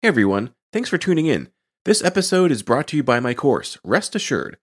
Hey 0.00 0.06
everyone, 0.06 0.54
thanks 0.72 0.88
for 0.88 0.96
tuning 0.96 1.26
in. 1.26 1.48
This 1.84 2.04
episode 2.04 2.52
is 2.52 2.62
brought 2.62 2.86
to 2.86 2.96
you 2.96 3.02
by 3.02 3.18
my 3.18 3.34
course, 3.34 3.78
Rest 3.82 4.14
Assured. 4.14 4.56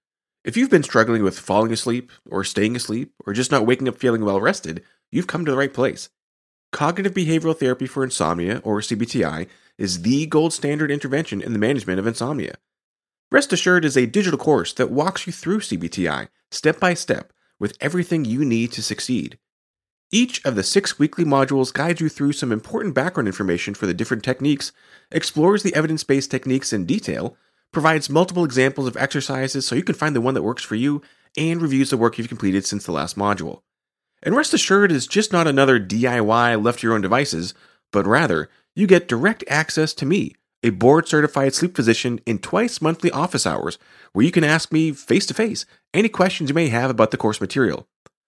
If 0.46 0.56
you've 0.56 0.70
been 0.70 0.82
struggling 0.82 1.24
with 1.24 1.38
falling 1.38 1.74
asleep, 1.74 2.10
or 2.32 2.46
staying 2.46 2.74
asleep, 2.78 3.12
or 3.26 3.34
just 3.34 3.52
not 3.52 3.66
waking 3.66 3.90
up 3.90 3.98
feeling 3.98 4.24
well 4.24 4.40
rested, 4.40 4.82
you've 5.12 5.28
come 5.28 5.44
to 5.44 5.52
the 5.52 5.58
right 5.58 5.74
place. 5.74 6.08
Cognitive 6.72 7.14
behavioral 7.14 7.60
therapy 7.60 7.86
for 7.86 8.02
insomnia, 8.02 8.62
or 8.64 8.80
CBTI, 8.80 9.48
is 9.78 10.04
the 10.04 10.26
gold 10.26 10.54
standard 10.54 10.90
intervention 10.90 11.42
in 11.42 11.52
the 11.52 11.60
management 11.60 12.00
of 12.00 12.08
insomnia. 12.08 12.56
Rest 13.30 13.52
Assured 13.52 13.84
is 13.84 13.98
a 13.98 14.06
digital 14.06 14.40
course 14.40 14.72
that 14.72 14.90
walks 14.90 15.28
you 15.28 15.34
through 15.34 15.60
CBTI 15.60 16.30
step 16.50 16.80
by 16.80 16.94
step 16.94 17.34
with 17.60 17.76
everything 17.82 18.24
you 18.24 18.46
need 18.46 18.72
to 18.72 18.82
succeed. 18.82 19.38
Each 20.12 20.44
of 20.46 20.56
the 20.56 20.64
six 20.64 21.00
weekly 21.00 21.26
modules 21.26 21.74
guides 21.74 22.00
you 22.00 22.10
through 22.10 22.34
some 22.34 22.52
important 22.52 22.94
background 22.94 23.28
information 23.28 23.74
for 23.74 23.88
the 23.88 23.94
different 23.94 24.24
techniques, 24.24 24.72
explores 25.12 25.64
the 25.64 25.76
evidence 25.76 26.04
based 26.04 26.30
techniques 26.30 26.72
in 26.72 26.86
detail, 26.86 27.36
provides 27.72 28.10
multiple 28.10 28.46
examples 28.46 28.88
of 28.88 28.96
exercises 28.98 29.66
so 29.66 29.76
you 29.76 29.84
can 29.84 29.96
find 29.96 30.16
the 30.16 30.22
one 30.22 30.34
that 30.36 30.44
works 30.44 30.64
for 30.64 30.76
you, 30.76 31.02
and 31.38 31.62
reviews 31.62 31.90
the 31.90 31.98
work 31.98 32.18
you've 32.18 32.30
completed 32.30 32.66
since 32.66 32.86
the 32.86 32.92
last 32.92 33.18
module. 33.18 33.62
And 34.24 34.36
rest 34.36 34.54
assured, 34.54 34.92
it's 34.92 35.08
just 35.08 35.34
not 35.34 35.48
another 35.48 35.80
DIY 35.80 36.64
left 36.64 36.80
to 36.80 36.88
your 36.88 36.96
own 36.96 37.02
devices, 37.02 37.54
but 37.92 38.06
rather, 38.06 38.50
you 38.76 38.88
get 38.88 39.08
direct 39.08 39.44
access 39.48 39.94
to 39.96 40.06
me, 40.06 40.36
a 40.64 40.70
board 40.70 41.08
certified 41.08 41.54
sleep 41.54 41.76
physician, 41.76 42.20
in 42.26 42.40
twice 42.40 42.82
monthly 42.82 43.12
office 43.12 43.46
hours, 43.46 43.78
where 44.14 44.26
you 44.26 44.32
can 44.32 44.44
ask 44.44 44.72
me 44.72 44.92
face 44.92 45.26
to 45.26 45.34
face 45.34 45.66
any 45.94 46.10
questions 46.10 46.50
you 46.50 46.56
may 46.56 46.70
have 46.70 46.90
about 46.90 47.12
the 47.12 47.18
course 47.18 47.42
material. 47.42 47.88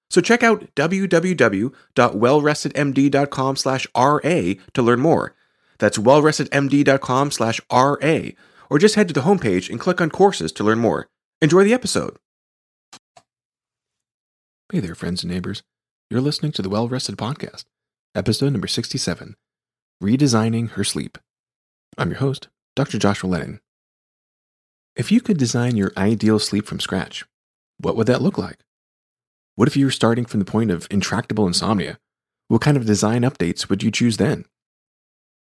So 0.10 0.22
check 0.22 0.42
out 0.44 0.74
www.wellrestedmd.com 0.76 3.56
slash 3.56 3.88
RA 3.96 4.54
to 4.74 4.82
learn 4.82 5.00
more. 5.00 5.36
That's 5.80 5.98
wellrestedmd.com 5.98 7.32
slash 7.32 7.62
RA, 7.72 8.20
or 8.70 8.80
just 8.80 8.96
head 8.96 9.08
to 9.10 9.14
the 9.14 9.22
homepage 9.22 9.70
and 9.70 9.80
click 9.80 10.02
on 10.02 10.10
courses 10.10 10.52
to 10.54 10.64
learn 10.64 10.80
more. 10.80 11.08
Enjoy 11.42 11.64
the 11.64 11.74
episode. 11.74 12.18
Hey 14.72 14.80
there, 14.80 14.96
friends 14.96 15.24
and 15.24 15.32
neighbors. 15.32 15.64
You're 16.10 16.22
listening 16.22 16.52
to 16.54 16.62
the 16.62 16.70
Well 16.70 16.88
Rested 16.88 17.18
Podcast, 17.18 17.66
episode 18.16 18.54
number 18.54 18.68
67 18.68 19.36
Redesigning 20.02 20.72
Her 20.72 20.84
Sleep. 20.84 21.18
I'm 21.98 22.12
your 22.12 22.20
host, 22.20 22.48
Dr. 22.76 22.98
Joshua 22.98 23.30
Lennon. 23.30 23.60
If 24.96 25.12
you 25.12 25.22
could 25.22 25.38
design 25.38 25.78
your 25.78 25.92
ideal 25.96 26.40
sleep 26.40 26.66
from 26.66 26.80
scratch, 26.80 27.24
what 27.80 27.96
would 27.96 28.08
that 28.08 28.22
look 28.22 28.38
like? 28.38 28.58
What 29.58 29.68
if 29.68 29.76
you 29.76 29.86
were 29.86 29.92
starting 29.92 30.26
from 30.26 30.40
the 30.40 30.46
point 30.46 30.70
of 30.70 30.88
intractable 30.92 31.48
insomnia? 31.48 31.98
What 32.48 32.62
kind 32.62 32.78
of 32.78 32.86
design 32.86 33.24
updates 33.24 33.70
would 33.70 33.82
you 33.82 33.90
choose 33.90 34.18
then? 34.18 34.46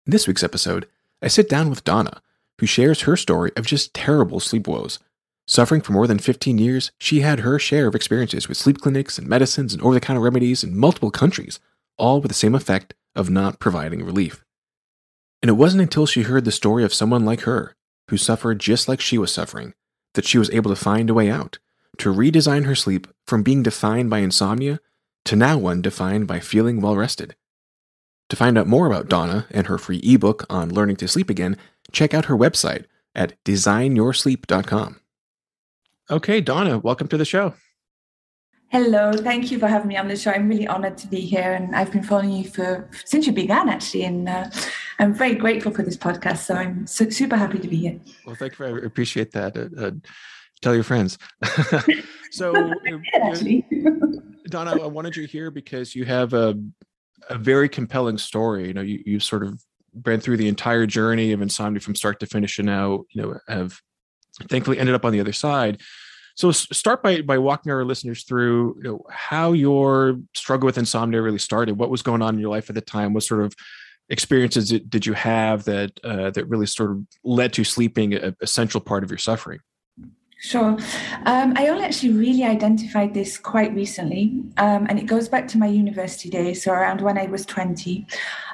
In 0.04 0.10
this 0.10 0.26
week's 0.26 0.42
episode, 0.42 0.88
I 1.22 1.28
sit 1.28 1.48
down 1.48 1.70
with 1.70 1.84
Donna, 1.84 2.20
who 2.58 2.66
shares 2.66 3.02
her 3.02 3.16
story 3.16 3.52
of 3.54 3.66
just 3.66 3.94
terrible 3.94 4.40
sleep 4.40 4.66
woes. 4.66 4.98
Suffering 5.46 5.80
for 5.80 5.92
more 5.92 6.08
than 6.08 6.18
15 6.18 6.58
years, 6.58 6.90
she 6.98 7.20
had 7.20 7.40
her 7.40 7.60
share 7.60 7.86
of 7.86 7.94
experiences 7.94 8.48
with 8.48 8.58
sleep 8.58 8.80
clinics 8.80 9.16
and 9.16 9.28
medicines 9.28 9.72
and 9.72 9.80
over 9.80 9.94
the 9.94 10.00
counter 10.00 10.20
remedies 10.20 10.64
in 10.64 10.76
multiple 10.76 11.12
countries, 11.12 11.60
all 11.96 12.20
with 12.20 12.30
the 12.30 12.34
same 12.34 12.56
effect 12.56 12.94
of 13.14 13.30
not 13.30 13.60
providing 13.60 14.04
relief. 14.04 14.44
And 15.40 15.48
it 15.48 15.52
wasn't 15.52 15.82
until 15.82 16.06
she 16.06 16.22
heard 16.22 16.44
the 16.44 16.50
story 16.50 16.82
of 16.82 16.92
someone 16.92 17.24
like 17.24 17.42
her, 17.42 17.76
who 18.08 18.16
suffered 18.16 18.58
just 18.58 18.88
like 18.88 19.00
she 19.00 19.18
was 19.18 19.32
suffering, 19.32 19.72
that 20.14 20.26
she 20.26 20.36
was 20.36 20.50
able 20.50 20.70
to 20.70 20.74
find 20.74 21.10
a 21.10 21.14
way 21.14 21.30
out 21.30 21.60
to 22.00 22.12
redesign 22.12 22.64
her 22.64 22.74
sleep 22.74 23.06
from 23.26 23.42
being 23.42 23.62
defined 23.62 24.10
by 24.10 24.18
insomnia 24.18 24.80
to 25.24 25.36
now 25.36 25.58
one 25.58 25.82
defined 25.82 26.26
by 26.26 26.40
feeling 26.40 26.80
well 26.80 26.96
rested. 26.96 27.36
To 28.30 28.36
find 28.36 28.56
out 28.56 28.66
more 28.66 28.86
about 28.86 29.08
Donna 29.08 29.46
and 29.50 29.66
her 29.66 29.76
free 29.76 30.00
ebook 30.02 30.46
on 30.48 30.72
learning 30.72 30.96
to 30.96 31.08
sleep 31.08 31.28
again, 31.28 31.56
check 31.92 32.14
out 32.14 32.26
her 32.26 32.36
website 32.36 32.86
at 33.14 33.42
designyoursleep.com. 33.44 35.00
Okay, 36.10 36.40
Donna, 36.40 36.78
welcome 36.78 37.08
to 37.08 37.16
the 37.16 37.24
show. 37.24 37.54
Hello, 38.68 39.12
thank 39.12 39.50
you 39.50 39.58
for 39.58 39.66
having 39.66 39.88
me 39.88 39.96
on 39.96 40.06
the 40.06 40.16
show. 40.16 40.30
I'm 40.30 40.48
really 40.48 40.68
honored 40.68 40.96
to 40.98 41.08
be 41.08 41.20
here, 41.20 41.54
and 41.54 41.74
I've 41.74 41.90
been 41.90 42.04
following 42.04 42.30
you 42.30 42.48
for 42.48 42.88
since 43.04 43.26
you 43.26 43.32
began, 43.32 43.68
actually, 43.68 44.04
and 44.04 44.28
uh, 44.28 44.48
I'm 45.00 45.12
very 45.12 45.34
grateful 45.34 45.72
for 45.72 45.82
this 45.82 45.96
podcast. 45.96 46.38
So 46.38 46.54
I'm 46.54 46.86
su- 46.86 47.10
super 47.10 47.36
happy 47.36 47.58
to 47.58 47.66
be 47.66 47.76
here. 47.76 48.00
Well, 48.24 48.36
thank 48.36 48.56
you. 48.58 48.66
I 48.66 48.86
appreciate 48.86 49.32
that. 49.32 49.56
Uh, 49.56 49.86
uh, 49.86 49.90
tell 50.62 50.74
your 50.74 50.84
friends. 50.84 51.18
so, 52.30 52.52
Donna, 54.48 54.82
I 54.82 54.86
wanted 54.86 55.16
you 55.16 55.26
here 55.26 55.50
because 55.50 55.94
you 55.94 56.04
have 56.04 56.32
a, 56.32 56.58
a 57.28 57.38
very 57.38 57.68
compelling 57.68 58.18
story. 58.18 58.68
You 58.68 58.74
know, 58.74 58.82
you, 58.82 59.02
you 59.04 59.20
sort 59.20 59.42
of 59.42 59.62
ran 60.04 60.20
through 60.20 60.36
the 60.36 60.48
entire 60.48 60.86
journey 60.86 61.32
of 61.32 61.42
insomnia 61.42 61.80
from 61.80 61.94
start 61.94 62.20
to 62.20 62.26
finish, 62.26 62.58
and 62.58 62.66
now, 62.66 63.04
you 63.10 63.22
know, 63.22 63.38
have 63.48 63.80
thankfully 64.48 64.78
ended 64.78 64.94
up 64.94 65.04
on 65.04 65.12
the 65.12 65.20
other 65.20 65.32
side. 65.32 65.80
So, 66.36 66.52
start 66.52 67.02
by 67.02 67.20
by 67.22 67.38
walking 67.38 67.70
our 67.70 67.84
listeners 67.84 68.24
through 68.24 68.76
you 68.78 68.82
know, 68.82 69.04
how 69.10 69.52
your 69.52 70.18
struggle 70.34 70.66
with 70.66 70.78
insomnia 70.78 71.20
really 71.20 71.38
started. 71.38 71.76
What 71.76 71.90
was 71.90 72.02
going 72.02 72.22
on 72.22 72.34
in 72.34 72.40
your 72.40 72.50
life 72.50 72.70
at 72.70 72.74
the 72.74 72.80
time? 72.80 73.12
What 73.12 73.24
sort 73.24 73.42
of 73.42 73.54
experiences 74.08 74.70
did 74.70 75.06
you 75.06 75.12
have 75.12 75.64
that 75.64 75.92
uh, 76.02 76.30
that 76.30 76.48
really 76.48 76.66
sort 76.66 76.92
of 76.92 77.04
led 77.24 77.52
to 77.54 77.64
sleeping 77.64 78.14
a, 78.14 78.34
a 78.40 78.46
central 78.46 78.80
part 78.80 79.04
of 79.04 79.10
your 79.10 79.18
suffering? 79.18 79.60
Sure. 80.42 80.78
Um, 81.26 81.52
I 81.56 81.68
only 81.68 81.84
actually 81.84 82.12
really 82.12 82.44
identified 82.44 83.12
this 83.12 83.36
quite 83.36 83.74
recently, 83.74 84.42
um, 84.56 84.86
and 84.88 84.98
it 84.98 85.04
goes 85.04 85.28
back 85.28 85.46
to 85.48 85.58
my 85.58 85.66
university 85.66 86.30
days. 86.30 86.64
So, 86.64 86.72
around 86.72 87.02
when 87.02 87.18
I 87.18 87.26
was 87.26 87.44
20, 87.44 88.06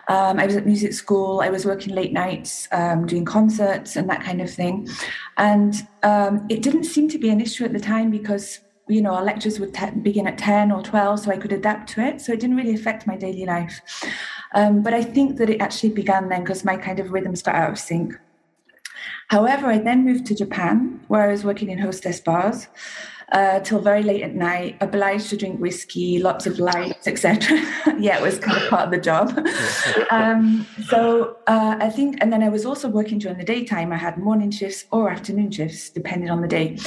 um, 0.08 0.40
I 0.40 0.46
was 0.46 0.56
at 0.56 0.66
music 0.66 0.94
school, 0.94 1.40
I 1.40 1.48
was 1.48 1.64
working 1.64 1.94
late 1.94 2.12
nights, 2.12 2.66
um, 2.72 3.06
doing 3.06 3.24
concerts 3.24 3.94
and 3.94 4.10
that 4.10 4.24
kind 4.24 4.42
of 4.42 4.50
thing. 4.50 4.88
And 5.36 5.86
um, 6.02 6.44
it 6.48 6.60
didn't 6.60 6.84
seem 6.84 7.08
to 7.08 7.18
be 7.18 7.28
an 7.28 7.40
issue 7.40 7.64
at 7.64 7.72
the 7.72 7.80
time 7.80 8.10
because 8.10 8.60
you 8.88 9.02
know, 9.02 9.14
our 9.14 9.24
lectures 9.24 9.58
would 9.58 9.74
te- 9.74 9.90
begin 10.02 10.26
at 10.26 10.38
10 10.38 10.70
or 10.70 10.82
12, 10.82 11.20
so 11.20 11.30
I 11.30 11.36
could 11.36 11.52
adapt 11.52 11.88
to 11.90 12.00
it. 12.02 12.20
So 12.20 12.32
it 12.32 12.40
didn't 12.40 12.56
really 12.56 12.74
affect 12.74 13.06
my 13.06 13.16
daily 13.16 13.44
life. 13.44 13.80
Um, 14.54 14.82
but 14.82 14.94
I 14.94 15.02
think 15.02 15.38
that 15.38 15.50
it 15.50 15.60
actually 15.60 15.90
began 15.90 16.28
then 16.28 16.42
because 16.42 16.64
my 16.64 16.76
kind 16.76 17.00
of 17.00 17.10
rhythms 17.10 17.42
got 17.42 17.56
out 17.56 17.70
of 17.70 17.78
sync. 17.78 18.14
However, 19.28 19.66
I 19.66 19.78
then 19.78 20.04
moved 20.04 20.26
to 20.26 20.34
Japan, 20.34 21.00
where 21.08 21.22
I 21.22 21.32
was 21.32 21.44
working 21.44 21.70
in 21.70 21.78
hostess 21.78 22.20
bars 22.20 22.68
uh, 23.32 23.58
till 23.60 23.80
very 23.80 24.02
late 24.02 24.22
at 24.22 24.34
night, 24.34 24.76
obliged 24.80 25.30
to 25.30 25.36
drink 25.36 25.60
whiskey, 25.60 26.20
lots 26.20 26.46
of 26.46 26.60
lights, 26.60 27.08
etc. 27.08 27.58
yeah, 27.98 28.18
it 28.18 28.22
was 28.22 28.38
kind 28.38 28.56
of 28.56 28.68
part 28.68 28.84
of 28.84 28.90
the 28.92 29.00
job. 29.00 29.36
um, 30.10 30.64
so 30.86 31.36
uh, 31.48 31.76
I 31.80 31.90
think, 31.90 32.18
and 32.20 32.32
then 32.32 32.42
I 32.42 32.48
was 32.48 32.64
also 32.64 32.88
working 32.88 33.18
during 33.18 33.36
the 33.36 33.44
daytime. 33.44 33.92
I 33.92 33.96
had 33.96 34.16
morning 34.16 34.52
shifts 34.52 34.84
or 34.92 35.10
afternoon 35.10 35.50
shifts, 35.50 35.90
depending 35.90 36.30
on 36.30 36.40
the 36.40 36.46
day. 36.46 36.78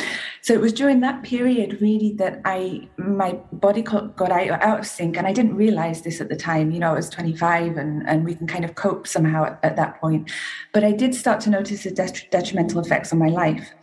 So 0.41 0.53
it 0.53 0.61
was 0.61 0.72
during 0.72 1.01
that 1.01 1.23
period 1.23 1.81
really 1.81 2.13
that 2.13 2.41
I 2.45 2.88
my 2.97 3.33
body 3.51 3.81
got 3.81 4.31
out, 4.31 4.79
of 4.79 4.88
sync, 4.88 5.17
and 5.17 5.28
I 5.28 5.33
didn't 5.33 5.55
realize 5.55 6.03
this 6.03 6.22
at 6.22 6.29
the 6.29 6.38
time. 6.38 6.72
You 6.72 6.79
know, 6.79 6.91
I 6.91 6.95
was 6.95 7.09
25, 7.09 7.75
and 7.75 8.07
and 8.07 8.23
we 8.23 8.35
can 8.35 8.47
kind 8.47 8.63
of 8.63 8.75
cope 8.75 9.07
somehow 9.07 9.44
at, 9.44 9.59
at 9.63 9.75
that 9.75 9.99
point. 9.99 10.31
But 10.72 10.85
I 10.85 10.94
did 10.94 11.13
start 11.13 11.41
to 11.41 11.49
notice 11.49 11.83
the 11.83 11.91
detrimental 12.31 12.79
effects 12.79 13.11
on 13.11 13.19
my 13.19 13.29
life, 13.29 13.73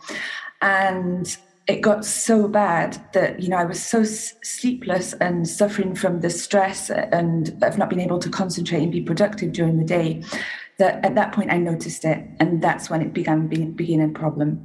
and 0.61 1.37
it 1.67 1.81
got 1.81 2.05
so 2.05 2.47
bad 2.47 2.97
that 3.13 3.41
you 3.41 3.49
know 3.49 3.57
I 3.57 3.65
was 3.65 3.83
so 3.83 4.03
sleepless 4.03 5.13
and 5.13 5.47
suffering 5.47 5.95
from 5.95 6.21
the 6.21 6.29
stress 6.29 6.89
and 6.89 7.61
of 7.61 7.77
not 7.77 7.89
being 7.89 8.01
able 8.01 8.19
to 8.19 8.29
concentrate 8.29 8.81
and 8.81 8.91
be 8.91 9.01
productive 9.01 9.51
during 9.51 9.77
the 9.77 9.83
day 9.83 10.23
that 10.79 11.03
at 11.03 11.15
that 11.15 11.33
point 11.33 11.51
I 11.51 11.57
noticed 11.57 12.05
it 12.05 12.25
and 12.39 12.61
that's 12.61 12.89
when 12.89 13.01
it 13.01 13.13
began 13.13 13.47
being, 13.47 13.73
being 13.73 14.01
a 14.01 14.09
problem. 14.09 14.63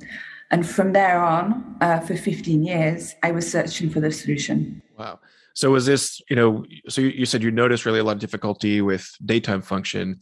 And 0.50 0.68
from 0.68 0.92
there 0.92 1.20
on 1.20 1.76
uh, 1.80 2.00
for 2.00 2.16
15 2.16 2.62
years 2.62 3.14
I 3.22 3.32
was 3.32 3.50
searching 3.50 3.90
for 3.90 4.00
the 4.00 4.12
solution. 4.12 4.82
Wow. 4.96 5.18
So 5.54 5.70
was 5.70 5.86
this 5.86 6.20
you 6.30 6.36
know 6.36 6.64
so 6.88 7.00
you, 7.00 7.08
you 7.08 7.26
said 7.26 7.42
you 7.42 7.50
noticed 7.50 7.84
really 7.84 7.98
a 7.98 8.04
lot 8.04 8.12
of 8.12 8.20
difficulty 8.20 8.80
with 8.80 9.10
daytime 9.24 9.62
function. 9.62 10.20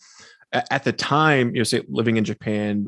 At 0.53 0.85
the 0.85 0.93
time 0.93 1.49
you 1.55 1.61
know 1.61 1.65
say 1.65 1.83
living 1.89 2.17
in 2.17 2.25
Japan 2.25 2.87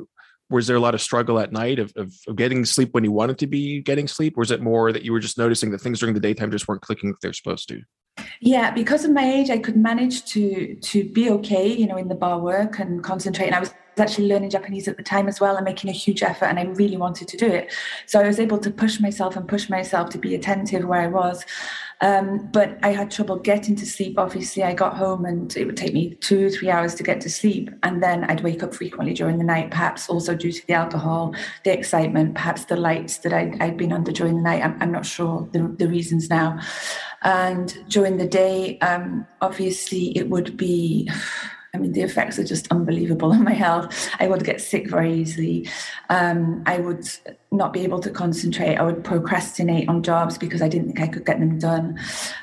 was 0.53 0.67
there 0.67 0.77
a 0.77 0.81
lot 0.81 0.95
of 0.95 1.01
struggle 1.01 1.39
at 1.39 1.53
night 1.53 1.79
of, 1.79 1.93
of, 1.97 2.13
of, 2.29 2.37
getting 2.37 2.65
sleep 2.65 2.91
when 2.93 3.05
you 3.05 3.13
wanted 3.13 3.39
to 3.39 3.47
be 3.47 3.81
getting 3.81 4.07
sleep? 4.07 4.37
Or 4.37 4.41
was 4.41 4.51
it 4.51 4.61
more 4.61 4.93
that 4.93 5.03
you 5.03 5.13
were 5.13 5.21
just 5.21 5.39
noticing 5.39 5.71
that 5.73 5.81
things 5.81 6.01
during 6.01 6.15
the 6.15 6.21
daytime 6.21 6.51
just 6.51 6.69
weren't 6.69 6.83
clicking 6.83 7.11
if 7.11 7.17
they're 7.21 7.33
supposed 7.33 7.69
to? 7.69 7.81
Yeah, 8.41 8.71
because 8.71 9.05
of 9.05 9.11
my 9.11 9.25
age, 9.25 9.51
I 9.51 9.59
could 9.59 9.77
manage 9.77 10.25
to 10.27 10.75
to 10.75 11.05
be 11.05 11.31
okay, 11.31 11.67
you 11.67 11.87
know, 11.87 11.97
in 11.97 12.09
the 12.09 12.15
bar 12.15 12.39
work 12.39 12.79
and 12.79 13.03
concentrate. 13.03 13.47
And 13.47 13.55
I 13.55 13.61
was 13.61 13.73
actually 13.99 14.29
learning 14.29 14.51
Japanese 14.51 14.89
at 14.89 14.97
the 14.97 15.03
time 15.03 15.29
as 15.29 15.41
well 15.41 15.57
and 15.57 15.65
making 15.65 15.91
a 15.91 15.95
huge 15.95 16.23
effort, 16.23 16.47
and 16.47 16.59
I 16.59 16.65
really 16.65 16.97
wanted 16.97 17.29
to 17.29 17.37
do 17.37 17.47
it. 17.47 17.73
So 18.07 18.21
I 18.21 18.27
was 18.27 18.39
able 18.39 18.59
to 18.59 18.71
push 18.71 19.01
myself 19.01 19.37
and 19.37 19.49
push 19.49 19.71
myself 19.71 20.11
to 20.11 20.19
be 20.19 20.35
attentive 20.35 20.85
where 20.85 21.01
I 21.01 21.07
was. 21.07 21.45
Um, 22.03 22.49
but 22.53 22.79
I 22.83 22.89
had 22.89 23.13
trouble 23.13 23.37
getting 23.37 23.77
to 23.77 23.87
sleep. 23.87 24.19
Obviously, 24.19 24.65
I 24.65 24.75
got 24.75 24.97
home 24.97 25.25
and 25.25 25.57
it 25.57 25.65
would 25.65 25.77
take 25.77 25.95
me 25.95 26.17
two, 26.17 26.51
three 26.51 26.69
hours 26.69 26.97
to 26.97 27.05
get 27.05 27.21
to 27.21 27.31
sleep. 27.31 27.71
And 27.85 28.03
then 28.03 28.25
I'd 28.25 28.43
wake 28.43 28.65
up 28.65 28.75
frequently 28.75 29.15
during 29.15 29.39
the 29.39 29.45
night, 29.45 29.71
perhaps 29.71 30.09
also 30.09 30.35
due 30.35 30.51
to 30.51 30.67
the 30.67 30.73
alcohol, 30.75 31.33
the 31.65 31.73
excitement, 31.73 32.35
perhaps 32.35 32.65
the 32.65 32.77
lights 32.77 33.19
that 33.19 33.33
i 33.33 33.55
had 33.61 33.77
been 33.77 33.93
under 33.93 34.11
during 34.11 34.35
the 34.35 34.43
night. 34.43 34.65
I'm, 34.65 34.77
I'm 34.83 34.91
not 34.91 35.07
sure 35.07 35.49
the, 35.53 35.61
the, 35.79 35.89
reasons 35.89 36.29
now. 36.29 36.61
And 37.23 37.73
during 37.89 38.17
the 38.17 38.27
day, 38.27 38.81
um, 38.81 39.25
obviously, 39.41 40.17
it 40.19 40.29
would 40.29 40.57
be 40.57 41.09
I 41.75 41.79
mean, 41.79 41.93
the 41.93 42.03
effects 42.03 42.39
are 42.39 42.45
just 42.45 42.71
unbelievable 42.71 43.33
on 43.33 43.45
my 43.45 43.55
health. 43.55 44.11
I 44.21 44.29
would 44.29 44.45
get 44.45 44.61
sick 44.61 44.91
very 44.91 45.15
easily. 45.15 45.69
Um, 46.11 46.63
I 46.67 46.79
would 46.79 47.09
not 47.51 47.73
be 47.73 47.81
able 47.81 47.99
to 48.01 48.11
concentrate. 48.11 48.77
I 48.77 48.83
would 48.83 49.03
procrastinate 49.03 49.89
on 49.89 50.03
jobs 50.03 50.37
because 50.37 50.61
I 50.61 50.69
didn't 50.69 50.89
think 50.89 51.01
I 51.01 51.09
could 51.09 51.25
get 51.25 51.41
them 51.41 51.59
done. 51.59 51.99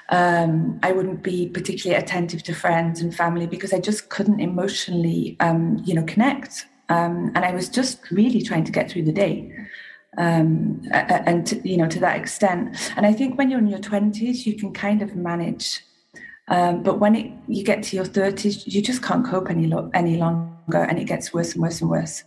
Um, 0.10 0.80
I 0.81 0.92
wouldn't 0.94 1.22
be 1.22 1.48
particularly 1.48 2.02
attentive 2.02 2.42
to 2.44 2.56
friends 2.56 3.02
and 3.02 3.16
family 3.16 3.46
because 3.46 3.72
I 3.72 3.80
just 3.80 4.10
couldn't 4.10 4.40
emotionally, 4.40 5.38
um, 5.40 5.80
you 5.86 5.94
know, 5.94 6.04
connect. 6.04 6.66
Um, 6.90 7.31
and 7.36 7.46
I 7.46 7.54
was 7.54 7.70
just 7.70 8.10
really 8.10 8.42
trying 8.42 8.64
to 8.64 8.72
get 8.72 8.90
through 8.90 9.04
the 9.04 9.12
day 9.12 9.54
um, 10.18 10.81
and 10.92 11.46
to, 11.46 11.70
you 11.70 11.78
know 11.78 11.88
to 11.88 12.00
that 12.00 12.18
extent. 12.18 12.76
And 12.96 13.06
I 13.06 13.14
think 13.14 13.38
when 13.38 13.52
you're 13.52 13.60
in 13.60 13.68
your 13.68 13.80
twenties, 13.80 14.48
you 14.48 14.56
can 14.56 14.74
kind 14.74 15.02
of 15.02 15.16
manage 15.16 15.84
um, 16.50 16.84
but 16.84 17.00
when 17.00 17.16
it, 17.16 17.31
you 17.48 17.63
get 17.63 17.84
to 17.84 17.96
your 17.96 18.06
30s, 18.06 18.63
you 18.66 18.81
just 18.81 19.04
can't 19.04 19.25
cope 19.25 19.50
any, 19.50 19.68
lo- 19.68 19.90
any 19.94 20.18
longer 20.18 20.78
and 20.78 21.00
it 21.00 21.06
gets 21.06 21.34
worse 21.34 21.54
and 21.54 21.62
worse 21.62 21.81
and 21.81 21.90
worse. 21.90 22.24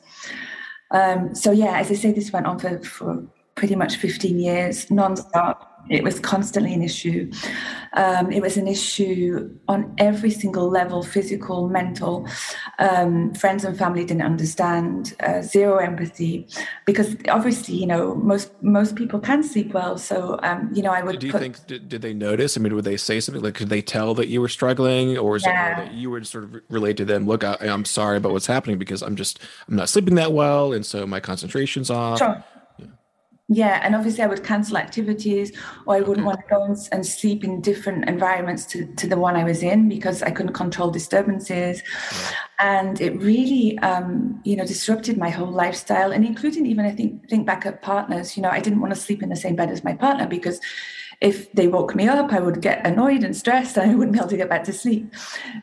Um, 0.92 1.34
so, 1.34 1.50
yeah, 1.50 1.78
as 1.78 1.90
I 1.90 1.94
say, 1.94 2.12
this 2.12 2.32
went 2.32 2.46
on 2.46 2.58
for, 2.58 2.78
for 2.80 3.26
pretty 3.54 3.76
much 3.76 3.96
15 3.96 4.38
years, 4.38 4.90
non-stop. 4.90 5.69
It 5.90 6.04
was 6.04 6.20
constantly 6.20 6.72
an 6.75 6.82
issue. 6.82 7.31
Um, 7.94 8.31
it 8.31 8.40
was 8.40 8.56
an 8.56 8.69
issue 8.69 9.50
on 9.66 9.93
every 9.99 10.31
single 10.31 10.69
level 10.69 11.02
physical, 11.02 11.69
mental. 11.69 12.28
Um, 12.78 13.34
friends 13.34 13.64
and 13.64 13.76
family 13.76 14.04
didn't 14.04 14.22
understand, 14.22 15.14
uh, 15.20 15.43
zero 15.43 15.78
empathy, 15.78 16.46
because 16.87 17.16
obviously, 17.28 17.75
you 17.75 17.87
know, 17.87 18.14
most 18.14 18.52
most 18.62 18.94
people 18.94 19.19
can 19.19 19.43
sleep 19.43 19.75
well. 19.75 19.99
So, 19.99 20.38
um, 20.44 20.70
you 20.72 20.82
know, 20.82 20.93
I 20.93 21.02
would. 21.02 21.19
Do 21.19 21.26
you 21.26 21.32
put, 21.32 21.40
think, 21.40 21.66
did, 21.66 21.88
did, 21.88 22.00
they 22.00 22.14
notice? 22.14 22.56
I 22.56 22.60
mean, 22.60 22.76
would 22.76 22.84
they 22.84 22.96
say 22.96 23.19
something? 23.19 23.43
Like, 23.43 23.54
could 23.54 23.69
they 23.69 23.82
tell 23.82 24.14
that 24.14 24.28
you 24.28 24.40
were 24.40 24.49
struggling, 24.49 25.19
or 25.19 25.34
is 25.34 25.44
yeah. 25.44 25.81
it 25.81 25.84
that 25.87 25.94
you 25.94 26.10
would 26.10 26.28
sort 26.28 26.44
of 26.44 26.62
relate 26.69 26.96
to 26.99 27.04
them? 27.04 27.26
Look, 27.26 27.43
I, 27.43 27.56
am 27.60 27.84
sorry 27.84 28.19
about 28.19 28.32
what's 28.32 28.46
happening 28.46 28.78
because 28.78 29.02
I'm 29.02 29.16
just, 29.16 29.40
I'm 29.69 29.75
not 29.75 29.88
sleeping 29.88 30.14
that 30.14 30.32
well. 30.32 30.72
And 30.72 30.87
so 30.87 31.06
my 31.08 31.19
concentration's 31.19 31.90
off. 31.90 32.19
Sure 32.19 32.44
yeah, 33.48 33.80
and 33.82 33.94
obviously 33.94 34.22
I 34.22 34.28
would 34.28 34.44
cancel 34.44 34.78
activities 34.78 35.52
or 35.86 35.96
I 35.96 36.00
wouldn't 36.00 36.24
want 36.24 36.40
to 36.40 36.46
go 36.48 36.62
and, 36.62 36.76
and, 36.92 37.04
sleep 37.04 37.42
in 37.44 37.60
different 37.60 38.08
environments 38.08 38.64
to, 38.66 38.86
to 38.94 39.06
the 39.06 39.16
one 39.16 39.36
I 39.36 39.44
was 39.44 39.62
in 39.62 39.88
because 39.88 40.22
I 40.22 40.30
couldn't 40.30 40.52
control 40.52 40.90
disturbances. 40.90 41.82
And 42.60 43.00
it 43.00 43.20
really, 43.20 43.78
um, 43.80 44.40
you 44.44 44.56
know, 44.56 44.64
disrupted 44.64 45.18
my 45.18 45.28
whole 45.28 45.50
lifestyle 45.50 46.12
and 46.12 46.24
including 46.24 46.66
even, 46.66 46.86
I 46.86 46.92
think, 46.92 47.28
think 47.28 47.44
back 47.44 47.66
at 47.66 47.82
partners, 47.82 48.36
you 48.36 48.42
know, 48.42 48.48
I 48.48 48.60
didn't 48.60 48.80
want 48.80 48.94
to 48.94 49.00
sleep 49.00 49.22
in 49.22 49.28
the 49.28 49.36
same 49.36 49.56
bed 49.56 49.70
as 49.70 49.82
my 49.82 49.94
partner 49.94 50.26
because 50.28 50.60
if 51.20 51.52
they 51.52 51.66
woke 51.68 51.94
me 51.94 52.08
up, 52.08 52.32
I 52.32 52.40
would 52.40 52.62
get 52.62 52.86
annoyed 52.86 53.22
and 53.22 53.36
stressed 53.36 53.76
and 53.76 53.90
I 53.90 53.94
wouldn't 53.94 54.12
be 54.12 54.18
able 54.18 54.30
to 54.30 54.36
get 54.36 54.48
back 54.48 54.64
to 54.64 54.72
sleep. 54.72 55.12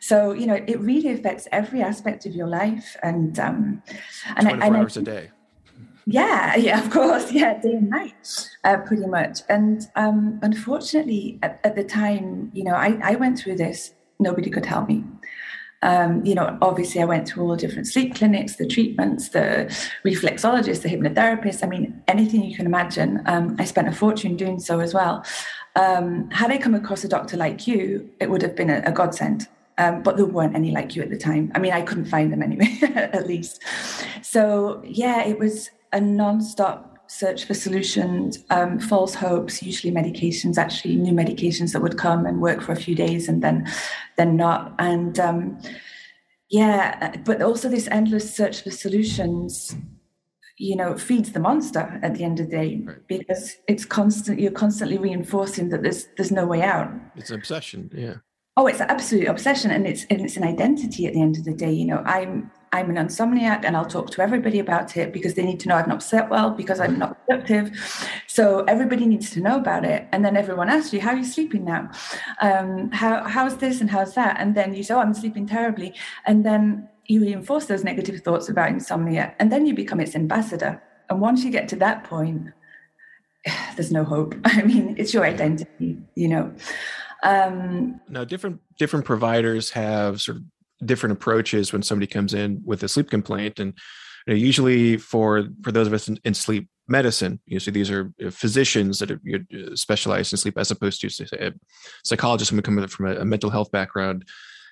So, 0.02 0.34
you 0.34 0.46
know, 0.48 0.56
it 0.68 0.80
really 0.82 1.12
affects 1.12 1.48
every 1.52 1.82
aspect 1.82 2.26
of 2.26 2.36
your 2.36 2.48
life. 2.48 2.98
And, 3.04 3.40
um, 3.40 3.84
and 4.36 4.48
24 4.48 4.76
I, 4.76 4.80
hours 4.80 4.98
I, 4.98 5.02
a 5.02 5.04
day 5.04 5.30
yeah, 6.10 6.56
yeah, 6.58 6.84
of 6.84 6.90
course, 6.90 7.32
yeah, 7.32 7.60
day 7.62 7.74
and 7.74 7.90
night, 7.90 8.50
uh, 8.64 8.78
pretty 8.78 9.06
much. 9.06 9.40
And 9.48 9.88
um, 9.96 10.40
unfortunately, 10.42 11.40
at, 11.44 11.60
at, 11.64 11.76
the 11.76 11.84
time, 11.84 12.52
you 12.54 12.64
know, 12.64 12.74
I, 12.74 13.00
I 13.04 13.16
went 13.16 13.40
through 13.40 13.58
this. 13.58 13.94
Nobody 14.20 14.50
could 14.50 14.66
help 14.66 14.90
me. 14.90 15.04
Um, 15.82 16.26
you 16.26 16.36
know, 16.36 16.58
obviously, 16.62 17.02
I 17.02 17.06
went 17.06 17.28
through 17.28 17.44
all 17.44 17.52
the 17.52 17.58
different 17.58 17.88
sleep 17.88 18.16
clinics, 18.16 18.56
the 18.56 18.68
treatments, 18.68 19.30
the 19.30 19.68
reflexologists, 20.04 20.82
the 20.82 20.90
hypnotherapists. 20.90 21.64
I 21.64 21.68
mean, 21.68 22.02
anything 22.08 22.44
you 22.44 22.56
can 22.56 22.66
imagine. 22.66 23.22
Um, 23.28 23.56
I 23.60 23.66
spent 23.66 23.88
a 23.88 23.94
fortune 23.94 24.36
doing 24.36 24.60
so 24.60 24.80
as 24.80 24.94
well. 24.94 25.24
Um, 25.76 26.30
had 26.32 26.52
I 26.52 26.58
come 26.58 26.76
across 26.76 27.04
a 27.04 27.08
doctor 27.08 27.38
like 27.38 27.68
you, 27.68 28.10
it 28.20 28.30
would 28.30 28.42
have 28.42 28.56
been 28.56 28.70
a, 28.70 28.82
a 28.86 28.92
godsend. 28.92 29.48
Um, 29.78 30.04
but 30.04 30.18
there 30.18 30.26
weren't 30.26 30.56
any 30.56 30.72
like 30.72 30.98
you 30.98 31.02
at 31.02 31.10
the 31.10 31.18
time. 31.18 31.54
I 31.56 31.60
mean, 31.60 31.72
I 31.72 31.82
couldn't 31.82 32.06
find 32.06 32.34
them 32.34 32.44
anyway, 32.44 32.78
at 32.96 33.28
least. 33.28 33.62
So 34.22 34.82
yeah, 34.84 35.24
it 35.24 35.40
was 35.40 35.70
a 35.92 36.02
non-stop 36.02 36.90
search 37.10 37.46
for 37.46 37.56
solutions, 37.56 38.38
um, 38.52 38.80
false 38.80 39.16
hopes, 39.16 39.64
usually 39.64 39.92
medications, 39.92 40.58
actually 40.58 40.96
new 40.96 41.12
medications 41.12 41.74
that 41.74 41.82
would 41.82 41.98
come 41.98 42.26
and 42.26 42.40
work 42.40 42.62
for 42.62 42.72
a 42.72 42.76
few 42.76 42.96
days 42.96 43.28
and 43.28 43.42
then 43.42 43.68
then 44.16 44.38
not. 44.38 44.74
And 44.78 45.20
um, 45.20 45.60
yeah, 46.50 47.16
but 47.26 47.42
also 47.42 47.68
this 47.68 47.88
endless 47.88 48.34
search 48.34 48.62
for 48.62 48.70
solutions, 48.70 49.76
you 50.58 50.76
know, 50.76 50.98
feeds 50.98 51.32
the 51.32 51.40
monster 51.40 52.00
at 52.04 52.14
the 52.14 52.24
end 52.24 52.40
of 52.40 52.50
the 52.50 52.58
day 52.58 52.82
right. 52.86 52.98
because 53.08 53.56
it's 53.68 53.86
constant. 53.86 54.40
You're 54.40 54.52
constantly 54.52 55.00
reinforcing 55.00 55.70
that 55.70 55.82
there's 55.82 56.08
there's 56.16 56.32
no 56.32 56.46
way 56.46 56.62
out. 56.62 56.92
It's 57.16 57.32
an 57.32 57.38
obsession, 57.38 57.90
yeah. 57.94 58.16
Oh, 58.56 58.68
it's 58.68 58.82
an 58.82 58.90
absolute 58.90 59.28
obsession, 59.28 59.72
and 59.72 59.88
it's 59.88 60.06
and 60.12 60.22
it's 60.22 60.38
an 60.38 60.44
identity 60.44 61.08
at 61.08 61.14
the 61.14 61.22
end 61.22 61.38
of 61.38 61.46
the 61.46 61.54
day. 61.54 61.72
You 61.72 61.86
know, 61.86 62.04
I'm 62.06 62.52
I'm 62.72 62.90
an 62.90 62.98
insomniac 62.98 63.66
and 63.66 63.76
I'll 63.76 63.86
talk 63.86 64.12
to 64.12 64.22
everybody 64.22 64.60
about 64.60 64.96
it 64.96 65.12
because 65.12 65.34
they 65.34 65.44
need 65.44 65.60
to 65.62 65.70
know 65.70 65.76
I've 65.76 65.88
not 65.88 66.04
slept 66.04 66.30
well 66.30 66.52
because 66.52 66.80
I'm 66.80 67.00
not 67.00 67.18
productive. 67.26 67.72
So 68.28 68.64
everybody 68.66 69.06
needs 69.06 69.32
to 69.32 69.42
know 69.42 69.58
about 69.58 69.86
it. 69.86 70.08
And 70.12 70.24
then 70.24 70.38
everyone 70.38 70.70
asks 70.70 70.94
you, 70.94 71.02
how 71.02 71.12
are 71.12 71.18
you 71.18 71.24
sleeping 71.24 71.66
now? 71.66 71.90
Um, 72.42 72.92
how, 72.92 73.24
how's 73.24 73.58
this 73.58 73.82
and 73.82 73.90
how's 73.90 74.14
that? 74.16 74.38
And 74.40 74.56
then 74.56 74.74
you 74.74 74.84
say, 74.84 74.94
oh, 74.94 75.00
I'm 75.00 75.14
sleeping 75.14 75.48
terribly. 75.48 75.96
And 76.26 76.46
then 76.46 76.88
you 77.06 77.22
reinforce 77.22 77.66
those 77.66 77.84
negative 77.84 78.22
thoughts 78.22 78.50
about 78.50 78.70
insomnia. 78.70 79.34
And 79.40 79.52
then 79.52 79.66
you 79.66 79.74
become 79.74 80.00
its 80.00 80.16
ambassador. 80.16 80.82
And 81.10 81.20
once 81.22 81.44
you 81.44 81.50
get 81.50 81.68
to 81.70 81.76
that 81.78 82.04
point, 82.04 82.50
there's 83.76 83.92
no 83.92 84.04
hope. 84.04 84.36
I 84.46 84.62
mean, 84.62 84.96
it's 84.98 85.14
your 85.14 85.26
identity, 85.26 85.98
you 86.16 86.28
know. 86.28 86.54
Um, 87.24 88.00
now, 88.08 88.24
different 88.24 88.62
different 88.78 89.06
providers 89.06 89.72
have 89.72 90.22
sort 90.22 90.38
of 90.38 90.44
different 90.86 91.14
approaches 91.14 91.74
when 91.74 91.84
somebody 91.84 92.08
comes 92.08 92.34
in 92.34 92.62
with 92.64 92.84
a 92.84 92.88
sleep 92.88 93.10
complaint. 93.10 93.60
And 93.60 93.74
you 94.28 94.34
know, 94.34 94.38
usually 94.38 94.98
for 94.98 95.46
for 95.64 95.72
those 95.72 95.88
of 95.88 95.94
us 95.94 96.08
in, 96.08 96.20
in 96.24 96.34
sleep 96.34 96.70
medicine 96.88 97.40
you 97.46 97.60
see 97.60 97.70
these 97.70 97.92
are 97.92 98.12
physicians 98.32 98.98
that 98.98 99.12
are 99.12 99.20
specialized 99.76 100.34
in 100.34 100.38
sleep 100.38 100.58
as 100.58 100.72
opposed 100.72 101.00
to 101.00 101.10
say, 101.10 101.26
a 101.40 101.54
psychologist 102.04 102.50
who 102.50 102.62
come 102.62 102.88
from 102.88 103.06
a, 103.06 103.18
a 103.18 103.26
mental 103.26 103.50
health 103.50 103.72
background. 103.72 104.26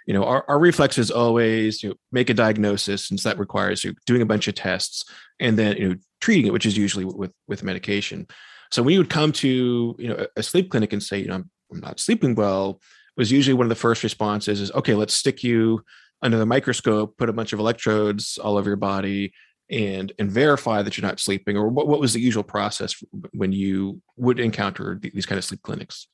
You 0.07 0.13
know 0.13 0.24
our, 0.24 0.45
our 0.48 0.59
reflex 0.59 0.98
is 0.98 1.12
always 1.12 1.83
you 1.83 1.89
know, 1.89 1.95
make 2.12 2.30
a 2.30 2.33
diagnosis 2.33 3.07
since 3.07 3.24
that 3.24 3.38
requires 3.38 3.83
you 3.83 3.94
doing 4.06 4.21
a 4.21 4.25
bunch 4.25 4.48
of 4.48 4.56
tests 4.56 5.06
and 5.39 5.57
then 5.57 5.77
you 5.77 5.89
know 5.89 5.95
treating 6.21 6.48
it 6.48 6.54
which 6.54 6.65
is 6.65 6.77
usually 6.77 7.06
with 7.06 7.31
with 7.48 7.63
medication. 7.63 8.27
So 8.71 8.83
when 8.83 8.94
you 8.94 9.00
would 9.00 9.09
come 9.09 9.31
to 9.33 9.95
you 10.00 10.07
know 10.07 10.25
a 10.36 10.44
sleep 10.44 10.71
clinic 10.71 10.94
and 10.94 11.04
say 11.04 11.19
you 11.19 11.27
know 11.27 11.36
i'm, 11.36 11.50
I'm 11.71 11.80
not 11.81 12.00
sleeping 12.00 12.36
well 12.36 12.80
was 13.18 13.31
usually 13.31 13.54
one 13.54 13.66
of 13.66 13.69
the 13.69 13.75
first 13.75 14.04
responses 14.04 14.62
is 14.62 14.72
okay 14.72 14.94
let's 14.94 15.14
stick 15.14 15.44
you 15.44 15.84
under 16.22 16.38
the 16.38 16.46
microscope 16.46 17.18
put 17.18 17.30
a 17.30 17.34
bunch 17.34 17.52
of 17.54 17.60
electrodes 17.60 18.38
all 18.38 18.58
over 18.58 18.69
your 18.69 18.78
body 18.78 19.34
and 19.69 20.14
and 20.18 20.31
verify 20.31 20.81
that 20.81 20.97
you're 20.97 21.06
not 21.07 21.19
sleeping 21.19 21.57
or 21.57 21.68
what, 21.68 21.88
what 21.88 22.00
was 22.00 22.14
the 22.14 22.21
usual 22.21 22.44
process 22.44 23.04
when 23.33 23.52
you 23.52 24.02
would 24.16 24.40
encounter 24.40 25.00
these 25.02 25.26
kind 25.26 25.38
of 25.38 25.44
sleep 25.44 25.62
clinics? 25.62 26.07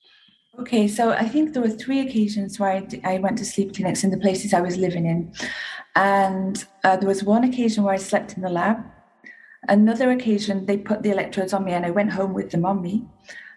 Okay 0.59 0.87
so 0.87 1.11
i 1.11 1.27
think 1.27 1.53
there 1.53 1.61
were 1.61 1.69
three 1.69 1.99
occasions 1.99 2.59
where 2.59 2.71
i, 2.71 2.87
I 3.03 3.19
went 3.19 3.37
to 3.39 3.45
sleep 3.45 3.75
clinics 3.75 4.03
in 4.03 4.11
the 4.11 4.17
places 4.17 4.53
i 4.53 4.61
was 4.61 4.77
living 4.77 5.05
in. 5.05 5.33
And 5.95 6.65
uh, 6.83 6.97
there 6.97 7.07
was 7.07 7.23
one 7.23 7.43
occasion 7.43 7.83
where 7.83 7.93
i 7.93 7.97
slept 7.97 8.35
in 8.35 8.41
the 8.41 8.49
lab. 8.49 8.77
Another 9.69 10.09
occasion 10.09 10.65
they 10.65 10.77
put 10.77 11.03
the 11.03 11.11
electrodes 11.11 11.53
on 11.53 11.63
me 11.65 11.73
and 11.73 11.85
i 11.85 11.91
went 11.91 12.11
home 12.11 12.33
with 12.33 12.49
them 12.51 12.65
on 12.65 12.81
me 12.81 13.05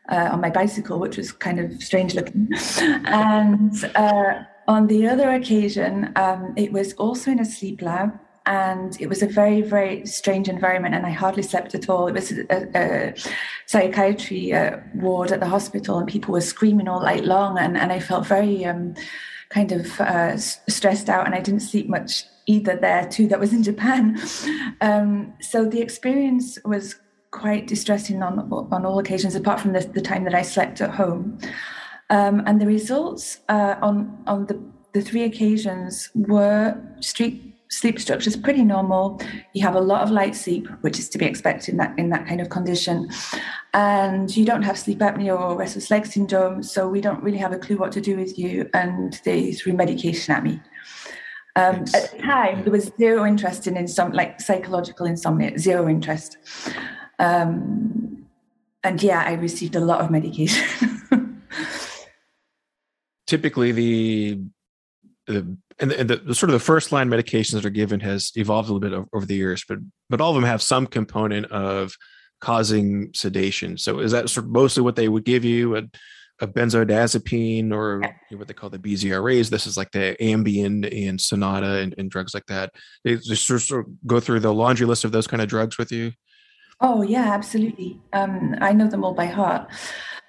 uh, 0.08 0.30
on 0.32 0.40
my 0.40 0.50
bicycle, 0.50 0.98
which 0.98 1.16
was 1.16 1.32
kind 1.32 1.58
of 1.58 1.82
strange 1.82 2.14
looking. 2.14 2.48
and 2.80 3.72
uh, 3.94 4.42
on 4.68 4.86
the 4.86 5.06
other 5.06 5.30
occasion, 5.30 6.12
um, 6.16 6.52
it 6.56 6.72
was 6.72 6.92
also 6.94 7.30
in 7.30 7.40
a 7.40 7.44
sleep 7.44 7.82
lab. 7.82 8.18
And 8.48 8.96
it 9.00 9.08
was 9.08 9.22
a 9.22 9.26
very, 9.26 9.60
very 9.60 10.06
strange 10.06 10.48
environment, 10.48 10.94
and 10.94 11.04
I 11.04 11.10
hardly 11.10 11.42
slept 11.42 11.74
at 11.74 11.88
all. 11.88 12.06
It 12.06 12.12
was 12.12 12.30
a, 12.30 12.68
a 12.76 13.14
psychiatry 13.66 14.52
uh, 14.52 14.76
ward 14.94 15.32
at 15.32 15.40
the 15.40 15.48
hospital, 15.48 15.98
and 15.98 16.06
people 16.06 16.32
were 16.32 16.40
screaming 16.40 16.86
all 16.86 17.00
night 17.00 17.24
long. 17.24 17.58
And, 17.58 17.76
and 17.76 17.90
I 17.90 17.98
felt 17.98 18.24
very 18.24 18.64
um, 18.64 18.94
kind 19.48 19.72
of 19.72 20.00
uh, 20.00 20.36
stressed 20.36 21.08
out, 21.08 21.26
and 21.26 21.34
I 21.34 21.40
didn't 21.40 21.60
sleep 21.60 21.88
much 21.88 22.22
either 22.46 22.76
there, 22.76 23.08
too. 23.08 23.26
That 23.26 23.40
was 23.40 23.52
in 23.52 23.62
Japan. 23.62 24.18
Um, 24.82 25.32
so 25.40 25.64
the 25.64 25.80
experience 25.80 26.58
was 26.62 26.96
quite 27.36 27.66
distressing 27.66 28.22
on 28.22 28.34
on 28.72 28.86
all 28.86 28.98
occasions, 28.98 29.34
apart 29.34 29.60
from 29.60 29.72
the, 29.72 29.80
the 29.80 30.00
time 30.00 30.24
that 30.24 30.34
I 30.34 30.42
slept 30.42 30.80
at 30.80 30.90
home. 30.90 31.38
Um, 32.08 32.42
and 32.46 32.60
the 32.60 32.66
results 32.66 33.40
uh, 33.48 33.74
on 33.82 33.96
on 34.26 34.46
the, 34.46 34.56
the 34.92 35.02
three 35.02 35.24
occasions 35.24 36.10
were 36.14 36.76
street 37.00 37.42
sleep 37.68 37.98
structures 37.98 38.36
pretty 38.36 38.64
normal. 38.64 39.20
You 39.52 39.62
have 39.62 39.74
a 39.74 39.80
lot 39.80 40.02
of 40.02 40.10
light 40.10 40.36
sleep, 40.36 40.68
which 40.82 40.98
is 40.98 41.08
to 41.10 41.18
be 41.18 41.26
expected 41.26 41.72
in 41.72 41.76
that 41.78 41.98
in 41.98 42.10
that 42.10 42.26
kind 42.26 42.40
of 42.40 42.48
condition, 42.48 43.10
and 43.74 44.34
you 44.36 44.44
don't 44.44 44.62
have 44.62 44.78
sleep 44.78 44.98
apnea 44.98 45.38
or 45.38 45.56
restless 45.56 45.90
leg 45.90 46.06
syndrome. 46.06 46.62
So 46.62 46.88
we 46.88 47.00
don't 47.00 47.22
really 47.22 47.38
have 47.38 47.52
a 47.52 47.58
clue 47.58 47.76
what 47.76 47.92
to 47.92 48.00
do 48.00 48.16
with 48.16 48.38
you, 48.38 48.70
and 48.72 49.20
they 49.24 49.52
threw 49.52 49.72
medication 49.72 50.34
at 50.34 50.42
me. 50.42 50.60
Um, 51.56 51.84
at 51.94 52.12
the 52.12 52.18
time, 52.18 52.62
there 52.64 52.72
was 52.72 52.92
zero 52.98 53.24
interest 53.24 53.66
in 53.66 53.88
some 53.88 54.12
like 54.12 54.40
psychological 54.40 55.06
insomnia, 55.06 55.58
zero 55.58 55.88
interest. 55.88 56.36
Um, 57.18 58.26
and 58.82 59.02
yeah, 59.02 59.22
I 59.26 59.32
received 59.34 59.76
a 59.76 59.80
lot 59.80 60.00
of 60.00 60.10
medication. 60.10 60.62
Typically, 63.26 63.72
the 63.72 64.40
the 65.26 65.56
and, 65.78 65.90
the, 65.90 66.00
and 66.00 66.10
the, 66.10 66.16
the, 66.16 66.34
sort 66.34 66.50
of 66.50 66.54
the 66.54 66.64
first 66.64 66.92
line 66.92 67.08
medications 67.10 67.52
that 67.52 67.66
are 67.66 67.70
given 67.70 68.00
has 68.00 68.32
evolved 68.36 68.70
a 68.70 68.72
little 68.72 68.88
bit 68.88 69.08
over 69.12 69.26
the 69.26 69.34
years, 69.34 69.64
but 69.68 69.78
but 70.08 70.20
all 70.20 70.30
of 70.30 70.36
them 70.36 70.44
have 70.44 70.62
some 70.62 70.86
component 70.86 71.46
of 71.46 71.94
causing 72.40 73.10
sedation. 73.14 73.76
So 73.76 73.98
is 73.98 74.12
that 74.12 74.30
sort 74.30 74.46
of 74.46 74.52
mostly 74.52 74.82
what 74.82 74.96
they 74.96 75.08
would 75.08 75.24
give 75.24 75.44
you? 75.44 75.76
A, 75.76 75.82
a 76.40 76.46
benzodiazepine 76.46 77.72
or 77.72 78.02
what 78.30 78.46
they 78.46 78.54
call 78.54 78.68
the 78.68 78.78
BZRAs. 78.78 79.48
This 79.48 79.66
is 79.66 79.76
like 79.76 79.90
the 79.92 80.16
Ambien 80.20 81.08
and 81.08 81.20
Sonata 81.20 81.78
and, 81.78 81.94
and 81.96 82.10
drugs 82.10 82.34
like 82.34 82.44
that. 82.46 82.72
They 83.04 83.16
just 83.16 83.46
sort 83.46 83.70
of 83.70 83.86
go 84.06 84.20
through 84.20 84.40
the 84.40 84.52
laundry 84.52 84.86
list 84.86 85.04
of 85.04 85.12
those 85.12 85.26
kind 85.26 85.40
of 85.40 85.48
drugs 85.48 85.78
with 85.78 85.90
you. 85.90 86.12
Oh 86.80 87.02
yeah, 87.02 87.32
absolutely. 87.32 88.00
Um, 88.12 88.54
I 88.60 88.72
know 88.72 88.88
them 88.88 89.04
all 89.04 89.14
by 89.14 89.26
heart. 89.26 89.70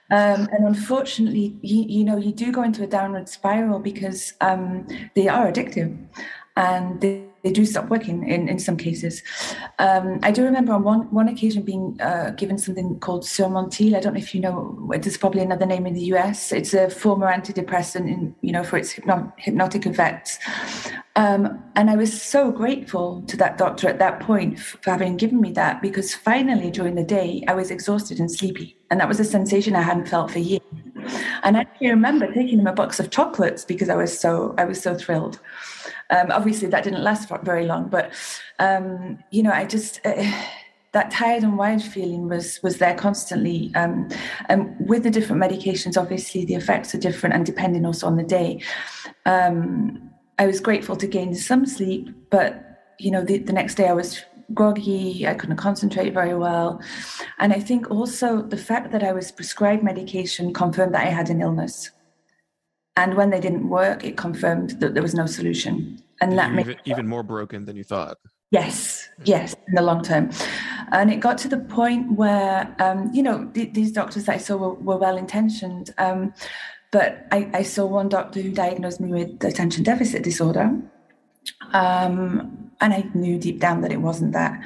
Um, 0.10 0.48
and 0.52 0.66
unfortunately, 0.66 1.58
you, 1.62 1.84
you, 1.84 2.04
know, 2.06 2.16
you 2.16 2.32
do 2.32 2.52
go 2.52 2.64
into 2.64 2.84
a 2.84 2.88
downward 2.88 3.28
spiral 3.28 3.80
because 3.80 4.34
um, 4.40 4.88
they 5.16 5.28
are 5.28 5.52
addictive 5.52 5.98
and 6.56 7.02
they, 7.02 7.27
they 7.44 7.52
do 7.52 7.66
stop 7.66 7.90
working 7.90 8.28
in, 8.28 8.50
in 8.50 8.60
some 8.60 8.78
cases. 8.78 9.24
Um, 9.80 10.20
I 10.24 10.32
do 10.32 10.44
remember 10.44 10.74
on 10.74 10.84
one, 10.84 11.12
one 11.12 11.28
occasion 11.28 11.64
being 11.64 11.98
uh, 12.02 12.32
given 12.32 12.58
something 12.58 13.00
called 13.00 13.24
Surmontil. 13.24 13.96
I 13.96 14.00
don't 14.00 14.14
know 14.14 14.20
if 14.20 14.34
you 14.34 14.42
know, 14.42 14.90
there's 15.00 15.18
probably 15.18 15.42
another 15.42 15.66
name 15.66 15.86
in 15.86 15.94
the 15.94 16.02
US. 16.14 16.52
It's 16.52 16.74
a 16.74 16.90
former 16.90 17.28
antidepressant, 17.28 18.08
in, 18.08 18.36
you 18.42 18.52
know, 18.52 18.64
for 18.64 18.78
its 18.78 18.92
hypno- 18.92 19.32
hypnotic 19.38 19.86
effects. 19.86 20.40
Um, 21.16 21.64
and 21.76 21.90
I 21.90 21.96
was 21.96 22.22
so 22.22 22.52
grateful 22.52 23.24
to 23.24 23.38
that 23.38 23.58
doctor 23.58 23.90
at 23.90 23.98
that 23.98 24.20
point 24.20 24.60
for 24.60 24.92
having 24.92 25.18
given 25.18 25.42
me 25.42 25.52
that 25.54 25.82
because 25.82 26.14
finally 26.14 26.70
during 26.70 26.94
the 26.94 27.04
day 27.04 27.44
I 27.48 27.56
was 27.56 27.72
exhausted 27.72 28.20
and 28.20 28.32
sleepy. 28.32 28.78
And 28.92 29.00
that 29.00 29.08
was 29.08 29.20
a 29.20 29.24
sensation 29.24 29.76
I 29.76 29.82
hadn't 29.82 30.08
felt 30.08 30.30
for 30.30 30.40
years. 30.40 30.62
And 31.44 31.58
I 31.58 31.66
remember 31.82 32.32
taking 32.32 32.60
him 32.60 32.68
a 32.68 32.74
box 32.74 33.00
of 33.00 33.10
chocolates 33.10 33.66
because 33.66 33.90
I 33.90 33.96
was 33.96 34.18
so 34.18 34.54
I 34.58 34.66
was 34.66 34.82
so 34.82 34.96
thrilled. 34.96 35.40
Um, 36.10 36.32
obviously, 36.32 36.68
that 36.70 36.84
didn't 36.84 37.04
last 37.04 37.28
for 37.28 37.40
very 37.44 37.66
long, 37.66 37.90
but 37.90 38.12
um, 38.60 39.24
you 39.32 39.44
know, 39.44 39.52
I 39.52 39.66
just. 39.66 40.00
Uh, 40.06 40.32
that 40.94 41.12
tired 41.12 41.44
and 41.44 41.58
wired 41.58 41.82
feeling 41.82 42.28
was 42.28 42.60
was 42.64 42.78
there 42.78 42.96
constantly. 42.96 43.72
Um, 43.76 44.10
and 44.50 44.76
with 44.80 45.04
the 45.04 45.12
different 45.12 45.42
medications, 45.42 45.98
obviously 45.98 46.46
the 46.46 46.56
effects 46.56 46.96
are 46.96 46.98
different 46.98 47.36
and 47.36 47.46
depending 47.46 47.86
also 47.86 48.08
on 48.08 48.16
the 48.16 48.24
day. 48.24 48.64
Um, 49.26 50.10
I 50.40 50.48
was 50.48 50.60
grateful 50.60 50.96
to 50.96 51.06
gain 51.06 51.36
some 51.36 51.66
sleep, 51.66 52.10
but 52.32 52.96
you 53.00 53.12
know, 53.12 53.24
the, 53.24 53.38
the 53.40 53.54
next 53.54 53.76
day 53.76 53.88
I 53.88 53.94
was 53.94 54.24
groggy, 54.54 55.28
I 55.28 55.34
couldn't 55.34 55.58
concentrate 55.58 56.14
very 56.14 56.34
well. 56.34 56.82
And 57.38 57.54
I 57.54 57.60
think 57.60 57.92
also 57.92 58.42
the 58.42 58.58
fact 58.58 58.92
that 58.92 59.04
I 59.04 59.12
was 59.12 59.32
prescribed 59.32 59.84
medication 59.84 60.54
confirmed 60.54 60.94
that 60.94 61.06
I 61.06 61.10
had 61.10 61.30
an 61.30 61.42
illness. 61.42 61.92
And 62.98 63.16
when 63.16 63.30
they 63.30 63.40
didn't 63.40 63.70
work, 63.70 64.04
it 64.04 64.18
confirmed 64.18 64.72
that 64.82 64.96
there 64.96 65.04
was 65.04 65.14
no 65.14 65.28
solution. 65.28 66.02
And 66.20 66.38
that 66.38 66.52
made 66.52 66.68
even, 66.68 66.80
even 66.86 67.08
more 67.08 67.24
broken 67.24 67.64
than 67.64 67.76
you 67.76 67.84
thought. 67.84 68.18
Yes, 68.50 69.08
yes, 69.24 69.56
in 69.68 69.76
the 69.76 69.84
long 69.84 70.02
term. 70.02 70.32
And 70.92 71.12
it 71.12 71.18
got 71.20 71.38
to 71.40 71.48
the 71.48 71.60
point 71.60 72.14
where, 72.14 72.76
um, 72.80 73.12
you 73.14 73.22
know, 73.22 73.46
th- 73.54 73.74
these 73.74 73.92
doctors 73.92 74.26
that 74.26 74.36
I 74.36 74.38
saw 74.40 74.56
were, 74.58 74.74
were 74.74 74.98
well 74.98 75.16
intentioned. 75.16 75.94
Um, 76.00 76.34
but 76.92 77.28
I, 77.32 77.50
I, 77.54 77.64
saw 77.64 77.86
one 77.86 78.08
doctor 78.08 78.42
who 78.42 78.52
diagnosed 78.52 79.02
me 79.02 79.12
with 79.12 79.44
attention 79.44 79.84
deficit 79.84 80.24
disorder. 80.24 80.82
Um, 81.74 82.72
and 82.80 82.94
I 82.94 83.10
knew 83.14 83.38
deep 83.38 83.60
down 83.60 83.82
that 83.82 83.92
it 83.92 84.02
wasn't 84.02 84.32
that. 84.32 84.60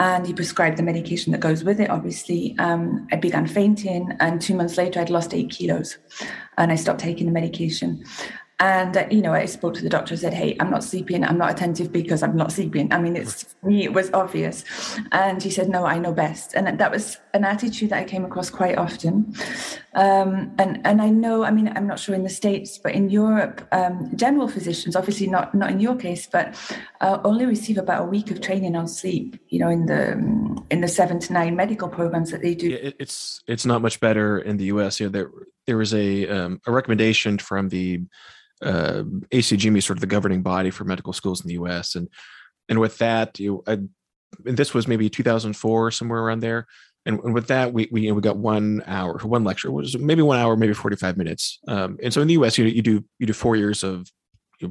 And 0.00 0.26
he 0.26 0.32
prescribed 0.32 0.76
the 0.76 0.82
medication 0.84 1.32
that 1.32 1.40
goes 1.40 1.64
with 1.64 1.80
it, 1.80 1.90
obviously. 1.90 2.54
Um, 2.58 3.08
I 3.10 3.16
began 3.16 3.48
fainting, 3.48 4.12
and 4.20 4.40
two 4.40 4.54
months 4.54 4.76
later, 4.76 5.00
I'd 5.00 5.10
lost 5.10 5.34
eight 5.34 5.50
kilos 5.50 5.98
and 6.56 6.70
I 6.70 6.76
stopped 6.76 7.00
taking 7.00 7.26
the 7.26 7.32
medication. 7.32 8.04
And 8.60 8.96
uh, 8.96 9.06
you 9.08 9.22
know, 9.22 9.32
I 9.32 9.44
spoke 9.44 9.74
to 9.74 9.82
the 9.82 9.88
doctor 9.88 10.14
and 10.14 10.20
said, 10.20 10.34
"Hey, 10.34 10.56
I'm 10.58 10.70
not 10.70 10.82
sleeping. 10.82 11.22
I'm 11.22 11.38
not 11.38 11.52
attentive 11.52 11.92
because 11.92 12.24
I'm 12.24 12.36
not 12.36 12.50
sleeping." 12.50 12.92
I 12.92 13.00
mean, 13.00 13.14
it's 13.14 13.54
me. 13.62 13.84
It 13.84 13.92
was 13.92 14.10
obvious, 14.12 14.64
and 15.12 15.40
he 15.40 15.48
said, 15.50 15.68
"No, 15.68 15.86
I 15.86 15.98
know 15.98 16.12
best." 16.12 16.54
And 16.54 16.78
that 16.78 16.90
was 16.90 17.18
an 17.34 17.44
attitude 17.44 17.90
that 17.90 18.00
I 18.00 18.04
came 18.04 18.24
across 18.24 18.50
quite 18.50 18.76
often. 18.76 19.32
Um, 19.94 20.52
and 20.58 20.80
and 20.84 21.00
I 21.00 21.08
know, 21.08 21.44
I 21.44 21.52
mean, 21.52 21.72
I'm 21.76 21.86
not 21.86 22.00
sure 22.00 22.16
in 22.16 22.24
the 22.24 22.28
states, 22.28 22.78
but 22.78 22.92
in 22.92 23.10
Europe, 23.10 23.66
um, 23.70 24.10
general 24.16 24.48
physicians, 24.48 24.96
obviously 24.96 25.28
not 25.28 25.54
not 25.54 25.70
in 25.70 25.78
your 25.78 25.94
case, 25.94 26.26
but 26.26 26.56
uh, 27.00 27.18
only 27.24 27.46
receive 27.46 27.78
about 27.78 28.02
a 28.02 28.06
week 28.06 28.32
of 28.32 28.40
training 28.40 28.74
on 28.74 28.88
sleep. 28.88 29.38
You 29.50 29.60
know, 29.60 29.68
in 29.68 29.86
the 29.86 30.12
in 30.70 30.80
the 30.80 30.88
seven 30.88 31.20
to 31.20 31.32
nine 31.32 31.54
medical 31.54 31.88
programs 31.88 32.32
that 32.32 32.42
they 32.42 32.56
do. 32.56 32.70
Yeah, 32.70 32.90
it's 32.98 33.40
it's 33.46 33.64
not 33.64 33.82
much 33.82 34.00
better 34.00 34.38
in 34.40 34.56
the 34.56 34.64
U.S. 34.64 34.98
You 34.98 35.06
know, 35.06 35.10
there 35.10 35.30
there 35.66 35.76
was 35.76 35.94
a 35.94 36.26
um, 36.28 36.60
a 36.66 36.72
recommendation 36.72 37.38
from 37.38 37.68
the 37.68 38.00
uh, 38.62 39.02
ACGME, 39.30 39.78
is 39.78 39.84
sort 39.84 39.98
of 39.98 40.00
the 40.00 40.06
governing 40.06 40.42
body 40.42 40.70
for 40.70 40.84
medical 40.84 41.12
schools 41.12 41.40
in 41.40 41.48
the 41.48 41.54
U.S. 41.54 41.94
and 41.94 42.08
and 42.68 42.78
with 42.78 42.98
that, 42.98 43.38
you 43.38 43.62
I, 43.66 43.78
and 44.44 44.56
this 44.56 44.74
was 44.74 44.86
maybe 44.86 45.08
2004, 45.08 45.90
somewhere 45.90 46.20
around 46.20 46.40
there. 46.40 46.66
And, 47.06 47.18
and 47.20 47.32
with 47.32 47.46
that, 47.48 47.72
we 47.72 47.88
we, 47.90 48.02
you 48.02 48.08
know, 48.08 48.14
we 48.14 48.20
got 48.20 48.36
one 48.36 48.82
hour, 48.86 49.18
one 49.22 49.44
lecture, 49.44 49.70
which 49.70 49.94
was 49.94 49.98
maybe 49.98 50.22
one 50.22 50.38
hour, 50.38 50.56
maybe 50.56 50.74
45 50.74 51.16
minutes. 51.16 51.58
Um, 51.66 51.98
and 52.02 52.12
so 52.12 52.20
in 52.20 52.28
the 52.28 52.34
U.S., 52.34 52.58
you 52.58 52.66
you 52.66 52.82
do 52.82 53.04
you 53.18 53.26
do 53.26 53.32
four 53.32 53.56
years 53.56 53.82
of 53.82 54.10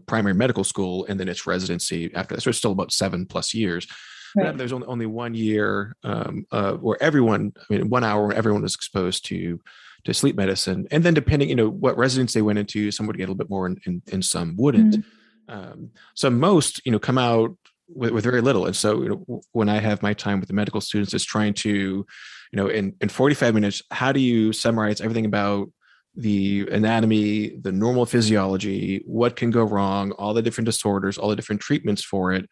primary 0.05 0.35
medical 0.35 0.63
school, 0.63 1.05
and 1.09 1.19
then 1.19 1.29
it's 1.29 1.47
residency 1.47 2.13
after 2.13 2.35
that. 2.35 2.41
So 2.41 2.49
it's 2.49 2.57
still 2.57 2.73
about 2.73 2.91
seven 2.91 3.25
plus 3.25 3.53
years. 3.53 3.87
Right. 4.35 4.55
There's 4.55 4.73
only, 4.73 4.87
only 4.87 5.05
one 5.05 5.33
year 5.33 5.95
um, 6.03 6.45
uh, 6.51 6.73
where 6.73 7.01
everyone, 7.01 7.53
I 7.57 7.73
mean, 7.73 7.89
one 7.89 8.03
hour 8.03 8.27
where 8.27 8.35
everyone 8.35 8.63
is 8.65 8.75
exposed 8.75 9.25
to 9.27 9.59
to 10.07 10.13
sleep 10.13 10.37
medicine. 10.37 10.87
And 10.89 11.03
then 11.03 11.13
depending, 11.13 11.49
you 11.49 11.55
know, 11.55 11.67
what 11.67 11.97
residence 11.97 12.31
they 12.31 12.41
went 12.41 12.57
into, 12.57 12.91
some 12.91 13.07
would 13.07 13.17
get 13.17 13.23
a 13.23 13.25
little 13.25 13.35
bit 13.35 13.49
more 13.49 13.65
and, 13.65 13.77
and, 13.85 14.01
and 14.09 14.23
some 14.23 14.55
wouldn't. 14.55 14.95
Mm-hmm. 14.95 15.53
Um, 15.53 15.89
so 16.15 16.29
most, 16.29 16.81
you 16.85 16.93
know, 16.93 16.99
come 16.99 17.17
out 17.17 17.57
with, 17.89 18.11
with, 18.11 18.23
very 18.23 18.39
little. 18.39 18.65
And 18.65 18.75
so, 18.75 19.01
you 19.01 19.09
know, 19.09 19.41
when 19.51 19.67
I 19.67 19.79
have 19.79 20.01
my 20.01 20.13
time 20.13 20.39
with 20.39 20.47
the 20.47 20.55
medical 20.55 20.79
students, 20.79 21.13
is 21.13 21.25
trying 21.25 21.55
to, 21.55 21.69
you 21.69 22.05
know, 22.53 22.67
in, 22.67 22.95
in 23.01 23.09
45 23.09 23.53
minutes, 23.53 23.81
how 23.91 24.13
do 24.13 24.21
you 24.21 24.53
summarize 24.53 25.01
everything 25.01 25.25
about 25.25 25.69
the 26.17 26.67
anatomy, 26.71 27.57
the 27.61 27.71
normal 27.71 28.07
physiology, 28.07 29.03
what 29.05 29.35
can 29.35 29.51
go 29.51 29.63
wrong, 29.63 30.11
all 30.13 30.33
the 30.33 30.41
different 30.41 30.65
disorders, 30.65 31.15
all 31.15 31.29
the 31.29 31.35
different 31.35 31.61
treatments 31.61 32.03
for 32.03 32.33
it, 32.33 32.49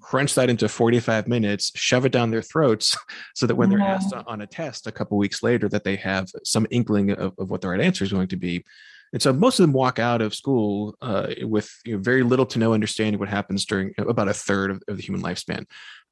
crunch 0.00 0.36
that 0.36 0.48
into 0.48 0.68
45 0.68 1.26
minutes, 1.26 1.72
shove 1.74 2.06
it 2.06 2.12
down 2.12 2.30
their 2.30 2.42
throats 2.42 2.96
so 3.34 3.46
that 3.46 3.56
when 3.56 3.70
they're 3.70 3.80
asked 3.80 4.14
on 4.14 4.40
a 4.40 4.46
test 4.46 4.86
a 4.86 4.92
couple 4.92 5.18
weeks 5.18 5.42
later 5.42 5.68
that 5.68 5.82
they 5.82 5.96
have 5.96 6.28
some 6.44 6.66
inkling 6.70 7.10
of, 7.10 7.34
of, 7.38 7.50
what 7.50 7.60
the 7.60 7.68
right 7.68 7.80
answer 7.80 8.04
is 8.04 8.12
going 8.12 8.28
to 8.28 8.36
be. 8.36 8.64
And 9.12 9.20
so 9.20 9.32
most 9.32 9.58
of 9.58 9.64
them 9.64 9.72
walk 9.72 9.98
out 9.98 10.22
of 10.22 10.32
school 10.32 10.94
uh, 11.02 11.28
with 11.42 11.68
you 11.84 11.96
know, 11.96 12.02
very 12.02 12.22
little 12.22 12.46
to 12.46 12.58
no 12.60 12.72
understanding 12.72 13.18
what 13.18 13.28
happens 13.28 13.64
during 13.64 13.94
about 13.98 14.28
a 14.28 14.34
third 14.34 14.70
of, 14.70 14.82
of 14.86 14.96
the 14.96 15.02
human 15.02 15.22
lifespan. 15.22 15.64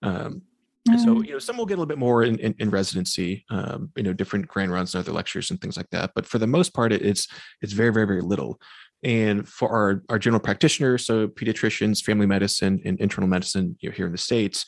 Um, 0.03 0.43
Mm. 0.89 1.05
So 1.05 1.23
you 1.23 1.33
know, 1.33 1.39
some 1.39 1.57
will 1.57 1.67
get 1.67 1.75
a 1.75 1.81
little 1.81 1.87
bit 1.87 1.99
more 1.99 2.23
in, 2.23 2.39
in, 2.39 2.55
in 2.59 2.71
residency, 2.71 3.45
um, 3.51 3.91
you 3.97 4.03
know, 4.03 4.13
different 4.13 4.49
grand 4.49 4.73
rounds 4.73 4.95
and 4.95 5.01
other 5.01 5.13
lectures 5.13 5.51
and 5.51 5.61
things 5.61 5.77
like 5.77 5.91
that. 5.91 6.13
But 6.15 6.27
for 6.27 6.39
the 6.39 6.47
most 6.47 6.75
part, 6.75 6.93
it, 6.93 7.03
it's 7.03 7.29
it's 7.63 7.73
very 7.73 7.93
very 7.93 8.07
very 8.07 8.23
little. 8.23 8.61
And 9.03 9.49
for 9.49 9.69
our 9.69 10.03
our 10.09 10.19
general 10.19 10.41
practitioners, 10.41 11.05
so 11.05 11.29
pediatricians, 11.29 12.03
family 12.03 12.27
medicine, 12.27 12.81
and 12.85 12.99
internal 13.01 13.29
medicine, 13.29 13.77
you 13.81 13.89
know, 13.89 13.95
here 13.95 14.07
in 14.07 14.13
the 14.13 14.19
states, 14.19 14.65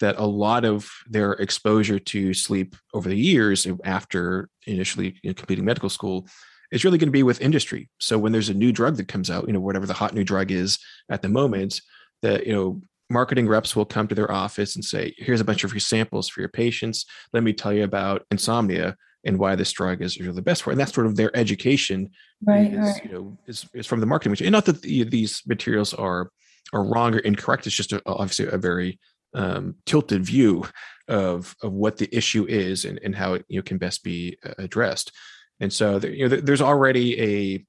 that 0.00 0.18
a 0.18 0.26
lot 0.26 0.64
of 0.64 0.90
their 1.08 1.32
exposure 1.32 1.98
to 1.98 2.34
sleep 2.34 2.74
over 2.94 3.08
the 3.08 3.16
years 3.16 3.66
after 3.84 4.48
initially 4.66 5.16
you 5.22 5.30
know, 5.30 5.34
completing 5.34 5.64
medical 5.64 5.88
school 5.88 6.26
is 6.72 6.84
really 6.84 6.98
going 6.98 7.08
to 7.08 7.12
be 7.12 7.22
with 7.22 7.40
industry. 7.40 7.88
So 7.98 8.18
when 8.18 8.32
there's 8.32 8.48
a 8.48 8.54
new 8.54 8.72
drug 8.72 8.96
that 8.96 9.08
comes 9.08 9.30
out, 9.30 9.46
you 9.46 9.52
know, 9.52 9.60
whatever 9.60 9.86
the 9.86 9.94
hot 9.94 10.14
new 10.14 10.24
drug 10.24 10.50
is 10.50 10.78
at 11.10 11.22
the 11.22 11.28
moment, 11.28 11.80
that 12.22 12.46
you 12.46 12.52
know 12.52 12.80
marketing 13.10 13.48
reps 13.48 13.74
will 13.74 13.84
come 13.84 14.06
to 14.08 14.14
their 14.14 14.30
office 14.30 14.76
and 14.76 14.84
say, 14.84 15.14
here's 15.18 15.40
a 15.40 15.44
bunch 15.44 15.64
of 15.64 15.70
free 15.70 15.80
samples 15.80 16.28
for 16.28 16.40
your 16.40 16.48
patients. 16.48 17.04
Let 17.32 17.42
me 17.42 17.52
tell 17.52 17.72
you 17.72 17.84
about 17.84 18.24
insomnia 18.30 18.96
and 19.24 19.38
why 19.38 19.54
this 19.54 19.72
drug 19.72 20.00
is 20.00 20.18
really 20.18 20.32
the 20.32 20.42
best 20.42 20.62
for 20.62 20.70
it. 20.70 20.74
And 20.74 20.80
that's 20.80 20.94
sort 20.94 21.06
of 21.06 21.16
their 21.16 21.36
education 21.36 22.10
right, 22.46 22.72
is, 22.72 22.78
right. 22.78 23.04
you 23.04 23.12
know, 23.12 23.38
is, 23.46 23.66
is 23.74 23.86
from 23.86 24.00
the 24.00 24.06
marketing. 24.06 24.46
And 24.46 24.52
not 24.52 24.64
that 24.66 24.80
the, 24.80 25.02
these 25.04 25.42
materials 25.46 25.92
are, 25.92 26.30
are 26.72 26.84
wrong 26.84 27.14
or 27.14 27.18
incorrect. 27.18 27.66
It's 27.66 27.76
just 27.76 27.92
a, 27.92 28.00
obviously 28.06 28.46
a 28.46 28.56
very 28.56 28.98
um, 29.34 29.74
tilted 29.84 30.24
view 30.24 30.64
of, 31.08 31.54
of 31.62 31.72
what 31.72 31.98
the 31.98 32.08
issue 32.16 32.46
is 32.48 32.84
and, 32.84 32.98
and 33.02 33.14
how 33.14 33.34
it 33.34 33.44
you 33.48 33.58
know, 33.58 33.62
can 33.62 33.78
best 33.78 34.02
be 34.04 34.38
addressed. 34.58 35.12
And 35.58 35.72
so, 35.72 35.98
there, 35.98 36.12
you 36.12 36.26
know, 36.26 36.36
there's 36.36 36.62
already 36.62 37.20
a 37.20 37.66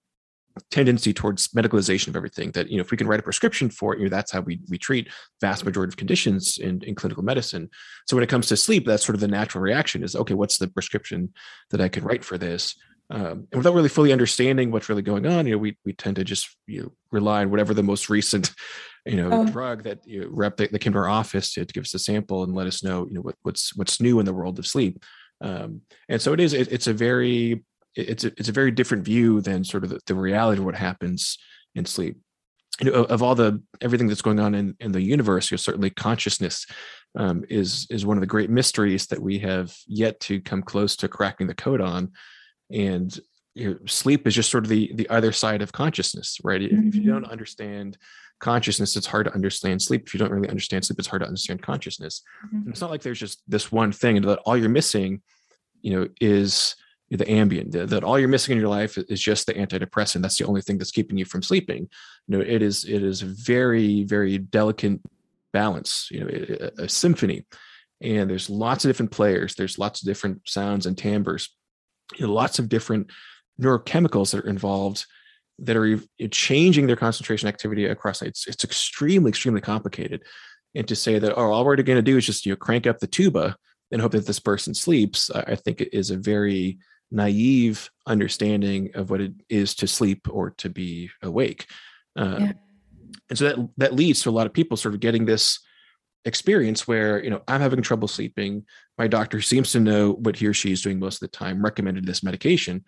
tendency 0.70 1.14
towards 1.14 1.50
medicalization 1.50 2.10
of 2.10 2.16
everything 2.16 2.52
that 2.52 2.70
you 2.70 2.78
know 2.78 2.82
if 2.82 2.92
we 2.92 2.98
can 2.98 3.08
write 3.08 3.20
a 3.20 3.24
prescription 3.24 3.70
for 3.70 3.94
it 3.94 4.00
you 4.00 4.06
know 4.06 4.10
that's 4.10 4.32
how 4.32 4.42
we, 4.42 4.60
we 4.70 4.78
treat 4.78 5.10
vast 5.40 5.66
majority 5.66 5.92
of 5.92 5.98
conditions 5.98 6.58
in, 6.58 6.82
in 6.84 6.96
clinical 6.96 7.24
medicine. 7.24 7.70
So 8.08 8.16
when 8.16 8.24
it 8.24 8.30
comes 8.30 8.48
to 8.48 8.58
sleep 8.58 8.86
that's 8.86 9.06
sort 9.06 9.16
of 9.16 9.22
the 9.22 9.28
natural 9.28 9.62
reaction 9.62 10.04
is 10.04 10.16
okay 10.16 10.34
what's 10.34 10.58
the 10.58 10.68
prescription 10.68 11.34
that 11.70 11.82
i 11.82 11.90
can 11.90 12.04
write 12.04 12.24
for 12.24 12.38
this? 12.38 12.76
Um, 13.10 13.48
and 13.52 13.58
without 13.58 13.74
really 13.74 13.90
fully 13.90 14.14
understanding 14.14 14.72
what's 14.72 14.88
really 14.88 15.02
going 15.02 15.26
on 15.26 15.46
you 15.46 15.54
know 15.54 15.58
we, 15.58 15.78
we 15.86 15.94
tend 15.94 16.16
to 16.18 16.24
just 16.24 16.56
you 16.68 16.84
know, 16.84 16.92
rely 17.12 17.42
on 17.42 17.52
whatever 17.52 17.74
the 17.74 17.84
most 17.84 18.10
recent 18.18 18.52
you 19.06 19.18
know 19.18 19.30
oh. 19.32 19.46
drug 19.46 19.84
that 19.84 20.00
you 20.06 20.22
know, 20.22 20.28
rep 20.32 20.58
that, 20.58 20.72
that, 20.72 20.80
came 20.80 20.94
to 20.94 21.00
our 21.00 21.10
office 21.10 21.54
to, 21.54 21.66
to, 21.66 21.74
give 21.74 21.84
us 21.84 21.94
a 21.94 22.00
sample 22.00 22.44
and 22.44 22.54
let 22.54 22.68
us 22.68 22.84
know 22.84 23.08
you 23.08 23.14
know 23.14 23.22
what, 23.22 23.36
what's 23.42 23.76
what's 23.76 24.00
new 24.00 24.20
in 24.20 24.26
the 24.26 24.34
world 24.34 24.60
of 24.60 24.68
sleep. 24.68 25.04
Um, 25.42 25.82
and 26.08 26.22
so 26.22 26.34
it 26.34 26.40
is 26.40 26.54
it, 26.54 26.72
it's 26.72 26.88
a 26.88 26.94
very 26.94 27.64
it's 27.96 28.24
a, 28.24 28.28
it's 28.38 28.50
a 28.50 28.54
very 28.54 28.72
different 28.72 29.04
view 29.04 29.42
than 29.42 29.64
sort 29.64 29.84
of 29.84 29.90
the, 29.90 30.00
the 30.06 30.16
reality 30.16 30.60
of 30.60 30.66
what 30.66 30.76
happens 30.76 31.38
in 31.76 31.86
sleep. 31.86 32.18
you 32.82 32.92
know, 32.92 33.04
of 33.04 33.22
all 33.22 33.36
the 33.36 33.62
everything 33.82 34.08
that's 34.08 34.22
going 34.22 34.40
on 34.40 34.56
in, 34.56 34.76
in 34.80 34.92
the 34.92 35.02
universe, 35.02 35.52
you 35.52 35.56
know, 35.56 35.60
certainly 35.60 35.90
consciousness 35.90 36.66
um, 37.18 37.44
is 37.50 37.88
is 37.90 38.06
one 38.06 38.18
of 38.18 38.22
the 38.22 38.28
great 38.28 38.50
mysteries 38.50 39.08
that 39.08 39.22
we 39.22 39.40
have 39.40 39.76
yet 39.88 40.20
to 40.22 40.40
come 40.42 40.62
close 40.62 40.96
to 40.98 41.08
cracking 41.08 41.48
the 41.48 41.54
code 41.54 41.82
on. 41.82 42.12
And 42.72 43.18
you 43.54 43.72
know, 43.72 43.78
sleep 43.86 44.26
is 44.28 44.36
just 44.36 44.50
sort 44.50 44.64
of 44.64 44.70
the 44.70 44.92
the 44.96 45.10
other 45.10 45.32
side 45.32 45.62
of 45.62 45.72
consciousness, 45.72 46.38
right? 46.44 46.62
Mm-hmm. 46.62 46.88
If 46.88 46.96
you 46.96 47.04
don't 47.04 47.24
mm-hmm. 47.24 47.32
understand 47.32 47.98
consciousness, 48.40 48.96
it's 48.96 49.08
hard 49.08 49.28
to 49.28 49.34
understand 49.34 49.82
sleep. 49.82 50.04
If 50.08 50.14
you 50.14 50.20
don't 50.20 50.32
really 50.32 50.50
understand 50.50 50.86
sleep, 50.86 51.00
it's 51.00 51.08
hard 51.08 51.22
to 51.22 51.28
understand 51.28 51.62
consciousness. 51.62 52.24
Mm-hmm. 52.46 52.70
it's 52.70 52.82
not 52.82 52.90
like 52.90 53.02
there's 53.02 53.20
just 53.20 53.42
this 53.48 53.72
one 53.72 53.92
thing, 53.92 54.18
and 54.18 54.28
that 54.28 54.40
all 54.46 54.58
you're 54.58 54.70
missing, 54.70 55.22
you 55.82 56.00
know, 56.00 56.08
is 56.22 56.76
the 57.18 57.26
Ambien 57.26 57.72
that 57.90 58.04
all 58.04 58.18
you're 58.18 58.30
missing 58.30 58.54
in 58.54 58.62
your 58.62 58.70
life 58.70 58.98
is 58.98 59.22
just 59.22 59.46
the 59.46 59.54
antidepressant. 59.54 60.22
That's 60.22 60.38
the 60.38 60.46
only 60.46 60.62
thing 60.62 60.78
that's 60.78 60.92
keeping 60.92 61.18
you 61.18 61.26
from 61.26 61.44
sleeping. 61.44 61.90
You 62.28 62.38
know 62.38 62.40
it 62.40 62.62
is 62.62 62.86
it 62.86 63.04
is 63.04 63.22
a 63.22 63.26
very 63.26 64.04
very 64.04 64.38
delicate 64.38 65.00
balance 65.52 66.08
you 66.10 66.22
know 66.22 66.30
a, 66.30 66.84
a 66.84 66.90
symphony. 66.90 67.46
And 68.02 68.30
there's 68.30 68.50
lots 68.50 68.84
of 68.84 68.90
different 68.90 69.12
players. 69.12 69.56
There's 69.56 69.78
lots 69.78 70.02
of 70.02 70.08
different 70.08 70.42
sounds 70.48 70.86
and 70.86 70.98
timbres. 70.98 71.50
You 72.18 72.26
know, 72.26 72.34
lots 72.34 72.58
of 72.58 72.68
different 72.68 73.12
neurochemicals 73.62 74.32
that 74.32 74.46
are 74.46 74.50
involved 74.50 75.06
that 75.60 75.78
are 75.78 76.00
changing 76.32 76.88
their 76.88 76.96
concentration 76.96 77.48
activity 77.48 77.86
across. 77.86 78.22
It's 78.22 78.48
it's 78.48 78.64
extremely 78.64 79.30
extremely 79.30 79.62
complicated. 79.62 80.24
And 80.74 80.88
to 80.88 80.96
say 80.96 81.20
that 81.20 81.38
oh 81.38 81.52
all 81.52 81.66
we're 81.66 81.76
going 81.76 81.98
to 81.98 82.02
do 82.02 82.16
is 82.16 82.26
just 82.26 82.46
you 82.46 82.54
know 82.54 82.56
crank 82.56 82.88
up 82.88 83.00
the 83.00 83.08
tuba 83.08 83.58
and 83.92 84.02
hope 84.02 84.14
that 84.14 84.26
this 84.26 84.40
person 84.40 84.74
sleeps 84.74 85.30
i 85.30 85.54
think 85.54 85.82
it 85.82 85.90
is 85.92 86.12
a 86.12 86.18
very 86.18 86.78
naive 87.12 87.90
understanding 88.08 88.92
of 88.96 89.10
what 89.10 89.22
it 89.22 89.34
is 89.50 89.76
to 89.76 89.88
sleep 89.88 90.28
or 90.30 90.52
to 90.52 90.70
be 90.70 91.10
awake. 91.22 91.68
Uh, 92.16 92.38
yeah. 92.40 92.52
And 93.30 93.38
so 93.38 93.46
that 93.46 93.70
that 93.78 93.94
leads 93.94 94.22
to 94.22 94.30
a 94.30 94.32
lot 94.32 94.48
of 94.48 94.54
people 94.54 94.78
sort 94.78 94.94
of 94.94 95.00
getting 95.00 95.26
this 95.26 95.60
experience 96.26 96.88
where 96.88 97.24
you 97.24 97.30
know 97.30 97.42
I'm 97.48 97.62
having 97.62 97.82
trouble 97.82 98.08
sleeping. 98.08 98.66
My 98.98 99.08
doctor 99.08 99.42
seems 99.42 99.72
to 99.72 99.80
know 99.80 100.14
what 100.14 100.38
he 100.38 100.48
or 100.48 100.54
she 100.54 100.72
is 100.72 100.82
doing 100.82 101.00
most 101.00 101.16
of 101.16 101.32
the 101.32 101.38
time. 101.38 101.64
Recommended 101.64 102.06
this 102.06 102.24
medication, 102.24 102.84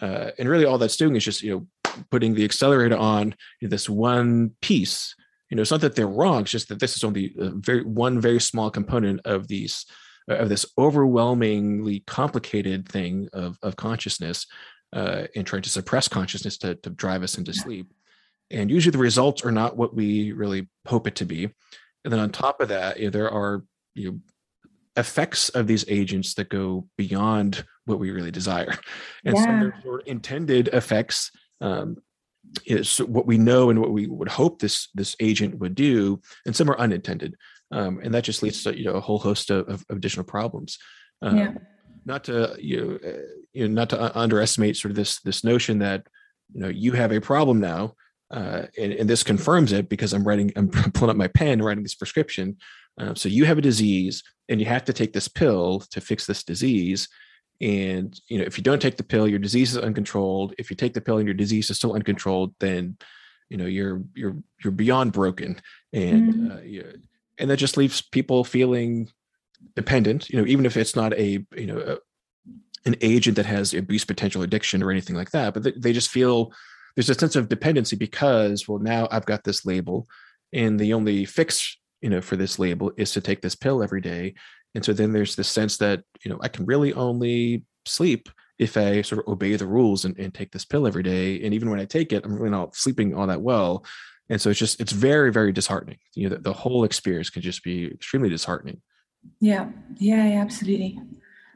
uh, 0.00 0.30
and 0.38 0.48
really 0.48 0.64
all 0.64 0.78
that's 0.78 0.96
doing 0.96 1.16
is 1.16 1.24
just 1.24 1.42
you 1.42 1.50
know 1.50 2.02
putting 2.10 2.34
the 2.34 2.44
accelerator 2.44 2.96
on 2.96 3.34
this 3.60 3.88
one 3.88 4.52
piece. 4.62 5.14
You 5.50 5.56
know, 5.56 5.62
it's 5.62 5.70
not 5.70 5.80
that 5.80 5.94
they're 5.96 6.06
wrong; 6.06 6.42
it's 6.42 6.50
just 6.50 6.68
that 6.68 6.80
this 6.80 6.96
is 6.96 7.04
only 7.04 7.34
a 7.38 7.50
very 7.50 7.84
one 7.84 8.20
very 8.20 8.40
small 8.40 8.70
component 8.70 9.20
of 9.24 9.48
these 9.48 9.86
of 10.28 10.48
this 10.48 10.66
overwhelmingly 10.76 12.00
complicated 12.06 12.88
thing 12.88 13.28
of, 13.32 13.58
of 13.62 13.76
consciousness 13.76 14.46
uh, 14.92 15.24
and 15.34 15.46
trying 15.46 15.62
to 15.62 15.70
suppress 15.70 16.08
consciousness 16.08 16.58
to, 16.58 16.74
to 16.76 16.90
drive 16.90 17.22
us 17.22 17.38
into 17.38 17.52
sleep. 17.52 17.92
And 18.50 18.70
usually 18.70 18.92
the 18.92 18.98
results 18.98 19.44
are 19.44 19.52
not 19.52 19.76
what 19.76 19.94
we 19.94 20.32
really 20.32 20.68
hope 20.86 21.06
it 21.06 21.16
to 21.16 21.26
be. 21.26 21.44
And 22.04 22.12
then 22.12 22.20
on 22.20 22.30
top 22.30 22.60
of 22.60 22.68
that, 22.68 22.98
you 22.98 23.06
know, 23.06 23.10
there 23.10 23.30
are 23.30 23.64
you 23.94 24.10
know, 24.10 24.18
effects 24.96 25.48
of 25.50 25.66
these 25.66 25.84
agents 25.88 26.34
that 26.34 26.48
go 26.48 26.88
beyond 26.96 27.64
what 27.84 27.98
we 27.98 28.10
really 28.10 28.30
desire. 28.30 28.74
And 29.24 29.36
yeah. 29.36 29.42
some 29.42 29.62
are 29.62 29.82
sort 29.82 30.06
intended 30.06 30.68
effects 30.68 31.30
um, 31.60 31.96
is 32.66 32.98
what 32.98 33.26
we 33.26 33.38
know 33.38 33.70
and 33.70 33.80
what 33.80 33.92
we 33.92 34.06
would 34.06 34.28
hope 34.28 34.60
this 34.60 34.88
this 34.94 35.16
agent 35.20 35.58
would 35.58 35.74
do, 35.74 36.20
and 36.46 36.54
some 36.54 36.70
are 36.70 36.78
unintended 36.78 37.34
um, 37.70 38.00
and 38.02 38.14
that 38.14 38.24
just 38.24 38.42
leads 38.42 38.62
to 38.62 38.76
you 38.76 38.84
know 38.84 38.94
a 38.94 39.00
whole 39.00 39.18
host 39.18 39.50
of, 39.50 39.68
of 39.68 39.84
additional 39.90 40.24
problems. 40.24 40.78
Um, 41.22 41.36
yeah. 41.36 41.52
Not 42.04 42.24
to 42.24 42.56
you 42.58 42.80
know, 42.80 43.10
uh, 43.10 43.18
you 43.52 43.68
know 43.68 43.74
not 43.74 43.90
to 43.90 44.18
underestimate 44.18 44.76
sort 44.76 44.90
of 44.90 44.96
this 44.96 45.20
this 45.20 45.44
notion 45.44 45.78
that 45.80 46.06
you 46.52 46.60
know 46.60 46.68
you 46.68 46.92
have 46.92 47.12
a 47.12 47.20
problem 47.20 47.60
now, 47.60 47.94
uh, 48.30 48.62
and, 48.78 48.92
and, 48.92 49.10
this 49.10 49.22
confirms 49.22 49.72
it 49.72 49.88
because 49.88 50.12
I'm 50.12 50.26
writing 50.26 50.52
I'm 50.56 50.68
pulling 50.94 51.10
up 51.10 51.16
my 51.16 51.28
pen 51.28 51.60
writing 51.60 51.82
this 51.82 51.94
prescription. 51.94 52.56
Uh, 52.98 53.14
so 53.14 53.28
you 53.28 53.44
have 53.44 53.58
a 53.58 53.62
disease 53.62 54.22
and 54.48 54.58
you 54.60 54.66
have 54.66 54.84
to 54.86 54.92
take 54.92 55.12
this 55.12 55.28
pill 55.28 55.80
to 55.90 56.00
fix 56.00 56.26
this 56.26 56.42
disease. 56.42 57.08
And 57.60 58.18
you 58.28 58.38
know 58.38 58.44
if 58.44 58.56
you 58.56 58.64
don't 58.64 58.80
take 58.80 58.96
the 58.96 59.04
pill, 59.04 59.28
your 59.28 59.38
disease 59.38 59.72
is 59.72 59.82
uncontrolled. 59.82 60.54
If 60.58 60.70
you 60.70 60.76
take 60.76 60.94
the 60.94 61.00
pill 61.02 61.18
and 61.18 61.26
your 61.26 61.34
disease 61.34 61.68
is 61.68 61.76
still 61.76 61.92
uncontrolled, 61.92 62.54
then 62.60 62.96
you 63.50 63.58
know 63.58 63.66
you're 63.66 64.02
you're 64.14 64.36
you're 64.62 64.72
beyond 64.72 65.12
broken 65.12 65.60
and 65.92 66.34
mm-hmm. 66.34 66.52
uh, 66.52 66.60
you, 66.60 66.84
and 67.38 67.50
that 67.50 67.56
just 67.56 67.76
leaves 67.76 68.00
people 68.00 68.44
feeling 68.44 69.08
dependent 69.74 70.28
you 70.30 70.38
know 70.38 70.46
even 70.46 70.66
if 70.66 70.76
it's 70.76 70.94
not 70.94 71.12
a 71.14 71.44
you 71.56 71.66
know 71.66 71.78
a, 71.78 71.98
an 72.86 72.94
agent 73.00 73.36
that 73.36 73.46
has 73.46 73.74
abuse 73.74 74.04
potential 74.04 74.42
addiction 74.42 74.82
or 74.82 74.90
anything 74.90 75.16
like 75.16 75.30
that 75.30 75.52
but 75.52 75.62
they, 75.62 75.72
they 75.72 75.92
just 75.92 76.10
feel 76.10 76.52
there's 76.94 77.10
a 77.10 77.14
sense 77.14 77.36
of 77.36 77.48
dependency 77.48 77.96
because 77.96 78.68
well 78.68 78.78
now 78.78 79.08
i've 79.10 79.26
got 79.26 79.44
this 79.44 79.66
label 79.66 80.06
and 80.52 80.78
the 80.78 80.94
only 80.94 81.24
fix 81.24 81.78
you 82.00 82.10
know 82.10 82.20
for 82.20 82.36
this 82.36 82.58
label 82.58 82.92
is 82.96 83.12
to 83.12 83.20
take 83.20 83.40
this 83.42 83.54
pill 83.54 83.82
every 83.82 84.00
day. 84.00 84.34
And 84.74 84.84
so 84.84 84.92
then 84.92 85.12
there's 85.12 85.34
this 85.34 85.48
sense 85.48 85.76
that 85.78 86.02
you 86.24 86.30
know 86.30 86.38
i 86.42 86.48
can 86.48 86.66
really 86.66 86.92
only 86.92 87.64
sleep 87.86 88.28
if 88.58 88.76
i 88.76 89.02
sort 89.02 89.20
of 89.20 89.32
obey 89.32 89.56
the 89.56 89.66
rules 89.66 90.04
and, 90.04 90.18
and 90.18 90.34
take 90.34 90.52
this 90.52 90.64
pill 90.64 90.86
every 90.86 91.02
day. 91.02 91.42
And 91.42 91.54
even 91.54 91.70
when 91.70 91.80
i 91.80 91.84
take 91.84 92.12
it 92.12 92.24
i'm 92.24 92.34
really 92.34 92.50
not 92.50 92.76
sleeping 92.76 93.14
all 93.14 93.26
that 93.26 93.42
well 93.42 93.84
and 94.28 94.40
so 94.40 94.50
it's 94.50 94.58
just 94.58 94.80
it's 94.80 94.92
very 94.92 95.32
very 95.32 95.52
disheartening. 95.52 95.98
You 96.14 96.28
know 96.28 96.36
the, 96.36 96.42
the 96.42 96.52
whole 96.52 96.84
experience 96.84 97.30
can 97.30 97.42
just 97.42 97.62
be 97.62 97.86
extremely 97.86 98.28
disheartening. 98.28 98.80
Yeah. 99.40 99.70
Yeah, 99.98 100.26
yeah 100.26 100.40
absolutely. 100.40 101.00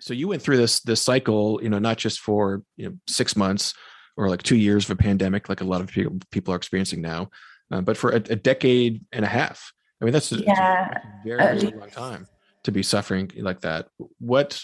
So 0.01 0.15
you 0.15 0.29
went 0.29 0.43
through 0.43 0.57
this 0.57 0.81
this 0.81 1.01
cycle 1.01 1.61
you 1.63 1.69
know 1.69 1.79
not 1.79 1.99
just 1.99 2.21
for 2.21 2.63
you 2.77 2.89
know 2.89 2.97
six 3.07 3.37
months 3.37 3.75
or 4.17 4.29
like 4.29 4.43
two 4.43 4.57
years 4.57 4.85
of 4.85 4.91
a 4.91 5.03
pandemic 5.03 5.49
like 5.49 5.61
a 5.61 5.65
lot 5.65 5.81
of 5.81 5.89
people 5.89 6.19
people 6.31 6.53
are 6.53 6.57
experiencing 6.57 7.01
now 7.01 7.31
uh, 7.73 7.81
but 7.81 7.97
for 7.97 8.11
a, 8.11 8.17
a, 8.17 8.37
decade 8.37 9.05
and 9.13 9.25
a 9.25 9.29
half. 9.29 9.73
I 10.01 10.05
mean 10.05 10.13
that's 10.13 10.31
a, 10.33 10.37
yeah, 10.37 10.99
a 11.25 11.27
very, 11.27 11.59
very 11.59 11.79
long 11.79 11.91
time 11.91 12.27
to 12.65 12.73
be 12.73 12.83
suffering 12.83 13.31
like 13.37 13.61
that. 13.63 13.89
What 14.19 14.61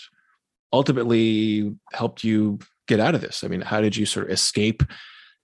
ultimately 0.72 1.74
helped 1.92 2.22
you 2.22 2.58
get 2.86 3.00
out 3.00 3.14
of 3.14 3.20
this? 3.20 3.44
I 3.44 3.48
mean 3.48 3.62
how 3.62 3.80
did 3.80 3.96
you 3.96 4.04
sort 4.04 4.26
of 4.26 4.32
escape 4.32 4.82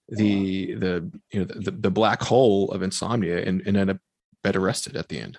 the 0.09 0.75
the 0.75 1.11
you 1.33 1.41
know 1.41 1.47
the, 1.47 1.71
the 1.71 1.91
black 1.91 2.23
hole 2.23 2.71
of 2.73 2.83
insomnia 2.83 3.43
and, 3.43 3.63
and 3.67 3.77
end 3.77 3.91
up 3.91 3.99
better 4.43 4.61
rested 4.61 4.97
at 4.97 5.09
the 5.09 5.19
end 5.19 5.39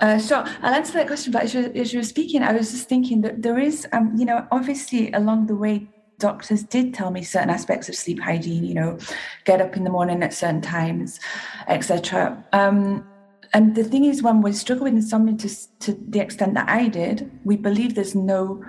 uh, 0.00 0.18
so 0.18 0.44
I'll 0.62 0.74
answer 0.74 0.92
that 0.92 1.06
question, 1.06 1.32
but 1.32 1.44
as 1.44 1.54
you, 1.54 1.72
as 1.74 1.92
you, 1.92 2.00
were 2.00 2.04
speaking, 2.04 2.42
I 2.42 2.52
was 2.52 2.70
just 2.70 2.88
thinking 2.88 3.22
that 3.22 3.40
there 3.40 3.58
is, 3.58 3.86
um, 3.92 4.12
you 4.14 4.26
know, 4.26 4.46
obviously 4.50 5.10
along 5.12 5.46
the 5.46 5.56
way, 5.56 5.86
doctors 6.18 6.62
did 6.62 6.92
tell 6.94 7.10
me 7.10 7.22
certain 7.22 7.50
aspects 7.50 7.88
of 7.88 7.94
sleep 7.94 8.20
hygiene. 8.20 8.64
You 8.64 8.74
know, 8.74 8.98
get 9.44 9.62
up 9.62 9.76
in 9.76 9.84
the 9.84 9.90
morning 9.90 10.22
at 10.22 10.34
certain 10.34 10.60
times, 10.60 11.18
etc. 11.66 12.44
Um, 12.52 13.06
and 13.54 13.74
the 13.74 13.84
thing 13.84 14.04
is, 14.04 14.22
when 14.22 14.42
we 14.42 14.52
struggle 14.52 14.84
with 14.84 14.94
insomnia 14.94 15.36
to 15.38 15.78
to 15.80 15.98
the 16.08 16.20
extent 16.20 16.54
that 16.54 16.68
I 16.68 16.88
did, 16.88 17.30
we 17.44 17.56
believe 17.56 17.94
there's 17.94 18.14
no 18.14 18.62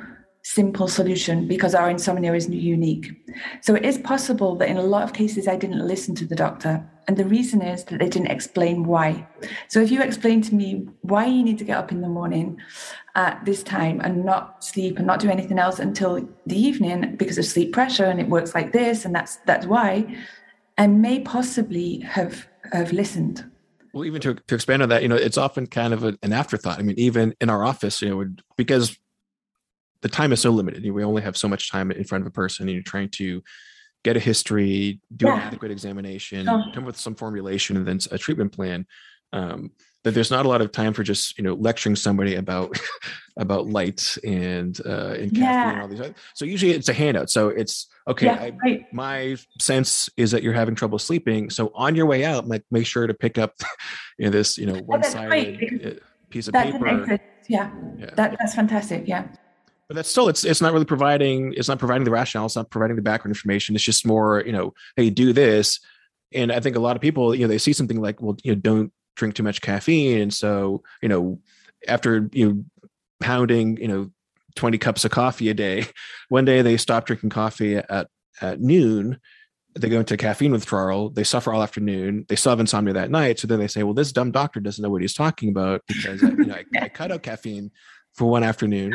simple 0.45 0.88
solution 0.88 1.47
because 1.47 1.73
our 1.73 1.89
insomnia 1.89 2.31
is 2.31 2.47
unique. 2.47 3.12
So 3.62 3.73
it 3.73 3.84
is 3.84 3.97
possible 3.97 4.55
that 4.58 4.69
in 4.69 4.77
a 4.77 4.84
lot 4.84 5.01
of 5.01 5.12
cases 5.12 5.47
I 5.47 5.55
didn't 5.55 5.88
listen 5.88 6.13
to 6.15 6.25
the 6.25 6.36
doctor. 6.36 6.88
And 7.08 7.17
the 7.17 7.25
reason 7.25 7.63
is 7.63 7.84
that 7.86 7.97
they 7.97 8.08
didn't 8.08 8.29
explain 8.29 8.84
why. 8.84 9.27
So 9.69 9.81
if 9.81 9.89
you 9.89 10.03
explain 10.03 10.43
to 10.43 10.53
me 10.53 10.88
why 11.01 11.25
you 11.25 11.41
need 11.41 11.58
to 11.58 11.63
get 11.63 11.77
up 11.77 11.91
in 11.91 12.01
the 12.01 12.08
morning 12.08 12.60
at 13.15 13.43
this 13.43 13.63
time 13.63 13.99
and 14.01 14.23
not 14.23 14.63
sleep 14.63 14.99
and 14.99 15.08
not 15.08 15.19
do 15.19 15.31
anything 15.31 15.58
else 15.58 15.79
until 15.79 16.29
the 16.45 16.60
evening 16.60 17.15
because 17.15 17.39
of 17.39 17.45
sleep 17.45 17.73
pressure 17.73 18.05
and 18.05 18.19
it 18.19 18.29
works 18.29 18.53
like 18.53 18.71
this 18.71 19.03
and 19.03 19.15
that's 19.15 19.38
that's 19.47 19.65
why, 19.65 20.15
I 20.77 20.86
may 20.86 21.21
possibly 21.21 22.01
have 22.01 22.47
have 22.71 22.91
listened. 22.93 23.49
Well, 23.93 24.05
even 24.05 24.21
to, 24.21 24.36
to 24.36 24.55
expand 24.55 24.84
on 24.84 24.89
that, 24.89 25.01
you 25.01 25.08
know, 25.08 25.15
it's 25.15 25.38
often 25.38 25.65
kind 25.65 25.93
of 25.93 26.03
a, 26.03 26.15
an 26.21 26.34
afterthought. 26.34 26.77
I 26.77 26.84
mean, 26.84 26.99
even 26.99 27.34
in 27.41 27.49
our 27.49 27.63
office, 27.63 28.01
you 28.01 28.10
know, 28.10 28.36
because 28.58 28.95
the 30.01 30.10
time 30.10 30.31
is 30.31 30.41
so 30.41 30.51
limited. 30.51 30.89
We 30.91 31.03
only 31.03 31.21
have 31.21 31.38
so 31.38 31.47
much 31.47 31.71
time 31.71 31.91
in 31.91 32.03
front 32.03 32.23
of 32.23 32.27
a 32.27 32.31
person, 32.31 32.67
and 32.67 32.73
you're 32.73 32.84
trying 32.84 33.10
to 33.10 33.43
get 34.03 34.15
a 34.15 34.19
history, 34.19 34.99
do 35.15 35.25
yeah. 35.25 35.34
an 35.36 35.39
adequate 35.41 35.71
examination, 35.71 36.47
oh. 36.47 36.63
come 36.73 36.86
with 36.86 36.97
some 36.97 37.15
formulation, 37.15 37.75
and 37.75 37.88
then 37.88 37.99
a 38.12 38.17
treatment 38.17 38.51
plan. 38.51 38.86
Um, 39.34 39.71
that 40.03 40.13
there's 40.13 40.29
not 40.29 40.45
a 40.45 40.49
lot 40.49 40.62
of 40.62 40.71
time 40.71 40.93
for 40.93 41.01
just 41.01 41.36
you 41.38 41.43
know 41.43 41.55
lecturing 41.55 41.95
somebody 41.95 42.36
about 42.36 42.79
about 43.38 43.65
light 43.65 44.15
and 44.23 44.79
uh, 44.86 45.15
and 45.17 45.31
caffeine 45.31 45.41
yeah. 45.41 45.71
and 45.71 45.81
all 45.81 45.88
these. 45.88 45.99
Other. 45.99 46.13
So 46.36 46.45
usually 46.45 46.73
it's 46.73 46.89
a 46.89 46.93
handout. 46.93 47.31
So 47.31 47.49
it's 47.49 47.88
okay. 48.08 48.27
Yeah, 48.27 48.36
I, 48.36 48.51
right. 48.63 48.93
My 48.93 49.36
sense 49.60 50.08
is 50.15 50.29
that 50.31 50.43
you're 50.43 50.53
having 50.53 50.75
trouble 50.75 50.99
sleeping. 50.99 51.49
So 51.49 51.71
on 51.73 51.95
your 51.95 52.05
way 52.05 52.23
out, 52.23 52.47
like 52.47 52.63
make 52.69 52.86
sure 52.86 53.08
to 53.08 53.13
pick 53.15 53.39
up 53.39 53.55
you 54.19 54.25
know 54.25 54.31
this 54.31 54.60
you 54.60 54.67
know 54.67 54.79
one 54.81 55.03
sided 55.03 56.01
piece 56.29 56.47
of 56.47 56.53
paper. 56.53 57.19
Yeah, 57.47 57.71
yeah. 57.97 58.12
That, 58.15 58.36
that's 58.39 58.53
fantastic. 58.53 59.08
Yeah 59.08 59.27
but 59.88 59.95
that's 59.95 60.10
still 60.10 60.28
it's 60.28 60.43
it's 60.43 60.62
not 60.62 60.74
really 60.74 60.86
providing 60.86 61.54
it's 61.54 61.67
not 61.67 61.80
providing 61.80 62.06
the 62.06 62.12
rationale 62.12 62.45
it's 62.45 62.56
not 62.56 62.69
providing 62.69 62.95
the 62.95 63.02
background 63.02 63.36
information. 63.36 63.76
It's 63.76 63.84
just 63.84 64.06
more 64.06 64.43
you 64.45 64.52
know 64.52 64.74
hey 64.95 65.10
do 65.10 65.34
this. 65.34 65.80
And 66.34 66.52
i 66.52 66.60
think 66.60 66.76
a 66.76 66.80
lot 66.80 66.95
of 66.95 67.02
people 67.02 67.36
you 67.36 67.41
know 67.41 67.48
they 67.48 67.58
see 67.58 67.74
something 67.74 68.02
like 68.02 68.21
well 68.21 68.38
you 68.43 68.54
know 68.54 68.60
don't 68.60 68.91
drink 69.15 69.36
too 69.36 69.43
much 69.43 69.62
caffeine. 69.62 70.21
And 70.21 70.34
so 70.34 70.84
you 71.02 71.10
know 71.10 71.39
after 71.88 72.30
you 72.32 72.48
know 72.48 72.63
pounding 73.19 73.78
you 73.78 73.88
know 73.88 74.12
20 74.56 74.78
cups 74.78 75.06
of 75.06 75.12
coffee 75.12 75.50
a 75.50 75.54
day 75.54 75.86
one 76.30 76.45
day 76.45 76.62
they 76.62 76.78
stop 76.78 77.06
drinking 77.06 77.30
coffee 77.30 77.78
at 77.78 78.08
at 78.41 78.60
noon. 78.60 79.19
They 79.78 79.89
go 79.89 80.00
into 80.00 80.15
caffeine 80.15 80.54
withdrawal, 80.54 81.10
they 81.10 81.26
suffer 81.26 81.54
all 81.54 81.62
afternoon, 81.62 82.26
they 82.30 82.38
still 82.38 82.52
have 82.52 82.62
insomnia 82.62 82.93
that 82.93 83.12
night. 83.12 83.39
So 83.39 83.48
then 83.48 83.60
they 83.60 83.67
say, 83.67 83.84
well, 83.84 83.93
this 83.93 84.13
dumb 84.13 84.32
doctor 84.32 84.62
doesn't 84.62 84.82
know 84.82 84.89
what 84.89 85.02
he's 85.02 85.13
talking 85.13 85.50
about 85.50 85.82
because 85.86 86.21
you 86.21 86.32
know, 86.45 86.56
I, 86.56 86.86
I 86.86 86.88
cut 86.88 87.12
out 87.12 87.24
caffeine 87.24 87.71
for 88.15 88.25
one 88.25 88.43
afternoon. 88.43 88.93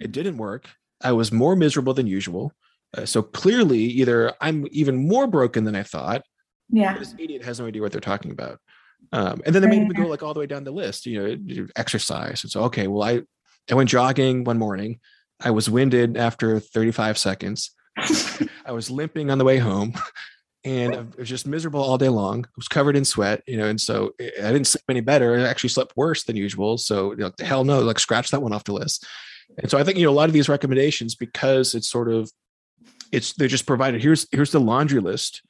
It 0.00 0.12
didn't 0.12 0.36
work. 0.36 0.68
I 1.02 1.12
was 1.12 1.32
more 1.32 1.56
miserable 1.56 1.94
than 1.94 2.06
usual. 2.06 2.52
Uh, 2.96 3.04
so 3.04 3.22
clearly, 3.22 3.78
either 3.78 4.32
I'm 4.40 4.66
even 4.70 5.08
more 5.08 5.26
broken 5.26 5.64
than 5.64 5.76
I 5.76 5.82
thought. 5.82 6.22
Yeah. 6.70 6.98
This 6.98 7.14
idiot 7.18 7.44
has 7.44 7.60
no 7.60 7.66
idea 7.66 7.82
what 7.82 7.92
they're 7.92 8.00
talking 8.00 8.30
about. 8.30 8.58
Um, 9.12 9.40
and 9.44 9.54
then 9.54 9.62
they 9.62 9.68
made 9.68 9.86
me 9.86 9.94
go 9.94 10.06
like 10.06 10.22
all 10.22 10.34
the 10.34 10.40
way 10.40 10.46
down 10.46 10.64
the 10.64 10.70
list, 10.70 11.06
you 11.06 11.38
know, 11.38 11.66
exercise. 11.76 12.42
And 12.42 12.50
so, 12.50 12.62
okay, 12.64 12.86
well, 12.88 13.02
I, 13.02 13.22
I 13.70 13.74
went 13.74 13.90
jogging 13.90 14.44
one 14.44 14.58
morning. 14.58 15.00
I 15.40 15.50
was 15.50 15.70
winded 15.70 16.16
after 16.16 16.58
35 16.58 17.18
seconds. 17.18 17.70
I 18.66 18.72
was 18.72 18.90
limping 18.90 19.30
on 19.30 19.38
the 19.38 19.44
way 19.44 19.58
home 19.58 19.94
and 20.66 20.96
I 20.96 21.04
was 21.16 21.28
just 21.28 21.46
miserable 21.46 21.80
all 21.80 21.96
day 21.96 22.08
long. 22.08 22.44
I 22.44 22.48
was 22.56 22.66
covered 22.66 22.96
in 22.96 23.04
sweat, 23.04 23.42
you 23.46 23.56
know, 23.56 23.66
and 23.66 23.80
so 23.80 24.12
I 24.20 24.52
didn't 24.52 24.66
sleep 24.66 24.82
any 24.88 25.00
better. 25.00 25.38
I 25.38 25.42
actually 25.42 25.68
slept 25.70 25.96
worse 25.96 26.24
than 26.24 26.34
usual. 26.34 26.76
So, 26.76 27.12
you 27.12 27.18
know, 27.18 27.30
hell 27.40 27.62
no, 27.62 27.80
like 27.80 28.00
scratch 28.00 28.30
that 28.32 28.42
one 28.42 28.52
off 28.52 28.64
the 28.64 28.72
list. 28.72 29.06
And 29.58 29.70
so 29.70 29.78
I 29.78 29.84
think, 29.84 29.96
you 29.96 30.04
know, 30.04 30.10
a 30.10 30.12
lot 30.12 30.28
of 30.28 30.32
these 30.32 30.48
recommendations, 30.48 31.14
because 31.14 31.76
it's 31.76 31.88
sort 31.88 32.10
of, 32.12 32.30
it's, 33.12 33.32
they're 33.34 33.46
just 33.46 33.64
provided, 33.64 34.02
here's, 34.02 34.26
here's 34.32 34.50
the 34.50 34.60
laundry 34.60 35.00
list 35.00 35.40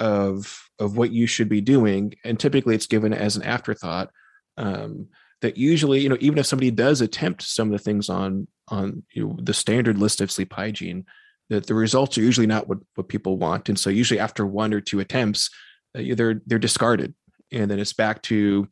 of, 0.00 0.68
of 0.80 0.96
what 0.96 1.12
you 1.12 1.28
should 1.28 1.48
be 1.48 1.60
doing. 1.60 2.14
And 2.24 2.38
typically 2.38 2.74
it's 2.74 2.88
given 2.88 3.14
as 3.14 3.36
an 3.36 3.44
afterthought. 3.44 4.10
Um, 4.56 5.08
that 5.42 5.56
usually, 5.56 6.00
you 6.00 6.08
know, 6.08 6.16
even 6.18 6.38
if 6.38 6.46
somebody 6.46 6.70
does 6.70 7.02
attempt 7.02 7.42
some 7.42 7.68
of 7.68 7.72
the 7.72 7.78
things 7.84 8.08
on, 8.08 8.48
on 8.68 9.04
you 9.12 9.28
know, 9.28 9.36
the 9.40 9.54
standard 9.54 9.98
list 9.98 10.20
of 10.20 10.32
sleep 10.32 10.52
hygiene, 10.52 11.04
that 11.48 11.66
the 11.66 11.74
results 11.74 12.18
are 12.18 12.22
usually 12.22 12.46
not 12.46 12.68
what, 12.68 12.78
what 12.94 13.08
people 13.08 13.38
want. 13.38 13.68
And 13.68 13.78
so 13.78 13.90
usually 13.90 14.20
after 14.20 14.46
one 14.46 14.74
or 14.74 14.80
two 14.80 15.00
attempts, 15.00 15.50
uh, 15.96 16.02
they're, 16.14 16.42
they're 16.46 16.58
discarded. 16.58 17.14
And 17.52 17.70
then 17.70 17.78
it's 17.78 17.92
back 17.92 18.22
to, 18.22 18.68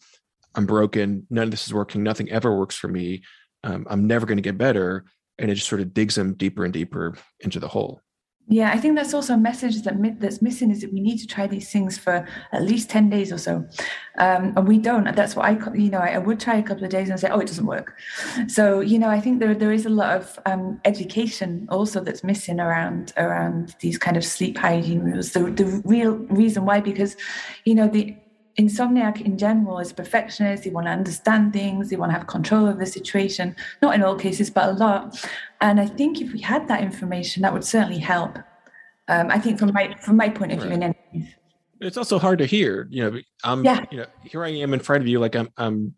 I'm 0.54 0.66
broken. 0.66 1.26
None 1.30 1.44
of 1.44 1.50
this 1.50 1.66
is 1.66 1.74
working. 1.74 2.02
Nothing 2.02 2.30
ever 2.30 2.56
works 2.56 2.76
for 2.76 2.88
me. 2.88 3.22
Um, 3.62 3.86
I'm 3.88 4.06
never 4.06 4.26
going 4.26 4.38
to 4.38 4.42
get 4.42 4.58
better. 4.58 5.04
And 5.38 5.50
it 5.50 5.54
just 5.54 5.68
sort 5.68 5.80
of 5.80 5.94
digs 5.94 6.14
them 6.14 6.34
deeper 6.34 6.64
and 6.64 6.72
deeper 6.72 7.16
into 7.40 7.60
the 7.60 7.68
hole. 7.68 8.00
Yeah, 8.46 8.70
I 8.70 8.78
think 8.78 8.94
that's 8.94 9.14
also 9.14 9.34
a 9.34 9.38
message 9.38 9.80
that 9.82 9.94
that's 10.20 10.42
missing 10.42 10.70
is 10.70 10.82
that 10.82 10.92
we 10.92 11.00
need 11.00 11.16
to 11.18 11.26
try 11.26 11.46
these 11.46 11.70
things 11.72 11.96
for 11.96 12.28
at 12.52 12.62
least 12.62 12.90
ten 12.90 13.08
days 13.08 13.32
or 13.32 13.38
so, 13.38 13.66
um, 14.18 14.52
and 14.54 14.68
we 14.68 14.76
don't. 14.76 15.16
That's 15.16 15.34
what 15.34 15.46
I, 15.46 15.52
you 15.74 15.88
know, 15.88 15.98
I 15.98 16.18
would 16.18 16.40
try 16.40 16.56
a 16.56 16.62
couple 16.62 16.84
of 16.84 16.90
days 16.90 17.08
and 17.08 17.18
say, 17.18 17.30
oh, 17.30 17.38
it 17.38 17.46
doesn't 17.46 17.64
work. 17.64 17.96
So 18.48 18.80
you 18.80 18.98
know, 18.98 19.08
I 19.08 19.18
think 19.18 19.40
there 19.40 19.54
there 19.54 19.72
is 19.72 19.86
a 19.86 19.90
lot 19.90 20.14
of 20.14 20.38
um, 20.44 20.78
education 20.84 21.66
also 21.70 22.04
that's 22.04 22.22
missing 22.22 22.60
around 22.60 23.14
around 23.16 23.76
these 23.80 23.96
kind 23.96 24.16
of 24.18 24.24
sleep 24.24 24.58
hygiene 24.58 25.00
rules. 25.00 25.32
The 25.32 25.44
the 25.44 25.80
real 25.86 26.12
reason 26.12 26.66
why, 26.66 26.80
because 26.80 27.16
you 27.64 27.74
know 27.74 27.88
the 27.88 28.14
insomniac 28.58 29.20
in 29.20 29.36
general 29.36 29.78
is 29.78 29.92
perfectionist. 29.92 30.64
They 30.64 30.70
want 30.70 30.86
to 30.86 30.92
understand 30.92 31.52
things. 31.52 31.90
They 31.90 31.96
want 31.96 32.10
to 32.12 32.18
have 32.18 32.26
control 32.26 32.66
of 32.66 32.78
the 32.78 32.86
situation. 32.86 33.56
Not 33.82 33.94
in 33.94 34.02
all 34.02 34.16
cases, 34.16 34.50
but 34.50 34.68
a 34.68 34.72
lot. 34.72 35.24
And 35.60 35.80
I 35.80 35.86
think 35.86 36.20
if 36.20 36.32
we 36.32 36.40
had 36.40 36.68
that 36.68 36.82
information, 36.82 37.42
that 37.42 37.52
would 37.52 37.64
certainly 37.64 37.98
help. 37.98 38.38
Um, 39.08 39.30
I 39.30 39.38
think 39.38 39.58
from 39.58 39.72
my 39.72 39.94
from 40.00 40.16
my 40.16 40.28
point 40.28 40.52
of 40.52 40.60
view, 40.60 40.70
right. 40.70 40.76
in 40.76 40.82
any 40.82 40.96
case. 41.12 41.34
It's 41.80 41.96
also 41.96 42.18
hard 42.18 42.38
to 42.38 42.46
hear. 42.46 42.88
You 42.90 43.10
know, 43.10 43.20
I'm. 43.42 43.64
Yeah. 43.64 43.84
You 43.90 43.98
know, 43.98 44.06
here 44.22 44.44
I 44.44 44.50
am 44.50 44.72
in 44.72 44.80
front 44.80 45.02
of 45.02 45.08
you, 45.08 45.18
like 45.18 45.34
I'm. 45.34 45.48
I'm. 45.56 45.94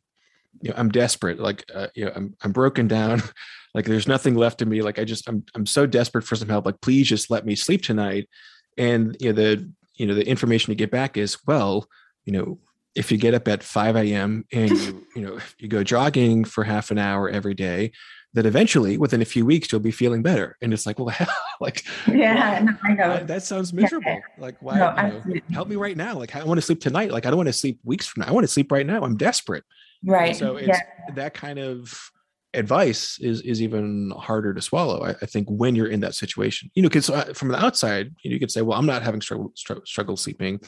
You 0.63 0.71
know, 0.71 0.77
I'm 0.79 0.89
desperate. 0.89 1.39
Like, 1.39 1.65
uh, 1.73 1.89
you 1.95 2.07
know, 2.07 2.13
I'm. 2.17 2.35
I'm 2.43 2.53
broken 2.53 2.89
down. 2.89 3.23
like, 3.75 3.85
there's 3.85 4.09
nothing 4.09 4.35
left 4.35 4.63
of 4.63 4.69
me. 4.69 4.83
Like, 4.83 4.99
I 4.99 5.05
just. 5.05 5.29
I'm. 5.29 5.45
I'm 5.55 5.67
so 5.67 5.87
desperate 5.87 6.25
for 6.25 6.35
some 6.35 6.49
help. 6.49 6.67
Like, 6.67 6.81
please 6.81 7.09
just 7.09 7.31
let 7.31 7.47
me 7.47 7.55
sleep 7.55 7.83
tonight. 7.83 8.29
And 8.77 9.17
you 9.21 9.33
know 9.33 9.35
the. 9.35 9.73
You 9.95 10.07
know 10.07 10.15
the 10.15 10.29
information 10.29 10.73
you 10.73 10.77
get 10.77 10.91
back 10.91 11.17
is 11.17 11.39
well 11.47 11.87
you 12.27 12.33
know, 12.33 12.59
if 12.95 13.11
you 13.11 13.19
get 13.19 13.35
up 13.35 13.49
at 13.49 13.63
5 13.63 13.97
a.m. 13.97 14.45
and 14.53 14.71
you, 14.71 15.07
you 15.17 15.23
know, 15.23 15.39
you 15.59 15.69
go 15.69 15.83
jogging 15.83 16.45
for 16.45 16.65
half 16.65 16.91
an 16.91 16.99
hour 16.99 17.29
every 17.31 17.55
day, 17.55 17.93
that 18.35 18.45
eventually 18.45 18.99
within 18.99 19.23
a 19.23 19.25
few 19.25 19.47
weeks 19.47 19.73
you'll 19.73 19.81
be 19.81 19.91
feeling 19.91 20.23
better. 20.23 20.57
And 20.61 20.75
it's 20.75 20.85
like, 20.85 20.99
well, 20.99 21.09
hell, 21.09 21.29
like, 21.61 21.85
yeah, 22.07 22.61
no, 22.63 22.73
I 22.83 22.93
know 22.93 23.25
that 23.25 23.43
sounds 23.43 23.73
miserable. 23.73 24.11
Yeah. 24.11 24.21
Like, 24.39 24.57
why? 24.61 24.79
No, 24.79 25.23
you 25.27 25.35
know, 25.35 25.41
help 25.53 25.69
me 25.69 25.77
right 25.77 25.97
now. 25.97 26.15
Like, 26.19 26.37
I 26.37 26.45
want 26.45 26.59
to 26.59 26.63
sleep 26.63 26.81
tonight. 26.81 27.11
Like, 27.11 27.25
I 27.25 27.31
don't 27.31 27.39
want 27.39 27.49
to 27.49 27.55
sleep 27.55 27.81
weeks 27.85 28.07
from 28.07 28.23
now. 28.23 28.29
I 28.29 28.33
want 28.33 28.45
to 28.45 28.53
sleep 28.53 28.71
right 28.71 28.87
now. 28.87 29.03
I'm 29.03 29.17
desperate. 29.17 29.65
Right. 30.05 30.31
And 30.31 30.37
so 30.37 30.57
it's 30.57 30.69
yeah. 30.69 31.15
that 31.15 31.33
kind 31.33 31.59
of 31.59 32.11
advice 32.53 33.19
is 33.21 33.43
is 33.43 33.63
even 33.63 34.13
harder 34.17 34.53
to 34.53 34.63
swallow. 34.63 35.05
I, 35.05 35.11
I 35.11 35.27
think 35.27 35.49
when 35.49 35.75
you're 35.75 35.89
in 35.89 36.01
that 36.01 36.15
situation, 36.15 36.71
you 36.75 36.83
know, 36.83 36.89
because 36.89 37.09
uh, 37.09 37.33
from 37.35 37.49
the 37.49 37.63
outside, 37.63 38.15
you, 38.23 38.31
know, 38.31 38.35
you 38.35 38.41
could 38.41 38.51
say, 38.51 38.63
well, 38.63 38.79
I'm 38.79 38.87
not 38.87 39.03
having 39.03 39.21
struggle 39.21 39.53
struggle 39.55 40.17
sleeping. 40.17 40.61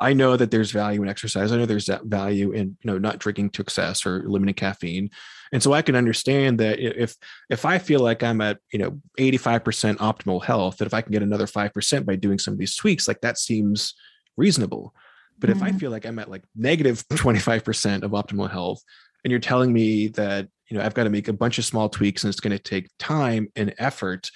I 0.00 0.14
know 0.14 0.36
that 0.36 0.50
there's 0.50 0.70
value 0.70 1.02
in 1.02 1.08
exercise. 1.08 1.52
I 1.52 1.58
know 1.58 1.66
there's 1.66 1.86
that 1.86 2.04
value 2.04 2.52
in 2.52 2.76
you 2.82 2.90
know 2.90 2.98
not 2.98 3.18
drinking 3.18 3.50
to 3.50 3.62
excess 3.62 4.06
or 4.06 4.22
limiting 4.26 4.54
caffeine, 4.54 5.10
and 5.52 5.62
so 5.62 5.72
I 5.72 5.82
can 5.82 5.94
understand 5.94 6.58
that 6.60 6.78
if 6.78 7.16
if 7.50 7.64
I 7.66 7.78
feel 7.78 8.00
like 8.00 8.22
I'm 8.22 8.40
at 8.40 8.58
you 8.72 8.78
know 8.78 9.00
85% 9.18 9.98
optimal 9.98 10.42
health, 10.42 10.78
that 10.78 10.86
if 10.86 10.94
I 10.94 11.02
can 11.02 11.12
get 11.12 11.22
another 11.22 11.46
five 11.46 11.74
percent 11.74 12.06
by 12.06 12.16
doing 12.16 12.38
some 12.38 12.54
of 12.54 12.58
these 12.58 12.74
tweaks, 12.74 13.06
like 13.06 13.20
that 13.20 13.38
seems 13.38 13.94
reasonable. 14.36 14.94
But 15.38 15.50
mm-hmm. 15.50 15.58
if 15.58 15.62
I 15.62 15.68
mm-hmm. 15.68 15.78
feel 15.78 15.90
like 15.90 16.06
I'm 16.06 16.18
at 16.18 16.30
like 16.30 16.44
negative 16.56 17.06
25% 17.12 18.02
of 18.02 18.12
optimal 18.12 18.50
health, 18.50 18.82
and 19.22 19.30
you're 19.30 19.40
telling 19.40 19.72
me 19.72 20.08
that 20.08 20.48
you 20.70 20.78
know 20.78 20.84
I've 20.84 20.94
got 20.94 21.04
to 21.04 21.10
make 21.10 21.28
a 21.28 21.34
bunch 21.34 21.58
of 21.58 21.66
small 21.66 21.90
tweaks 21.90 22.24
and 22.24 22.30
it's 22.30 22.40
going 22.40 22.56
to 22.56 22.62
take 22.62 22.88
time 22.98 23.48
and 23.54 23.74
effort, 23.78 24.30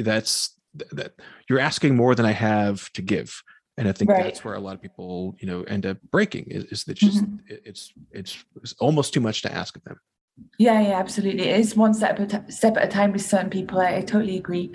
that's 0.00 0.54
that 0.92 1.12
you're 1.48 1.58
asking 1.58 1.96
more 1.96 2.14
than 2.14 2.24
I 2.24 2.32
have 2.32 2.90
to 2.92 3.02
give 3.02 3.42
and 3.82 3.88
i 3.88 3.92
think 3.92 4.10
right. 4.10 4.22
that's 4.22 4.44
where 4.44 4.54
a 4.54 4.60
lot 4.60 4.74
of 4.74 4.80
people 4.80 5.34
you 5.40 5.46
know 5.46 5.62
end 5.64 5.84
up 5.84 5.98
breaking 6.10 6.44
is, 6.44 6.64
is 6.66 6.84
that 6.84 6.94
just 6.94 7.24
mm-hmm. 7.24 7.36
it's, 7.48 7.92
it's 8.12 8.44
it's 8.62 8.74
almost 8.78 9.12
too 9.12 9.20
much 9.20 9.42
to 9.42 9.52
ask 9.52 9.76
of 9.76 9.82
them 9.82 9.98
yeah 10.58 10.80
yeah 10.80 10.98
absolutely 10.98 11.48
it 11.48 11.58
is 11.58 11.76
one 11.76 11.92
step 11.92 12.20
at 12.20 12.32
a, 12.32 12.52
step 12.52 12.76
at 12.76 12.84
a 12.84 12.88
time 12.88 13.12
with 13.12 13.22
certain 13.22 13.50
people 13.50 13.80
i, 13.80 13.96
I 13.96 14.00
totally 14.02 14.36
agree 14.36 14.72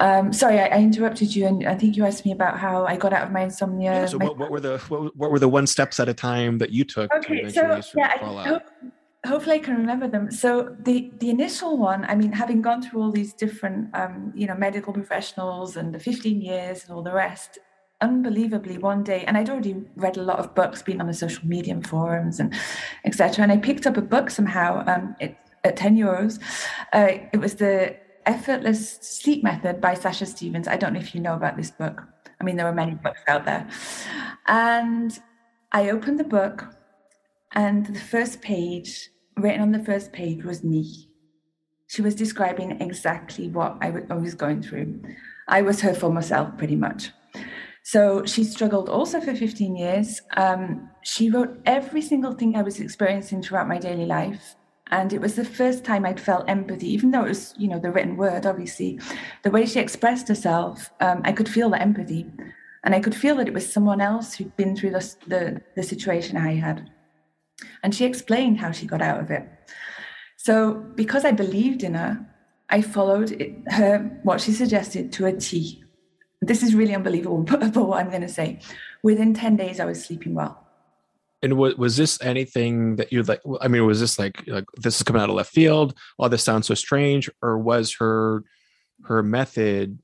um, 0.00 0.32
sorry, 0.32 0.60
I, 0.60 0.66
I, 0.66 0.78
interrupted 0.78 1.34
you, 1.34 1.44
and 1.44 1.66
I 1.66 1.74
think 1.74 1.96
you 1.96 2.06
asked 2.06 2.24
me 2.24 2.30
about 2.30 2.56
how 2.56 2.86
I 2.86 2.96
got 2.96 3.12
out 3.12 3.24
of 3.26 3.32
my 3.32 3.40
insomnia. 3.40 3.92
Yeah, 3.92 4.06
so, 4.06 4.18
my... 4.18 4.26
what, 4.26 4.38
what, 4.38 4.50
were 4.52 4.60
the 4.60 4.78
what, 4.88 5.16
what, 5.16 5.32
were 5.32 5.40
the 5.40 5.48
one 5.48 5.66
steps 5.66 5.98
at 5.98 6.08
a 6.08 6.14
time 6.14 6.58
that 6.58 6.70
you 6.70 6.84
took? 6.84 7.12
Okay, 7.12 7.48
so 7.48 7.80
yeah, 7.96 8.12
I 8.14 8.48
hope, 8.48 8.62
hopefully 9.26 9.56
I 9.56 9.58
can 9.58 9.76
remember 9.76 10.08
them. 10.08 10.30
So 10.30 10.76
the 10.80 11.10
the 11.18 11.30
initial 11.30 11.76
one, 11.76 12.04
I 12.04 12.14
mean, 12.14 12.32
having 12.32 12.62
gone 12.62 12.82
through 12.82 13.02
all 13.02 13.12
these 13.12 13.32
different, 13.34 13.94
um, 13.94 14.32
you 14.34 14.46
know, 14.46 14.54
medical 14.54 14.92
professionals 14.92 15.76
and 15.76 15.94
the 15.94 15.98
15 15.98 16.40
years 16.40 16.84
and 16.84 16.92
all 16.94 17.02
the 17.02 17.12
rest, 17.12 17.58
unbelievably 18.00 18.78
one 18.78 19.02
day 19.02 19.24
and 19.26 19.36
i'd 19.36 19.50
already 19.50 19.74
read 19.96 20.16
a 20.16 20.22
lot 20.22 20.38
of 20.38 20.54
books 20.54 20.82
been 20.82 21.00
on 21.00 21.08
the 21.08 21.14
social 21.14 21.44
media 21.46 21.78
forums 21.82 22.38
and 22.38 22.54
etc 23.04 23.42
and 23.42 23.50
i 23.50 23.56
picked 23.56 23.86
up 23.86 23.96
a 23.96 24.02
book 24.02 24.30
somehow 24.30 24.84
um, 24.86 25.16
it, 25.18 25.36
at 25.64 25.76
10 25.76 25.96
euros. 25.96 26.40
Uh, 26.92 27.18
it 27.32 27.38
was 27.38 27.56
the 27.56 27.96
effortless 28.26 28.98
sleep 29.00 29.42
method 29.42 29.80
by 29.80 29.94
Sasha 29.94 30.26
Stephens. 30.26 30.68
I 30.68 30.76
don't 30.76 30.92
know 30.92 31.00
if 31.00 31.14
you 31.14 31.20
know 31.20 31.34
about 31.34 31.56
this 31.56 31.70
book. 31.70 32.02
I 32.40 32.44
mean 32.44 32.56
there 32.56 32.66
are 32.66 32.74
many 32.74 32.94
books 32.94 33.20
out 33.28 33.44
there. 33.44 33.68
And 34.46 35.18
i 35.72 35.90
opened 35.90 36.18
the 36.18 36.24
book 36.24 36.64
and 37.52 37.86
the 37.86 38.00
first 38.00 38.40
page 38.40 39.10
written 39.36 39.60
on 39.60 39.72
the 39.72 39.84
first 39.84 40.12
page 40.12 40.44
was 40.44 40.64
me. 40.64 41.08
She 41.88 42.02
was 42.02 42.14
describing 42.14 42.80
exactly 42.80 43.48
what 43.48 43.78
I, 43.80 43.90
was 43.90 44.34
going 44.34 44.62
through. 44.62 45.00
I 45.46 45.62
was 45.62 45.80
her 45.80 45.94
former 45.94 46.20
self 46.20 46.56
pretty 46.58 46.76
much 46.76 47.10
so 47.88 48.22
she 48.26 48.44
struggled 48.44 48.90
also 48.90 49.18
for 49.18 49.34
15 49.34 49.74
years. 49.74 50.20
Um, 50.36 50.90
she 51.00 51.30
wrote 51.30 51.58
every 51.64 52.02
single 52.02 52.34
thing 52.34 52.54
I 52.54 52.60
was 52.60 52.80
experiencing 52.80 53.40
throughout 53.40 53.66
my 53.66 53.78
daily 53.78 54.04
life. 54.04 54.56
And 54.88 55.10
it 55.10 55.22
was 55.22 55.36
the 55.36 55.44
first 55.46 55.86
time 55.86 56.04
I'd 56.04 56.20
felt 56.20 56.50
empathy, 56.50 56.92
even 56.92 57.12
though 57.12 57.24
it 57.24 57.28
was, 57.28 57.54
you 57.56 57.66
know, 57.66 57.78
the 57.78 57.90
written 57.90 58.18
word, 58.18 58.44
obviously. 58.44 59.00
The 59.42 59.50
way 59.50 59.64
she 59.64 59.80
expressed 59.80 60.28
herself, 60.28 60.90
um, 61.00 61.22
I 61.24 61.32
could 61.32 61.48
feel 61.48 61.70
the 61.70 61.80
empathy. 61.80 62.30
And 62.84 62.94
I 62.94 63.00
could 63.00 63.14
feel 63.14 63.36
that 63.36 63.48
it 63.48 63.54
was 63.54 63.72
someone 63.72 64.02
else 64.02 64.34
who'd 64.34 64.54
been 64.58 64.76
through 64.76 64.90
the, 64.90 65.14
the, 65.26 65.62
the 65.74 65.82
situation 65.82 66.36
I 66.36 66.56
had. 66.56 66.90
And 67.82 67.94
she 67.94 68.04
explained 68.04 68.60
how 68.60 68.70
she 68.70 68.84
got 68.84 69.00
out 69.00 69.20
of 69.20 69.30
it. 69.30 69.48
So 70.36 70.74
because 70.94 71.24
I 71.24 71.32
believed 71.32 71.82
in 71.82 71.94
her, 71.94 72.20
I 72.68 72.82
followed 72.82 73.30
it, 73.30 73.72
her, 73.72 74.20
what 74.24 74.42
she 74.42 74.52
suggested 74.52 75.10
to 75.12 75.24
a 75.24 75.32
T 75.32 75.84
this 76.40 76.62
is 76.62 76.74
really 76.74 76.94
unbelievable, 76.94 77.42
but, 77.48 77.72
but 77.72 77.84
what 77.84 78.00
I'm 78.00 78.10
going 78.10 78.22
to 78.22 78.28
say, 78.28 78.60
within 79.02 79.34
10 79.34 79.56
days, 79.56 79.80
I 79.80 79.84
was 79.84 80.04
sleeping 80.04 80.34
well. 80.34 80.64
And 81.40 81.56
was, 81.56 81.76
was 81.76 81.96
this 81.96 82.20
anything 82.20 82.96
that 82.96 83.12
you 83.12 83.22
like? 83.22 83.40
I 83.60 83.68
mean, 83.68 83.86
was 83.86 84.00
this 84.00 84.18
like, 84.18 84.42
like 84.48 84.64
this 84.76 84.96
is 84.96 85.04
coming 85.04 85.22
out 85.22 85.30
of 85.30 85.36
left 85.36 85.52
field? 85.52 85.94
Oh, 86.18 86.26
this 86.26 86.42
sounds 86.42 86.66
so 86.66 86.74
strange. 86.74 87.30
Or 87.40 87.56
was 87.56 87.94
her, 88.00 88.42
her 89.04 89.22
method 89.22 90.00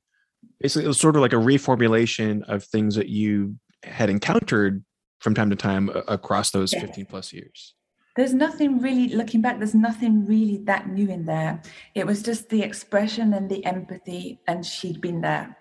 basically 0.61 0.85
it 0.85 0.88
was 0.88 0.99
sort 0.99 1.16
of 1.16 1.23
like 1.23 1.33
a 1.33 1.37
reformulation 1.37 2.42
of 2.49 2.64
things 2.64 2.94
that 2.94 3.09
you 3.09 3.57
had 3.83 4.11
encountered 4.11 4.85
from 5.20 5.35
time 5.35 5.51
to 5.51 5.57
time 5.57 5.90
across 6.09 6.51
those 6.53 6.73
15 6.73 7.07
plus 7.07 7.33
years? 7.33 7.75
There's 8.16 8.33
nothing 8.33 8.81
really, 8.81 9.09
looking 9.09 9.40
back, 9.40 9.59
there's 9.59 9.75
nothing 9.75 10.25
really 10.25 10.59
that 10.64 10.88
new 10.88 11.09
in 11.09 11.25
there. 11.25 11.61
It 11.94 12.07
was 12.07 12.23
just 12.23 12.49
the 12.49 12.62
expression 12.62 13.35
and 13.35 13.51
the 13.51 13.64
empathy, 13.64 14.38
and 14.47 14.64
she'd 14.64 15.01
been 15.01 15.20
there 15.20 15.57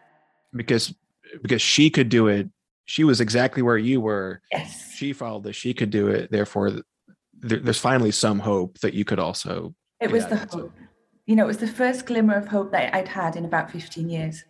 because 0.55 0.93
because 1.41 1.61
she 1.61 1.89
could 1.89 2.09
do 2.09 2.27
it. 2.27 2.49
She 2.85 3.03
was 3.03 3.21
exactly 3.21 3.61
where 3.61 3.77
you 3.77 4.01
were. 4.01 4.41
Yes. 4.51 4.93
She 4.93 5.13
followed 5.13 5.43
this. 5.43 5.55
She 5.55 5.73
could 5.73 5.89
do 5.89 6.07
it. 6.07 6.31
Therefore, 6.31 6.71
there, 7.39 7.59
there's 7.59 7.79
finally 7.79 8.11
some 8.11 8.39
hope 8.39 8.79
that 8.79 8.93
you 8.93 9.05
could 9.05 9.19
also. 9.19 9.73
It 9.99 10.11
was 10.11 10.25
the 10.27 10.37
hope. 10.37 10.71
You 11.25 11.35
know, 11.37 11.45
it 11.45 11.47
was 11.47 11.57
the 11.57 11.67
first 11.67 12.05
glimmer 12.05 12.35
of 12.35 12.49
hope 12.49 12.71
that 12.71 12.93
I'd 12.93 13.07
had 13.07 13.37
in 13.37 13.45
about 13.45 13.71
15 13.71 14.09
years. 14.09 14.43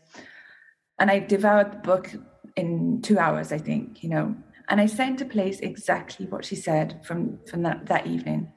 And 0.99 1.11
I 1.11 1.19
devoured 1.19 1.71
the 1.71 1.77
book 1.77 2.11
in 2.55 3.01
two 3.01 3.19
hours, 3.19 3.51
I 3.51 3.59
think, 3.59 4.03
you 4.03 4.09
know. 4.09 4.35
And 4.69 4.81
I 4.81 4.87
set 4.87 5.09
into 5.09 5.25
place 5.25 5.59
exactly 5.59 6.25
what 6.25 6.45
she 6.45 6.55
said 6.55 7.01
from, 7.05 7.37
from 7.45 7.61
that, 7.63 7.85
that 7.85 8.07
evening. 8.07 8.51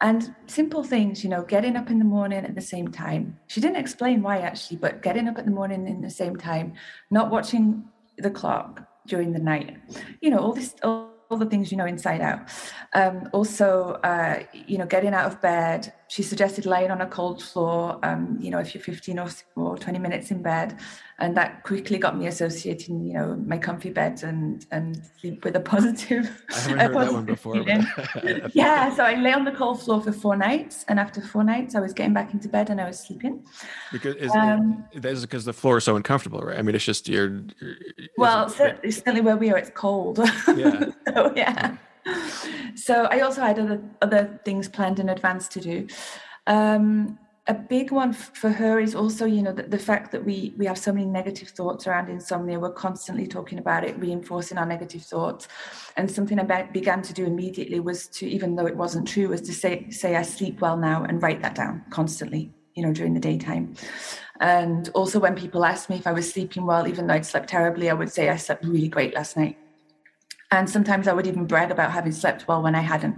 And 0.00 0.34
simple 0.46 0.82
things, 0.82 1.22
you 1.22 1.30
know, 1.30 1.42
getting 1.42 1.76
up 1.76 1.90
in 1.90 1.98
the 1.98 2.04
morning 2.04 2.44
at 2.44 2.54
the 2.54 2.60
same 2.60 2.88
time. 2.88 3.38
She 3.46 3.60
didn't 3.60 3.76
explain 3.76 4.22
why 4.22 4.38
actually, 4.38 4.78
but 4.78 5.02
getting 5.02 5.28
up 5.28 5.38
at 5.38 5.44
the 5.44 5.50
morning 5.50 5.86
in 5.86 6.00
the 6.02 6.10
same 6.10 6.36
time, 6.36 6.74
not 7.10 7.30
watching 7.30 7.84
the 8.18 8.30
clock 8.30 8.86
during 9.06 9.32
the 9.32 9.38
night. 9.38 9.76
You 10.20 10.30
know, 10.30 10.38
all 10.38 10.52
this 10.52 10.74
all 10.82 11.14
all 11.30 11.38
the 11.38 11.46
things 11.46 11.70
you 11.70 11.78
know 11.78 11.86
inside 11.86 12.20
out. 12.20 12.48
Um, 12.92 13.28
also, 13.32 13.98
uh, 14.04 14.44
you 14.52 14.78
know, 14.78 14.86
getting 14.86 15.14
out 15.14 15.26
of 15.26 15.40
bed. 15.40 15.92
She 16.08 16.22
suggested 16.22 16.66
laying 16.66 16.90
on 16.90 17.00
a 17.00 17.06
cold 17.06 17.42
floor. 17.42 17.98
Um, 18.02 18.38
you 18.40 18.50
know, 18.50 18.58
if 18.58 18.74
you're 18.74 18.82
15 18.82 19.18
or, 19.18 19.28
or 19.56 19.76
20 19.78 19.98
minutes 19.98 20.30
in 20.30 20.42
bed, 20.42 20.78
and 21.18 21.36
that 21.36 21.62
quickly 21.62 21.98
got 21.98 22.18
me 22.18 22.26
associating, 22.26 23.04
you 23.04 23.14
know, 23.14 23.36
my 23.46 23.56
comfy 23.56 23.90
bed 23.90 24.22
and 24.24 24.66
and 24.72 25.00
sleep 25.20 25.44
with 25.44 25.54
a 25.54 25.60
positive. 25.60 26.42
I 26.50 26.58
haven't 26.58 26.78
heard 26.78 26.94
that 26.94 27.12
one 27.12 27.24
before. 27.24 27.56
yeah, 28.52 28.94
so 28.94 29.04
I 29.04 29.14
lay 29.14 29.32
on 29.32 29.44
the 29.44 29.52
cold 29.52 29.80
floor 29.80 30.00
for 30.00 30.12
four 30.12 30.36
nights, 30.36 30.84
and 30.88 30.98
after 30.98 31.20
four 31.20 31.44
nights, 31.44 31.74
I 31.74 31.80
was 31.80 31.92
getting 31.92 32.14
back 32.14 32.32
into 32.32 32.48
bed 32.48 32.70
and 32.70 32.80
I 32.80 32.86
was 32.86 32.98
sleeping. 32.98 33.44
Because 33.92 34.16
is 34.16 34.32
um, 34.34 34.84
that 34.94 35.12
is 35.12 35.22
because 35.22 35.44
the 35.44 35.52
floor 35.52 35.78
is 35.78 35.84
so 35.84 35.94
uncomfortable, 35.96 36.40
right? 36.40 36.58
I 36.58 36.62
mean, 36.62 36.74
it's 36.74 36.84
just 36.84 37.08
you're. 37.08 37.42
you're 37.60 37.76
well, 38.18 38.52
it's 38.82 38.96
certainly 38.96 39.20
where 39.20 39.36
we 39.36 39.50
are. 39.50 39.56
It's 39.56 39.70
cold. 39.70 40.18
Yeah. 40.56 40.86
so, 41.14 41.32
yeah. 41.36 41.76
So 42.76 43.04
I 43.04 43.20
also 43.20 43.40
had 43.40 43.58
other 43.58 43.80
other 44.02 44.40
things 44.44 44.68
planned 44.68 44.98
in 44.98 45.08
advance 45.08 45.48
to 45.48 45.60
do. 45.60 45.86
Um, 46.46 47.18
a 47.46 47.52
big 47.52 47.90
one 47.90 48.12
for 48.12 48.48
her 48.48 48.80
is 48.80 48.94
also 48.94 49.26
you 49.26 49.42
know 49.42 49.52
the, 49.52 49.64
the, 49.64 49.78
fact 49.78 50.12
that 50.12 50.24
we 50.24 50.54
we 50.56 50.64
have 50.64 50.78
so 50.78 50.92
many 50.92 51.06
negative 51.06 51.48
thoughts 51.48 51.86
around 51.86 52.08
insomnia. 52.08 52.58
We're 52.58 52.72
constantly 52.72 53.26
talking 53.26 53.58
about 53.58 53.84
it 53.84 53.98
reinforcing 53.98 54.56
our 54.56 54.64
negative 54.64 55.02
thoughts. 55.02 55.46
And 55.96 56.10
something 56.10 56.38
i 56.38 56.42
be, 56.42 56.72
began 56.72 57.02
to 57.02 57.12
do 57.12 57.26
immediately 57.26 57.80
was 57.80 58.08
to 58.08 58.26
even 58.26 58.56
though 58.56 58.66
it 58.66 58.76
wasn't 58.76 59.06
true 59.06 59.28
was 59.28 59.42
to 59.42 59.52
say 59.52 59.88
say 59.90 60.16
i 60.16 60.22
sleep 60.22 60.60
well 60.60 60.76
now 60.76 61.04
and 61.04 61.22
write 61.22 61.42
that 61.42 61.54
down 61.54 61.84
constantly 61.90 62.50
you 62.74 62.82
know 62.82 62.92
during 62.92 63.14
the 63.14 63.20
daytime. 63.20 63.74
And 64.40 64.88
also 64.94 65.20
when 65.20 65.36
people 65.36 65.64
asked 65.64 65.88
me 65.90 65.96
if 65.96 66.06
i 66.06 66.12
was 66.12 66.32
sleeping 66.32 66.66
well 66.66 66.88
even 66.88 67.06
though 67.06 67.14
i'd 67.14 67.26
slept 67.26 67.48
terribly 67.48 67.88
i 67.88 67.94
would 67.94 68.10
say 68.10 68.30
i 68.30 68.36
slept 68.36 68.64
really 68.64 68.88
great 68.88 69.14
last 69.14 69.36
night 69.36 69.56
and 70.54 70.68
sometimes 70.70 71.08
i 71.08 71.12
would 71.12 71.26
even 71.26 71.46
brag 71.46 71.70
about 71.70 71.92
having 71.92 72.12
slept 72.12 72.46
well 72.48 72.62
when 72.62 72.74
i 72.74 72.80
hadn't 72.80 73.16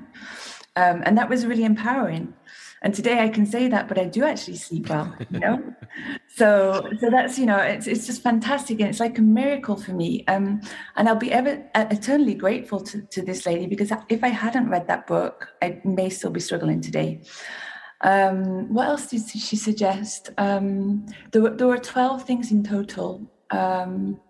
um, 0.76 1.02
and 1.06 1.16
that 1.16 1.30
was 1.30 1.46
really 1.46 1.64
empowering 1.64 2.34
and 2.82 2.94
today 2.94 3.20
I 3.24 3.28
can 3.28 3.46
say 3.46 3.68
that, 3.68 3.88
but 3.88 3.98
I 3.98 4.04
do 4.04 4.24
actually 4.24 4.58
sleep 4.58 4.88
well, 4.88 5.12
you 5.30 5.40
know. 5.40 5.74
so 6.28 6.88
so 7.00 7.10
that's 7.10 7.38
you 7.38 7.46
know 7.46 7.56
it's 7.56 7.86
it's 7.86 8.06
just 8.06 8.22
fantastic 8.22 8.80
and 8.80 8.88
it's 8.88 9.00
like 9.00 9.18
a 9.18 9.22
miracle 9.22 9.76
for 9.76 9.92
me. 9.92 10.24
Um, 10.28 10.60
and 10.96 11.08
I'll 11.08 11.16
be 11.16 11.32
ever 11.32 11.64
eternally 11.74 12.34
grateful 12.34 12.80
to 12.80 13.02
to 13.02 13.22
this 13.22 13.46
lady 13.46 13.66
because 13.66 13.90
if 14.08 14.22
I 14.22 14.28
hadn't 14.28 14.68
read 14.68 14.86
that 14.88 15.06
book, 15.06 15.48
I 15.62 15.80
may 15.84 16.10
still 16.10 16.30
be 16.30 16.40
struggling 16.40 16.80
today. 16.80 17.22
Um, 18.02 18.72
what 18.72 18.88
else 18.88 19.06
did 19.06 19.22
she 19.26 19.56
suggest? 19.56 20.30
Um, 20.36 21.06
there 21.32 21.42
were 21.42 21.56
there 21.56 21.66
were 21.66 21.78
twelve 21.78 22.24
things 22.24 22.52
in 22.52 22.62
total. 22.62 23.28
Um, 23.50 24.20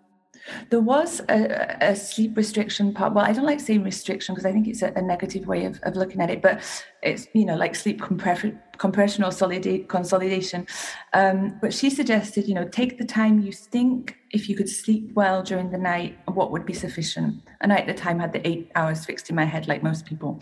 there 0.69 0.79
was 0.79 1.21
a, 1.29 1.77
a, 1.81 1.95
sleep 1.95 2.35
restriction 2.37 2.93
part. 2.93 3.13
Well, 3.13 3.25
I 3.25 3.33
don't 3.33 3.45
like 3.45 3.59
saying 3.59 3.83
restriction 3.83 4.35
because 4.35 4.45
I 4.45 4.51
think 4.51 4.67
it's 4.67 4.81
a, 4.81 4.91
a, 4.95 5.01
negative 5.01 5.47
way 5.47 5.65
of, 5.65 5.79
of 5.83 5.95
looking 5.95 6.21
at 6.21 6.29
it, 6.29 6.41
but 6.41 6.61
it's, 7.01 7.27
you 7.33 7.45
know, 7.45 7.55
like 7.55 7.75
sleep 7.75 8.01
compression, 8.01 8.59
compression 8.77 9.23
or 9.23 9.29
solida- 9.29 9.87
consolidation. 9.87 10.67
Um, 11.13 11.57
but 11.61 11.73
she 11.73 11.89
suggested, 11.89 12.47
you 12.47 12.53
know, 12.53 12.67
take 12.67 12.97
the 12.97 13.05
time 13.05 13.39
you 13.41 13.51
think 13.51 14.17
if 14.31 14.49
you 14.49 14.55
could 14.55 14.69
sleep 14.69 15.11
well 15.13 15.43
during 15.43 15.71
the 15.71 15.77
night, 15.77 16.17
what 16.25 16.51
would 16.51 16.65
be 16.65 16.73
sufficient. 16.73 17.41
And 17.61 17.71
I 17.73 17.77
at 17.77 17.87
the 17.87 17.93
time 17.93 18.19
had 18.19 18.33
the 18.33 18.45
eight 18.47 18.71
hours 18.75 19.05
fixed 19.05 19.29
in 19.29 19.35
my 19.35 19.45
head, 19.45 19.67
like 19.67 19.83
most 19.83 20.05
people. 20.05 20.41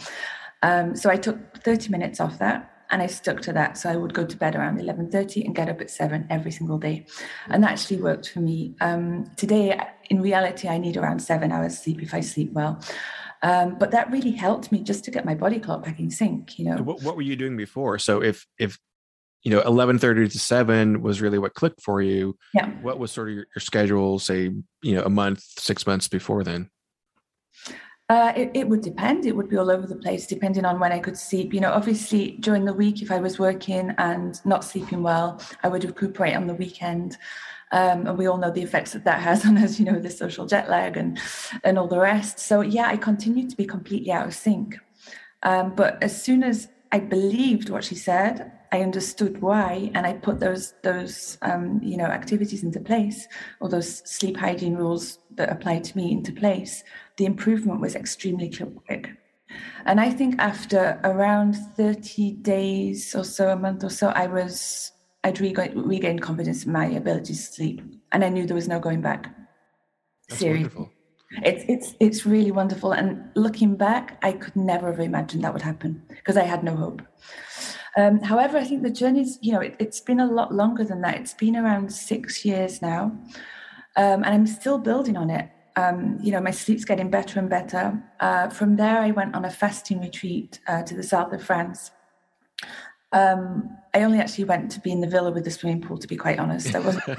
Um, 0.63 0.96
so 0.96 1.10
I 1.10 1.18
took 1.18 1.63
30 1.63 1.89
minutes 1.89 2.20
off 2.20 2.39
that 2.39 2.75
and 2.89 3.02
I 3.02 3.08
stuck 3.08 3.41
to 3.41 3.54
that. 3.54 3.78
So 3.78 3.89
I 3.89 3.95
would 3.95 4.13
go 4.13 4.26
to 4.26 4.38
bed 4.38 4.56
around 4.56 4.80
11.30 4.80 5.45
and 5.45 5.56
get 5.56 5.69
up 5.69 5.82
at 5.82 5.89
7 5.89 6.28
every 6.30 6.52
single 6.52 6.78
day. 6.78 7.06
And 7.50 7.63
that 7.63 7.71
actually 7.71 8.02
worked 8.02 8.30
for 8.30 8.39
me. 8.39 8.76
Um, 8.82 9.30
today, 9.38 9.80
in 10.10 10.21
reality, 10.21 10.67
I 10.67 10.78
need 10.78 10.98
around 10.98 11.19
seven 11.19 11.52
hours 11.52 11.78
sleep 11.78 12.02
if 12.02 12.13
I 12.13 12.21
sleep 12.21 12.52
well. 12.54 12.82
Um, 13.41 13.78
but 13.78 13.91
that 13.91 14.10
really 14.12 14.32
helped 14.32 14.71
me 14.71 14.82
just 14.82 15.04
to 15.06 15.12
get 15.12 15.26
my 15.26 15.36
body 15.36 15.60
clock 15.60 15.84
back 15.84 16.00
in 16.00 16.10
sync, 16.10 16.58
you 16.58 16.65
know. 16.65 16.78
What, 16.78 17.04
what 17.04 17.15
were 17.15 17.21
you 17.21 17.36
doing 17.36 17.58
before? 17.58 18.00
So 18.00 18.24
if, 18.24 18.48
if, 18.58 18.80
you 19.43 19.52
know, 19.52 19.62
11.30 19.62 20.32
to 20.32 20.39
7 20.39 21.02
was 21.02 21.21
really 21.21 21.38
what 21.38 21.54
clicked 21.54 21.82
for 21.82 22.02
you. 22.02 22.36
Yeah. 22.54 22.69
What 22.82 22.98
was 22.98 23.12
sort 23.12 23.30
of 23.30 23.36
your, 23.36 23.45
your 23.56 23.62
schedule, 23.62 24.17
say, 24.17 24.52
you 24.82 24.95
know, 24.95 25.04
a 25.04 25.10
month, 25.10 25.43
six 25.60 25.86
months 25.86 26.08
before 26.08 26.43
then? 26.43 26.69
Uh, 28.08 28.32
it, 28.36 28.52
it, 28.54 28.70
would 28.70 28.82
depend. 28.82 29.26
It 29.26 29.36
would 29.36 29.50
be 29.50 29.58
all 29.58 29.72
over 29.72 29.88
the 29.88 29.96
place, 29.96 30.28
depending 30.28 30.63
on 30.63 30.80
when 30.80 30.91
I 30.91 31.00
could 31.00 31.18
sleep. 31.18 31.56
You 31.56 31.62
know, 31.62 31.72
obviously 31.72 32.38
during 32.39 32.63
the 32.63 32.74
week, 32.74 33.02
if 33.02 33.10
I 33.10 33.20
was 33.20 33.39
working 33.39 33.96
and 33.98 34.39
not 34.46 34.63
sleeping 34.63 35.02
well, 35.02 35.41
I 35.63 35.70
would 35.70 35.84
recuperate 35.84 36.36
on 36.36 36.46
the 36.46 36.54
weekend. 36.54 37.18
Um, 37.72 38.06
and 38.06 38.15
we 38.15 38.28
all 38.28 38.38
know 38.38 38.52
the 38.52 38.62
effects 38.62 38.94
that 38.94 39.06
that 39.06 39.22
has 39.22 39.44
on 39.48 39.58
us. 39.58 39.80
You 39.80 39.86
know, 39.86 40.00
the 40.00 40.12
social 40.12 40.46
jet 40.46 40.70
lag 40.70 40.98
and 40.98 41.18
and 41.63 41.80
all 41.80 41.88
the 41.88 41.98
rest. 41.98 42.38
So 42.38 42.62
yeah, 42.62 42.88
I 42.88 42.98
continued 42.98 43.50
to 43.50 43.58
be 43.58 43.65
completely 43.65 44.12
out 44.12 44.28
of 44.28 44.36
sync. 44.36 44.78
Um, 45.41 45.74
but 45.74 46.02
as 46.04 46.22
soon 46.22 46.44
as 46.44 46.68
I 46.91 47.00
believed 47.00 47.72
what 47.72 47.84
she 47.84 47.96
said, 47.96 48.52
I 48.72 48.82
understood 48.82 49.41
why, 49.41 49.89
and 49.96 50.06
I 50.06 50.13
put 50.13 50.39
those 50.39 50.76
those 50.84 51.39
um, 51.41 51.80
you 51.82 51.98
know 51.98 52.06
activities 52.06 52.63
into 52.63 52.80
place, 52.80 53.28
or 53.60 53.68
those 53.68 54.08
sleep 54.08 54.38
hygiene 54.38 54.76
rules 54.76 55.18
that 55.38 55.50
apply 55.50 55.80
to 55.80 55.98
me 55.98 56.12
into 56.12 56.32
place 56.32 56.84
the 57.17 57.25
improvement 57.25 57.82
was 57.82 57.95
extremely 57.95 58.49
quick. 58.88 59.10
And 59.86 59.99
I 59.99 60.10
think 60.10 60.36
after 60.39 60.99
around 61.04 61.56
30 61.56 62.34
days 62.34 63.15
or 63.15 63.23
so, 63.23 63.49
a 63.49 63.56
month 63.56 63.84
or 63.84 63.89
so, 63.89 64.10
I 64.10 64.28
was, 64.28 64.91
I'd 65.23 65.39
regained 65.39 66.21
confidence 66.21 66.65
in 66.65 66.71
my 66.71 66.88
ability 66.88 67.34
to 67.34 67.39
sleep. 67.39 67.82
And 68.12 68.23
I 68.23 68.30
knew 68.30 68.45
there 68.45 68.56
was 68.56 68.67
no 68.67 68.80
going 68.80 69.01
back. 69.01 69.34
That's 70.28 70.39
Seriously. 70.39 70.63
wonderful. 70.63 70.91
It's, 71.43 71.65
it's, 71.67 71.95
it's 71.99 72.25
really 72.25 72.51
wonderful. 72.51 72.93
And 72.93 73.30
looking 73.36 73.75
back, 73.75 74.17
I 74.23 74.32
could 74.34 74.56
never 74.56 74.91
have 74.91 74.99
imagined 74.99 75.43
that 75.43 75.54
would 75.54 75.62
happen 75.62 76.04
because 76.10 76.38
I 76.38 76.43
had 76.43 76.63
no 76.63 76.75
hope. 76.75 77.01
Um, 77.97 78.19
however, 78.21 78.58
I 78.58 78.63
think 78.63 78.84
the 78.84 78.89
journey's, 78.89 79.38
you 79.41 79.54
know, 79.54 79.62
it, 79.62 79.80
has 79.80 80.01
been 80.01 80.19
a 80.19 80.25
lot 80.25 80.54
longer 80.54 80.84
than 80.84 81.01
that. 81.01 81.15
It's 81.15 81.34
been 81.34 81.56
around 81.56 81.93
six 81.93 82.43
years 82.43 82.82
now. 82.82 83.17
Um, 83.97 84.23
and 84.23 84.28
I'm 84.28 84.47
still 84.47 84.78
building 84.78 85.15
on 85.15 85.30
it 85.30 85.49
um, 85.76 86.18
you 86.22 86.32
know, 86.32 86.42
my 86.42 86.52
sleep's 86.52 86.86
getting 86.86 87.10
better 87.10 87.40
and 87.40 87.50
better. 87.50 88.02
Uh, 88.20 88.50
from 88.50 88.78
there, 88.78 89.00
I 89.00 89.12
went 89.12 89.36
on 89.36 89.46
a 89.46 89.50
fasting 89.50 90.02
retreat 90.02 90.60
uh, 90.68 90.84
to 90.84 90.96
the 90.96 91.04
south 91.04 91.34
of 91.34 91.44
France. 91.44 91.92
Um, 93.12 93.78
I 93.94 94.04
only 94.04 94.20
actually 94.20 94.44
went 94.44 94.72
to 94.72 94.82
be 94.82 94.92
in 94.92 95.00
the 95.00 95.08
villa 95.08 95.32
with 95.32 95.46
the 95.46 95.52
swimming 95.52 95.82
pool, 95.82 95.98
to 95.98 96.08
be 96.08 96.18
quite 96.18 96.38
honest. 96.38 96.76
I 96.76 96.80
wasn't 96.80 97.06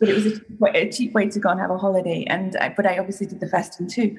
but 0.00 0.08
it 0.08 0.14
was 0.14 0.26
a, 0.26 0.40
a, 0.74 0.90
cheap 0.90 1.12
way 1.12 1.28
to 1.28 1.38
go 1.38 1.50
and 1.50 1.60
have 1.60 1.70
a 1.70 1.78
holiday. 1.78 2.24
And 2.26 2.56
I, 2.56 2.70
but 2.70 2.84
I 2.84 2.98
obviously 2.98 3.28
did 3.28 3.38
the 3.38 3.46
fasting 3.46 3.86
too. 3.86 4.18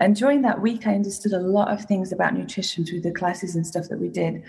And 0.00 0.16
during 0.16 0.42
that 0.42 0.60
week, 0.60 0.88
I 0.88 0.96
understood 0.96 1.32
a 1.32 1.38
lot 1.38 1.68
of 1.68 1.84
things 1.84 2.10
about 2.10 2.34
nutrition 2.34 2.84
through 2.84 3.02
the 3.02 3.12
classes 3.12 3.54
and 3.54 3.64
stuff 3.64 3.88
that 3.88 4.00
we 4.00 4.08
did. 4.08 4.42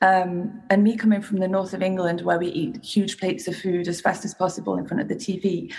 Um, 0.00 0.62
and 0.70 0.84
me 0.84 0.96
coming 0.96 1.22
from 1.22 1.38
the 1.38 1.48
north 1.48 1.74
of 1.74 1.82
England, 1.82 2.20
where 2.20 2.38
we 2.38 2.46
eat 2.48 2.84
huge 2.84 3.18
plates 3.18 3.48
of 3.48 3.56
food 3.56 3.88
as 3.88 4.00
fast 4.00 4.24
as 4.24 4.32
possible 4.32 4.76
in 4.76 4.86
front 4.86 5.00
of 5.00 5.08
the 5.08 5.16
TV, 5.16 5.74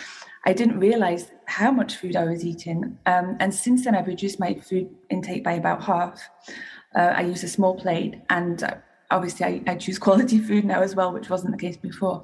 I 0.48 0.54
didn't 0.54 0.80
realize 0.80 1.30
how 1.46 1.72
much 1.72 1.98
food 1.98 2.16
I 2.16 2.24
was 2.24 2.46
eating. 2.46 2.98
Um, 3.06 3.36
and 3.42 3.54
since 3.54 3.84
then, 3.84 3.96
I've 3.96 4.08
reduced 4.08 4.40
my 4.40 4.54
food 4.54 4.90
intake 5.10 5.44
by 5.44 5.52
about 5.52 5.84
half. 5.84 6.22
Uh, 6.96 7.14
I 7.18 7.22
use 7.24 7.44
a 7.44 7.50
small 7.50 7.76
plate, 7.76 8.22
and 8.30 8.64
uh, 8.64 8.76
obviously, 9.12 9.46
I, 9.46 9.62
I, 9.68 9.76
choose 9.76 10.00
quality 10.08 10.40
food 10.40 10.64
now 10.64 10.82
as 10.82 10.96
well, 10.96 11.12
which 11.12 11.30
wasn't 11.30 11.52
the 11.52 11.58
case 11.58 11.76
before. 11.76 12.24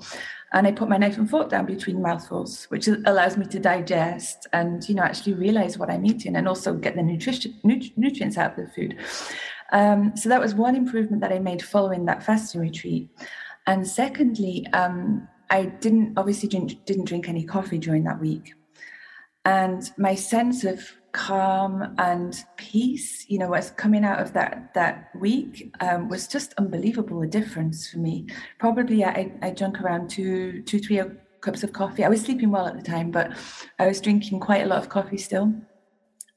And 0.53 0.65
I 0.65 0.71
put 0.71 0.87
my 0.87 0.95
knife 0.95 1.17
and 1.17 1.29
fork 1.29 1.49
down 1.49 1.65
between 1.65 2.01
mouthfuls, 2.01 2.63
which 2.69 2.87
allows 2.87 3.35
me 3.35 3.45
to 3.47 3.59
digest 3.59 4.47
and 4.53 4.87
you 4.87 4.95
know 4.95 5.03
actually 5.03 5.33
realize 5.33 5.77
what 5.77 5.89
I'm 5.89 6.05
eating, 6.05 6.37
and 6.37 6.47
also 6.47 6.73
get 6.75 6.95
the 6.95 7.03
nutrition, 7.03 7.59
nutrients 7.97 8.37
out 8.37 8.57
of 8.57 8.65
the 8.65 8.71
food. 8.71 8.99
Um, 9.73 10.15
so 10.15 10.29
that 10.29 10.39
was 10.39 10.55
one 10.55 10.77
improvement 10.77 11.21
that 11.23 11.33
I 11.33 11.39
made 11.39 11.61
following 11.61 12.05
that 12.05 12.23
fasting 12.23 12.61
retreat. 12.61 13.09
And 13.67 13.85
secondly, 13.85 14.65
um, 14.71 15.27
I 15.49 15.65
didn't 15.65 16.17
obviously 16.17 16.49
didn't, 16.49 16.85
didn't 16.85 17.05
drink 17.05 17.29
any 17.29 17.43
coffee 17.43 17.77
during 17.77 18.03
that 18.05 18.19
week. 18.19 18.53
And 19.45 19.91
my 19.97 20.15
sense 20.15 20.63
of 20.63 20.79
calm 21.11 21.93
and 21.97 22.43
peace, 22.57 23.25
you 23.29 23.37
know, 23.37 23.49
was 23.49 23.71
coming 23.71 24.03
out 24.03 24.19
of 24.19 24.33
that 24.33 24.73
that 24.73 25.09
week 25.15 25.71
um, 25.79 26.09
was 26.09 26.27
just 26.27 26.53
unbelievable. 26.57 27.21
A 27.21 27.27
difference 27.27 27.89
for 27.89 27.99
me. 27.99 28.27
Probably 28.57 29.03
I, 29.03 29.31
I 29.41 29.51
drank 29.51 29.81
around 29.81 30.09
two 30.09 30.61
two 30.63 30.79
three 30.79 31.01
cups 31.41 31.63
of 31.63 31.73
coffee. 31.73 32.03
I 32.03 32.09
was 32.09 32.21
sleeping 32.21 32.51
well 32.51 32.67
at 32.67 32.75
the 32.75 32.81
time, 32.81 33.11
but 33.11 33.31
I 33.79 33.85
was 33.85 34.01
drinking 34.01 34.39
quite 34.39 34.63
a 34.63 34.65
lot 34.65 34.79
of 34.79 34.89
coffee 34.89 35.17
still. 35.17 35.53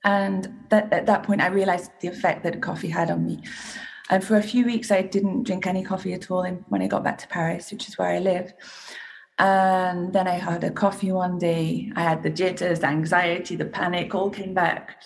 And 0.05 0.53
that, 0.71 0.93
at 0.93 1.07
that 1.07 1.23
point, 1.23 1.41
I 1.41 1.49
realized 1.49 1.91
the 2.01 2.09
effect 2.09 2.45
that 2.45 2.61
coffee 2.63 2.89
had 2.89 3.11
on 3.11 3.25
me. 3.25 3.43
And 4.09 4.23
for 4.23 4.37
a 4.37 4.43
few 4.43 4.65
weeks, 4.65 4.91
I 4.91 5.03
didn't 5.03 5.45
drink 5.45 5.67
any 5.67 5.83
coffee 5.83 6.13
at 6.13 6.31
all 6.31 6.45
when 6.69 6.83
I 6.83 6.87
got 6.87 7.03
back 7.03 7.19
to 7.19 7.29
Paris, 7.29 7.73
which 7.73 7.89
is 7.89 7.99
where 7.99 8.09
I 8.09 8.19
live. 8.19 8.53
And 9.39 10.13
then 10.13 10.27
I 10.27 10.35
had 10.35 10.65
a 10.65 10.71
coffee 10.71 11.13
one 11.13 11.39
day. 11.39 11.93
I 11.95 12.03
had 12.03 12.23
the 12.23 12.31
jitters, 12.31 12.81
the 12.81 12.87
anxiety, 12.87 13.57
the 13.57 13.67
panic 13.67 14.15
all 14.15 14.31
came 14.31 14.55
back. 14.55 15.03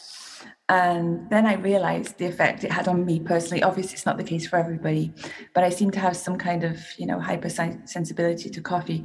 And 0.68 1.28
then 1.30 1.46
I 1.46 1.54
realized 1.54 2.18
the 2.18 2.26
effect 2.26 2.62
it 2.62 2.70
had 2.70 2.86
on 2.86 3.04
me 3.04 3.18
personally. 3.18 3.60
Obviously, 3.60 3.94
it's 3.94 4.06
not 4.06 4.18
the 4.18 4.22
case 4.22 4.46
for 4.46 4.56
everybody, 4.56 5.12
but 5.52 5.64
I 5.64 5.68
seem 5.68 5.90
to 5.90 5.98
have 5.98 6.16
some 6.16 6.38
kind 6.38 6.62
of, 6.62 6.78
you 6.96 7.06
know, 7.06 7.18
hypersensibility 7.18 8.50
to 8.50 8.60
coffee. 8.60 9.04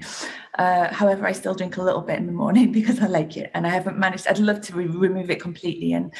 Uh, 0.59 0.93
however, 0.93 1.25
I 1.25 1.31
still 1.31 1.55
drink 1.55 1.77
a 1.77 1.81
little 1.81 2.03
bit 2.03 2.19
in 2.19 2.27
the 2.27 2.33
morning 2.33 2.71
because 2.79 2.99
I 2.99 3.07
like 3.07 3.35
it, 3.35 3.49
and 3.55 3.65
I 3.65 3.71
haven't 3.71 3.97
managed. 3.97 4.27
I'd 4.27 4.37
love 4.37 4.61
to 4.61 4.75
re- 4.75 4.85
remove 4.85 5.31
it 5.31 5.41
completely, 5.41 5.93
and 5.93 6.13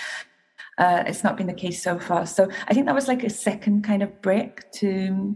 uh, 0.77 1.03
it's 1.07 1.23
not 1.23 1.38
been 1.38 1.47
the 1.47 1.53
case 1.53 1.81
so 1.81 1.99
far. 1.99 2.25
So 2.25 2.49
I 2.67 2.73
think 2.73 2.85
that 2.85 2.95
was 2.95 3.07
like 3.07 3.23
a 3.23 3.29
second 3.29 3.83
kind 3.83 4.03
of 4.03 4.21
break 4.21 4.71
to 4.73 5.35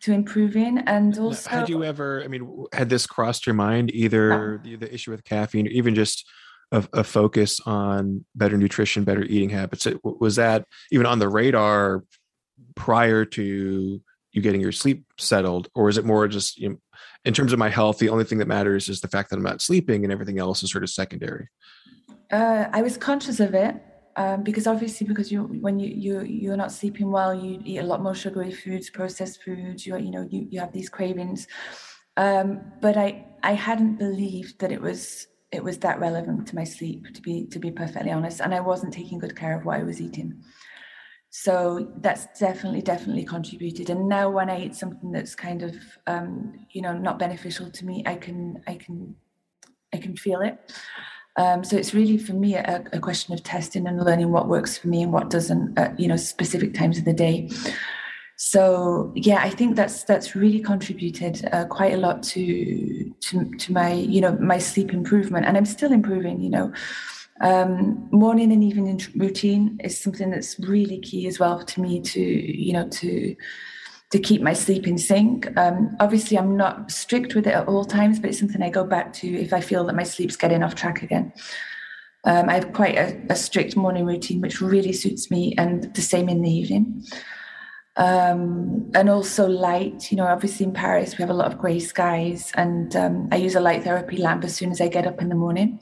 to 0.00 0.12
improving 0.12 0.78
and 0.86 1.18
also 1.18 1.50
had 1.50 1.68
you 1.68 1.82
ever 1.82 2.22
i 2.22 2.28
mean 2.28 2.64
had 2.72 2.88
this 2.88 3.04
crossed 3.04 3.48
your 3.48 3.54
mind 3.54 3.92
either 3.92 4.60
the, 4.62 4.76
the 4.76 4.94
issue 4.94 5.10
with 5.10 5.24
caffeine 5.24 5.66
or 5.66 5.70
even 5.70 5.92
just 5.92 6.24
a, 6.72 6.86
a, 6.92 7.04
focus 7.04 7.60
on 7.60 8.24
better 8.34 8.56
nutrition, 8.56 9.04
better 9.04 9.22
eating 9.22 9.50
habits. 9.50 9.86
Was 10.02 10.36
that 10.36 10.66
even 10.90 11.06
on 11.06 11.18
the 11.18 11.28
radar 11.28 12.04
prior 12.74 13.24
to 13.24 14.00
you 14.32 14.42
getting 14.42 14.60
your 14.60 14.72
sleep 14.72 15.04
settled, 15.18 15.68
or 15.74 15.88
is 15.88 15.98
it 15.98 16.04
more 16.04 16.28
just 16.28 16.58
you 16.58 16.68
know, 16.68 16.76
in 17.24 17.34
terms 17.34 17.52
of 17.52 17.58
my 17.58 17.68
health? 17.68 17.98
The 17.98 18.10
only 18.10 18.24
thing 18.24 18.38
that 18.38 18.48
matters 18.48 18.88
is 18.88 19.00
the 19.00 19.08
fact 19.08 19.30
that 19.30 19.36
I'm 19.36 19.42
not 19.42 19.62
sleeping, 19.62 20.04
and 20.04 20.12
everything 20.12 20.38
else 20.38 20.62
is 20.62 20.70
sort 20.70 20.84
of 20.84 20.90
secondary. 20.90 21.48
Uh, 22.30 22.66
I 22.72 22.82
was 22.82 22.96
conscious 22.96 23.40
of 23.40 23.54
it 23.54 23.74
um, 24.18 24.42
because 24.42 24.66
obviously, 24.66 25.06
because 25.06 25.30
you 25.30 25.44
when 25.44 25.78
you 25.78 25.88
you 25.88 26.20
you're 26.22 26.56
not 26.56 26.72
sleeping 26.72 27.10
well, 27.10 27.32
you 27.32 27.62
eat 27.64 27.78
a 27.78 27.84
lot 27.84 28.02
more 28.02 28.14
sugary 28.14 28.52
foods, 28.52 28.90
processed 28.90 29.42
foods. 29.44 29.86
You 29.86 29.96
you 29.96 30.10
know 30.10 30.26
you 30.28 30.46
you 30.50 30.58
have 30.60 30.72
these 30.72 30.88
cravings. 30.88 31.46
Um, 32.16 32.60
but 32.80 32.96
I 32.96 33.26
I 33.42 33.52
hadn't 33.52 33.96
believed 33.96 34.58
that 34.58 34.72
it 34.72 34.82
was 34.82 35.28
it 35.52 35.62
was 35.62 35.78
that 35.78 36.00
relevant 36.00 36.48
to 36.48 36.56
my 36.56 36.64
sleep 36.64 37.14
to 37.14 37.22
be 37.22 37.46
to 37.46 37.58
be 37.58 37.70
perfectly 37.70 38.10
honest 38.10 38.40
and 38.40 38.54
i 38.54 38.60
wasn't 38.60 38.92
taking 38.92 39.18
good 39.18 39.34
care 39.34 39.56
of 39.56 39.64
what 39.64 39.78
i 39.80 39.82
was 39.82 40.00
eating 40.00 40.42
so 41.30 41.90
that's 42.00 42.38
definitely 42.38 42.82
definitely 42.82 43.24
contributed 43.24 43.88
and 43.90 44.08
now 44.08 44.28
when 44.28 44.50
i 44.50 44.60
eat 44.60 44.74
something 44.74 45.10
that's 45.10 45.34
kind 45.34 45.62
of 45.62 45.74
um, 46.06 46.52
you 46.72 46.82
know 46.82 46.92
not 46.92 47.18
beneficial 47.18 47.70
to 47.70 47.86
me 47.86 48.02
i 48.06 48.14
can 48.14 48.62
i 48.66 48.74
can 48.74 49.14
i 49.94 49.96
can 49.96 50.14
feel 50.16 50.40
it 50.40 50.58
um, 51.38 51.62
so 51.62 51.76
it's 51.76 51.94
really 51.94 52.18
for 52.18 52.32
me 52.32 52.56
a, 52.56 52.84
a, 52.92 52.98
question 52.98 53.32
of 53.32 53.44
testing 53.44 53.86
and 53.86 54.04
learning 54.04 54.32
what 54.32 54.48
works 54.48 54.76
for 54.76 54.88
me 54.88 55.02
and 55.04 55.12
what 55.12 55.30
doesn't 55.30 55.78
at 55.78 55.98
you 55.98 56.08
know 56.08 56.16
specific 56.16 56.74
times 56.74 56.98
of 56.98 57.04
the 57.04 57.12
day. 57.12 57.48
So 58.36 59.12
yeah 59.14 59.40
i 59.42 59.50
think 59.50 59.76
that's 59.76 60.02
that's 60.02 60.34
really 60.34 60.60
contributed 60.60 61.48
uh, 61.52 61.64
quite 61.66 61.94
a 61.94 61.96
lot 61.96 62.22
to, 62.24 63.14
to 63.20 63.50
to 63.56 63.72
my 63.72 63.92
you 63.92 64.20
know 64.20 64.32
my 64.38 64.58
sleep 64.58 64.92
improvement. 64.92 65.46
And 65.46 65.56
i'm 65.56 65.64
still 65.64 65.92
improving 65.92 66.40
you 66.40 66.50
know. 66.50 66.72
Um, 67.40 68.08
morning 68.10 68.50
and 68.50 68.64
evening 68.64 69.00
routine 69.14 69.78
is 69.84 69.96
something 69.96 70.28
that's 70.28 70.58
really 70.58 70.98
key 70.98 71.28
as 71.28 71.38
well 71.38 71.64
to 71.64 71.80
me 71.80 72.00
to 72.00 72.20
you 72.20 72.72
know 72.72 72.88
to 72.88 73.36
to 74.10 74.18
keep 74.18 74.40
my 74.40 74.52
sleep 74.52 74.86
in 74.86 74.98
sync. 74.98 75.56
Um, 75.56 75.96
obviously 76.00 76.38
i'm 76.38 76.56
not 76.56 76.90
strict 76.90 77.34
with 77.34 77.46
it 77.46 77.54
at 77.54 77.68
all 77.68 77.84
times 77.84 78.18
but 78.18 78.30
it's 78.30 78.38
something 78.38 78.62
i 78.62 78.70
go 78.70 78.84
back 78.84 79.12
to 79.14 79.28
if 79.28 79.52
i 79.52 79.60
feel 79.60 79.84
that 79.84 79.96
my 79.96 80.02
sleep's 80.02 80.36
getting 80.36 80.62
off 80.62 80.74
track 80.74 81.02
again. 81.02 81.32
Um, 82.24 82.48
i 82.48 82.54
have 82.54 82.72
quite 82.72 82.96
a, 82.96 83.20
a 83.30 83.36
strict 83.36 83.76
morning 83.76 84.04
routine 84.06 84.40
which 84.40 84.60
really 84.60 84.92
suits 84.92 85.30
me 85.30 85.54
and 85.58 85.94
the 85.94 86.02
same 86.02 86.28
in 86.28 86.42
the 86.42 86.50
evening. 86.50 87.04
Um, 87.96 88.92
and 88.94 89.10
also 89.10 89.48
light. 89.48 90.12
You 90.12 90.18
know, 90.18 90.26
obviously 90.28 90.64
in 90.66 90.72
Paris 90.72 91.18
we 91.18 91.22
have 91.22 91.30
a 91.30 91.34
lot 91.34 91.50
of 91.52 91.58
grey 91.58 91.80
skies, 91.80 92.52
and 92.54 92.94
um, 92.94 93.28
I 93.32 93.36
use 93.36 93.56
a 93.56 93.60
light 93.60 93.82
therapy 93.82 94.18
lamp 94.18 94.44
as 94.44 94.54
soon 94.54 94.70
as 94.70 94.80
I 94.80 94.86
get 94.86 95.04
up 95.04 95.20
in 95.20 95.28
the 95.28 95.34
morning, 95.34 95.80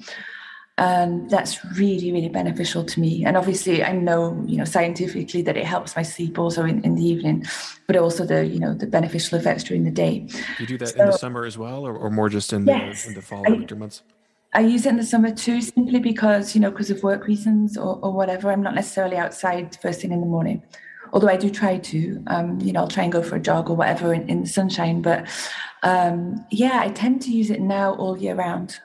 and 0.78 1.30
that's 1.30 1.64
really 1.76 2.12
really 2.12 2.28
beneficial 2.28 2.84
to 2.84 3.00
me. 3.00 3.24
And 3.24 3.36
obviously 3.36 3.82
I 3.82 3.92
know 3.92 4.42
you 4.46 4.58
know 4.58 4.64
scientifically 4.64 5.42
that 5.42 5.56
it 5.56 5.64
helps 5.64 5.96
my 5.96 6.02
sleep 6.02 6.38
also 6.38 6.64
in, 6.64 6.84
in 6.84 6.94
the 6.96 7.04
evening, 7.04 7.46
but 7.86 7.96
also 7.96 8.24
the 8.24 8.46
you 8.46 8.58
know 8.58 8.74
the 8.74 8.86
beneficial 8.86 9.38
effects 9.38 9.64
during 9.64 9.84
the 9.84 9.90
day. 9.90 10.28
You 10.58 10.66
do 10.66 10.78
that 10.78 10.88
so, 10.88 11.00
in 11.00 11.06
the 11.06 11.18
summer 11.18 11.44
as 11.44 11.56
well, 11.56 11.86
or, 11.86 11.96
or 11.96 12.10
more 12.10 12.28
just 12.28 12.52
in 12.52 12.66
yes, 12.66 13.04
the 13.04 13.10
in 13.10 13.14
the 13.14 13.22
fall 13.22 13.44
and 13.46 13.58
winter 13.58 13.76
months? 13.76 14.02
I 14.52 14.60
use 14.60 14.86
it 14.86 14.90
in 14.90 14.96
the 14.96 15.04
summer 15.04 15.34
too, 15.34 15.60
simply 15.60 15.98
because 15.98 16.54
you 16.54 16.60
know 16.60 16.70
because 16.70 16.90
of 16.90 17.02
work 17.02 17.26
reasons 17.26 17.78
or, 17.78 17.98
or 18.02 18.12
whatever. 18.12 18.50
I'm 18.50 18.62
not 18.62 18.74
necessarily 18.74 19.16
outside 19.16 19.76
first 19.80 20.02
thing 20.02 20.12
in 20.12 20.20
the 20.20 20.26
morning 20.26 20.62
although 21.12 21.28
I 21.28 21.36
do 21.36 21.50
try 21.50 21.78
to, 21.78 22.22
um, 22.26 22.60
you 22.60 22.72
know, 22.72 22.80
I'll 22.80 22.88
try 22.88 23.04
and 23.04 23.12
go 23.12 23.22
for 23.22 23.36
a 23.36 23.40
jog 23.40 23.70
or 23.70 23.76
whatever 23.76 24.12
in, 24.12 24.28
in 24.28 24.42
the 24.42 24.48
sunshine. 24.48 25.02
But 25.02 25.28
um, 25.82 26.44
yeah, 26.50 26.80
I 26.82 26.88
tend 26.90 27.22
to 27.22 27.30
use 27.30 27.48
it 27.48 27.60
now 27.60 27.94
all 27.94 28.18
year 28.18 28.34
round. 28.34 28.80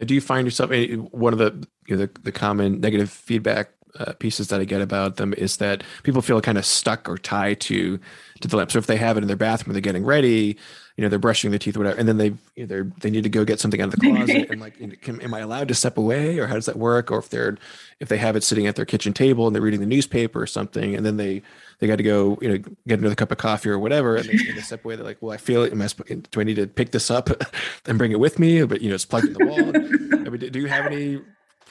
Do 0.00 0.14
you 0.14 0.20
find 0.20 0.46
yourself 0.46 0.70
eh, 0.72 0.94
one 0.94 1.32
of 1.32 1.38
the 1.38 1.66
you 1.86 1.96
know, 1.96 2.06
the, 2.06 2.20
the 2.22 2.32
common 2.32 2.80
negative 2.80 3.10
feedback 3.10 3.70
uh, 3.98 4.12
pieces 4.14 4.48
that 4.48 4.60
I 4.60 4.64
get 4.64 4.80
about 4.80 5.16
them 5.16 5.32
is 5.34 5.58
that 5.58 5.84
people 6.02 6.22
feel 6.22 6.40
kind 6.40 6.58
of 6.58 6.66
stuck 6.66 7.08
or 7.08 7.16
tied 7.16 7.60
to 7.62 7.98
to 8.40 8.48
the 8.48 8.56
lamp. 8.56 8.70
So 8.72 8.78
if 8.78 8.86
they 8.86 8.96
have 8.96 9.16
it 9.16 9.22
in 9.22 9.28
their 9.28 9.36
bathroom, 9.36 9.72
they're 9.72 9.80
getting 9.80 10.04
ready, 10.04 10.58
you 10.96 11.02
know, 11.02 11.08
they're 11.08 11.18
brushing 11.18 11.50
their 11.50 11.58
teeth, 11.58 11.76
or 11.76 11.80
whatever, 11.80 11.98
and 11.98 12.08
then 12.08 12.18
they 12.18 12.34
you 12.54 12.66
know, 12.66 12.90
they 13.00 13.10
need 13.10 13.24
to 13.24 13.28
go 13.28 13.44
get 13.44 13.58
something 13.58 13.80
out 13.80 13.92
of 13.92 13.98
the 13.98 14.00
closet. 14.00 14.46
and 14.50 14.60
like, 14.60 15.00
can, 15.02 15.20
am 15.20 15.34
I 15.34 15.40
allowed 15.40 15.68
to 15.68 15.74
step 15.74 15.98
away, 15.98 16.38
or 16.38 16.46
how 16.46 16.54
does 16.54 16.66
that 16.66 16.76
work? 16.76 17.10
Or 17.10 17.18
if 17.18 17.30
they're 17.30 17.56
if 17.98 18.08
they 18.08 18.16
have 18.18 18.36
it 18.36 18.44
sitting 18.44 18.66
at 18.66 18.76
their 18.76 18.84
kitchen 18.84 19.12
table 19.12 19.46
and 19.46 19.54
they're 19.54 19.62
reading 19.62 19.80
the 19.80 19.86
newspaper 19.86 20.40
or 20.40 20.46
something, 20.46 20.94
and 20.94 21.04
then 21.04 21.16
they 21.16 21.42
they 21.80 21.88
got 21.88 21.96
to 21.96 22.04
go, 22.04 22.38
you 22.40 22.48
know, 22.48 22.58
get 22.86 23.00
another 23.00 23.16
cup 23.16 23.32
of 23.32 23.38
coffee 23.38 23.70
or 23.70 23.78
whatever, 23.78 24.16
and 24.16 24.28
they, 24.28 24.32
and 24.32 24.56
they 24.56 24.62
step 24.62 24.84
away. 24.84 24.94
They're 24.94 25.04
like, 25.04 25.20
well, 25.20 25.32
I 25.32 25.36
feel 25.36 25.64
it. 25.64 25.72
Am 25.72 25.82
I, 25.82 25.88
do 26.30 26.40
I 26.40 26.44
need 26.44 26.56
to 26.56 26.66
pick 26.68 26.92
this 26.92 27.10
up 27.10 27.28
and 27.86 27.98
bring 27.98 28.12
it 28.12 28.20
with 28.20 28.38
me? 28.38 28.64
But 28.64 28.80
you 28.80 28.88
know, 28.88 28.94
it's 28.94 29.04
plugged 29.04 29.26
in 29.26 29.32
the 29.32 29.44
wall. 29.44 29.58
I 30.26 30.30
mean, 30.30 30.52
do 30.52 30.60
you 30.60 30.68
have 30.68 30.86
any 30.86 31.20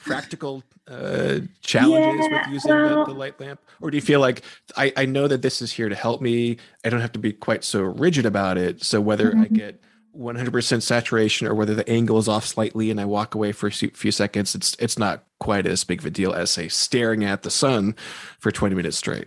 practical 0.04 0.62
uh, 0.88 1.40
challenges 1.62 2.26
yeah, 2.30 2.42
with 2.42 2.52
using 2.52 2.70
well, 2.70 3.04
the, 3.04 3.12
the, 3.12 3.18
light 3.18 3.40
lamp? 3.40 3.60
Or 3.80 3.90
do 3.90 3.96
you 3.96 4.02
feel 4.02 4.20
like 4.20 4.42
I, 4.76 4.92
I 4.96 5.06
know 5.06 5.28
that 5.28 5.42
this 5.42 5.62
is 5.62 5.72
here 5.72 5.88
to 5.88 5.94
help 5.94 6.20
me. 6.20 6.58
I 6.84 6.90
don't 6.90 7.00
have 7.00 7.12
to 7.12 7.18
be 7.18 7.32
quite 7.32 7.64
so 7.64 7.82
rigid 7.82 8.26
about 8.26 8.58
it. 8.58 8.84
So 8.84 9.00
whether 9.00 9.30
mm-hmm. 9.30 9.42
i 9.42 9.46
get 9.46 9.80
100% 10.16 10.82
saturation 10.82 11.46
or 11.46 11.54
whether 11.54 11.74
the 11.74 11.88
angle 11.88 12.18
is 12.18 12.28
off 12.28 12.46
slightly 12.46 12.90
and 12.90 13.00
i 13.00 13.04
walk 13.04 13.34
away 13.34 13.50
for 13.50 13.66
a 13.66 13.72
few 13.72 14.12
seconds 14.12 14.54
it's 14.54 14.76
it's 14.78 14.96
not 14.96 15.24
quite 15.40 15.66
as 15.66 15.82
big 15.82 15.98
of 15.98 16.06
a 16.06 16.10
deal 16.10 16.32
as 16.32 16.50
say 16.50 16.68
staring 16.68 17.24
at 17.24 17.42
the 17.42 17.50
sun 17.50 17.96
for 18.38 18.52
20 18.52 18.76
minutes 18.76 18.96
straight 18.96 19.26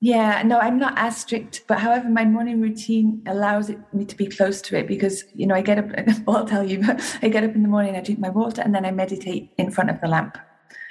yeah, 0.00 0.42
no, 0.42 0.58
I'm 0.58 0.78
not 0.78 0.92
as 0.96 1.16
strict, 1.16 1.64
but 1.66 1.78
however, 1.78 2.08
my 2.10 2.24
morning 2.24 2.60
routine 2.60 3.22
allows 3.26 3.70
it, 3.70 3.78
me 3.94 4.04
to 4.04 4.16
be 4.16 4.26
close 4.26 4.60
to 4.62 4.76
it 4.76 4.86
because 4.86 5.24
you 5.34 5.46
know 5.46 5.54
I 5.54 5.62
get 5.62 5.78
up. 5.78 5.86
Well, 6.26 6.38
I'll 6.38 6.46
tell 6.46 6.64
you, 6.64 6.84
but 6.84 7.18
I 7.22 7.28
get 7.28 7.44
up 7.44 7.54
in 7.54 7.62
the 7.62 7.68
morning, 7.68 7.96
I 7.96 8.00
drink 8.02 8.20
my 8.20 8.28
water, 8.28 8.60
and 8.60 8.74
then 8.74 8.84
I 8.84 8.90
meditate 8.90 9.52
in 9.56 9.70
front 9.70 9.88
of 9.90 10.00
the 10.00 10.08
lamp. 10.08 10.36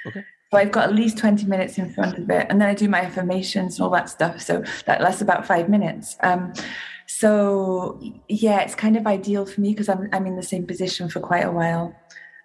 Okay. 0.06 0.24
So 0.50 0.58
I've 0.58 0.72
got 0.72 0.88
at 0.88 0.94
least 0.94 1.18
20 1.18 1.44
minutes 1.46 1.78
in 1.78 1.92
front 1.92 2.18
of 2.18 2.28
it, 2.30 2.46
and 2.50 2.60
then 2.60 2.68
I 2.68 2.74
do 2.74 2.88
my 2.88 3.00
affirmations 3.00 3.78
and 3.78 3.84
all 3.84 3.90
that 3.90 4.08
stuff. 4.08 4.40
So 4.40 4.64
that 4.86 5.00
lasts 5.00 5.22
about 5.22 5.46
five 5.46 5.68
minutes. 5.68 6.16
Um, 6.22 6.52
so 7.06 8.00
yeah, 8.28 8.60
it's 8.60 8.74
kind 8.74 8.96
of 8.96 9.06
ideal 9.06 9.46
for 9.46 9.60
me 9.60 9.70
because 9.70 9.88
I'm 9.88 10.08
I'm 10.12 10.26
in 10.26 10.34
the 10.34 10.42
same 10.42 10.66
position 10.66 11.08
for 11.08 11.20
quite 11.20 11.44
a 11.44 11.52
while. 11.52 11.94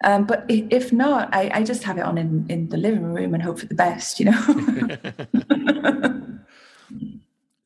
Um, 0.04 0.24
but 0.26 0.44
if 0.48 0.92
not, 0.92 1.32
I, 1.32 1.50
I 1.54 1.62
just 1.62 1.82
have 1.84 1.98
it 1.98 2.02
on 2.02 2.18
in, 2.18 2.46
in 2.48 2.68
the 2.68 2.76
living 2.76 3.04
room 3.04 3.34
and 3.34 3.42
hope 3.42 3.60
for 3.60 3.66
the 3.66 3.74
best, 3.74 4.18
you 4.18 4.26
know. 4.26 6.22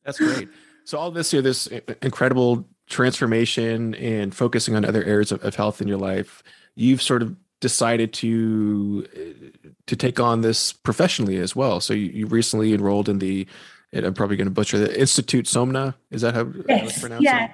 That's 0.07 0.17
great. 0.17 0.49
So 0.85 0.97
all 0.97 1.11
this 1.11 1.29
here, 1.29 1.43
this 1.43 1.67
incredible 2.01 2.65
transformation 2.87 3.93
and 3.95 4.33
focusing 4.33 4.75
on 4.75 4.85
other 4.85 5.03
areas 5.03 5.31
of, 5.31 5.43
of 5.43 5.53
health 5.53 5.81
in 5.81 5.87
your 5.87 5.97
life, 5.97 6.41
you've 6.75 7.01
sort 7.01 7.21
of 7.21 7.35
decided 7.59 8.13
to 8.13 9.05
uh, 9.15 9.69
to 9.85 9.95
take 9.95 10.19
on 10.19 10.41
this 10.41 10.73
professionally 10.73 11.37
as 11.37 11.55
well. 11.55 11.79
So 11.81 11.93
you, 11.93 12.07
you 12.07 12.25
recently 12.27 12.73
enrolled 12.73 13.09
in 13.09 13.19
the 13.19 13.45
I'm 13.93 14.13
probably 14.13 14.35
going 14.35 14.47
to 14.47 14.51
butcher 14.51 14.77
the 14.77 14.99
Institute 14.99 15.45
Somna. 15.45 15.95
Is 16.11 16.21
that 16.21 16.35
how, 16.35 16.51
yes. 16.67 17.01
how 17.01 17.19
yeah, 17.19 17.53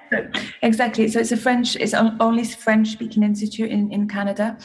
exactly. 0.62 1.06
So 1.08 1.20
it's 1.20 1.30
a 1.30 1.36
French, 1.36 1.76
it's 1.76 1.94
only 1.94 2.44
French 2.44 2.88
speaking 2.88 3.22
institute 3.22 3.70
in, 3.70 3.92
in 3.92 4.08
Canada. 4.08 4.58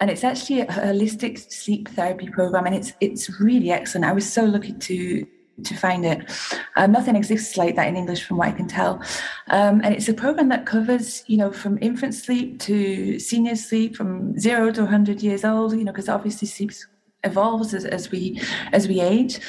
And 0.00 0.10
it's 0.10 0.22
actually 0.22 0.60
a 0.60 0.66
holistic 0.66 1.50
sleep 1.50 1.88
therapy 1.88 2.28
program. 2.28 2.66
And 2.66 2.74
it's, 2.74 2.92
it's 3.00 3.40
really 3.40 3.70
excellent. 3.70 4.04
I 4.04 4.12
was 4.12 4.30
so 4.30 4.44
lucky 4.44 4.74
to, 4.74 5.26
to 5.62 5.74
find 5.76 6.04
it. 6.04 6.30
Um, 6.76 6.92
nothing 6.92 7.16
exists 7.16 7.56
like 7.56 7.76
that 7.76 7.88
in 7.88 7.96
English, 7.96 8.24
from 8.24 8.38
what 8.38 8.48
I 8.48 8.52
can 8.52 8.66
tell. 8.66 9.02
Um, 9.48 9.80
and 9.84 9.94
it's 9.94 10.08
a 10.08 10.14
program 10.14 10.48
that 10.48 10.66
covers, 10.66 11.24
you 11.26 11.36
know, 11.36 11.52
from 11.52 11.78
infant 11.80 12.14
sleep 12.14 12.60
to 12.60 13.18
senior 13.18 13.56
sleep, 13.56 13.96
from 13.96 14.38
zero 14.38 14.72
to 14.72 14.82
100 14.82 15.22
years 15.22 15.44
old, 15.44 15.72
you 15.72 15.84
know, 15.84 15.92
because 15.92 16.08
obviously 16.08 16.48
sleep's 16.48 16.86
evolves 17.24 17.74
as, 17.74 17.84
as 17.84 18.10
we 18.10 18.40
as 18.72 18.88
we 18.88 19.00
age. 19.00 19.40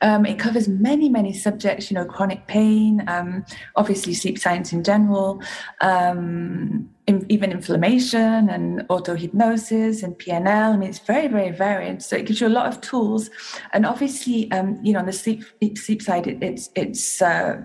Um, 0.00 0.26
it 0.26 0.38
covers 0.38 0.68
many 0.68 1.08
many 1.08 1.32
subjects. 1.32 1.90
You 1.90 1.96
know, 1.96 2.04
chronic 2.04 2.46
pain, 2.46 3.04
um, 3.08 3.44
obviously 3.76 4.14
sleep 4.14 4.38
science 4.38 4.72
in 4.72 4.84
general, 4.84 5.42
um, 5.80 6.88
in, 7.06 7.26
even 7.28 7.52
inflammation 7.52 8.48
and 8.48 8.84
auto 8.88 9.14
hypnosis 9.14 10.02
and 10.02 10.18
PNL. 10.18 10.74
I 10.74 10.76
mean, 10.76 10.88
it's 10.88 11.00
very 11.00 11.28
very 11.28 11.50
varied. 11.50 12.02
So 12.02 12.16
it 12.16 12.26
gives 12.26 12.40
you 12.40 12.48
a 12.48 12.56
lot 12.56 12.66
of 12.66 12.80
tools, 12.80 13.30
and 13.72 13.86
obviously, 13.86 14.50
um, 14.52 14.78
you 14.82 14.92
know, 14.92 15.00
on 15.00 15.06
the 15.06 15.12
sleep 15.12 15.44
sleep 15.76 16.02
side, 16.02 16.26
it, 16.26 16.42
it's 16.42 16.70
it's 16.74 17.22
uh, 17.22 17.60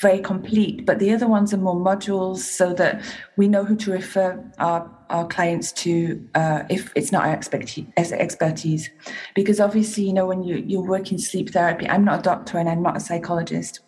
very 0.00 0.20
complete, 0.20 0.84
but 0.84 0.98
the 0.98 1.12
other 1.12 1.26
ones 1.26 1.54
are 1.54 1.58
more 1.58 1.76
modules 1.76 2.38
so 2.38 2.74
that 2.74 3.02
we 3.36 3.48
know 3.48 3.64
who 3.64 3.76
to 3.76 3.90
refer 3.90 4.44
our, 4.58 4.90
our 5.10 5.26
clients 5.26 5.72
to 5.72 6.26
uh, 6.34 6.64
if 6.68 6.92
it's 6.94 7.12
not 7.12 7.26
our 7.26 7.32
expertise. 7.32 8.90
Because 9.34 9.60
obviously, 9.60 10.04
you 10.04 10.12
know, 10.12 10.26
when 10.26 10.42
you, 10.42 10.56
you 10.56 10.80
work 10.80 11.12
in 11.12 11.18
sleep 11.18 11.50
therapy, 11.50 11.88
I'm 11.88 12.04
not 12.04 12.20
a 12.20 12.22
doctor 12.22 12.58
and 12.58 12.68
I'm 12.68 12.82
not 12.82 12.96
a 12.96 13.00
psychologist. 13.00 13.80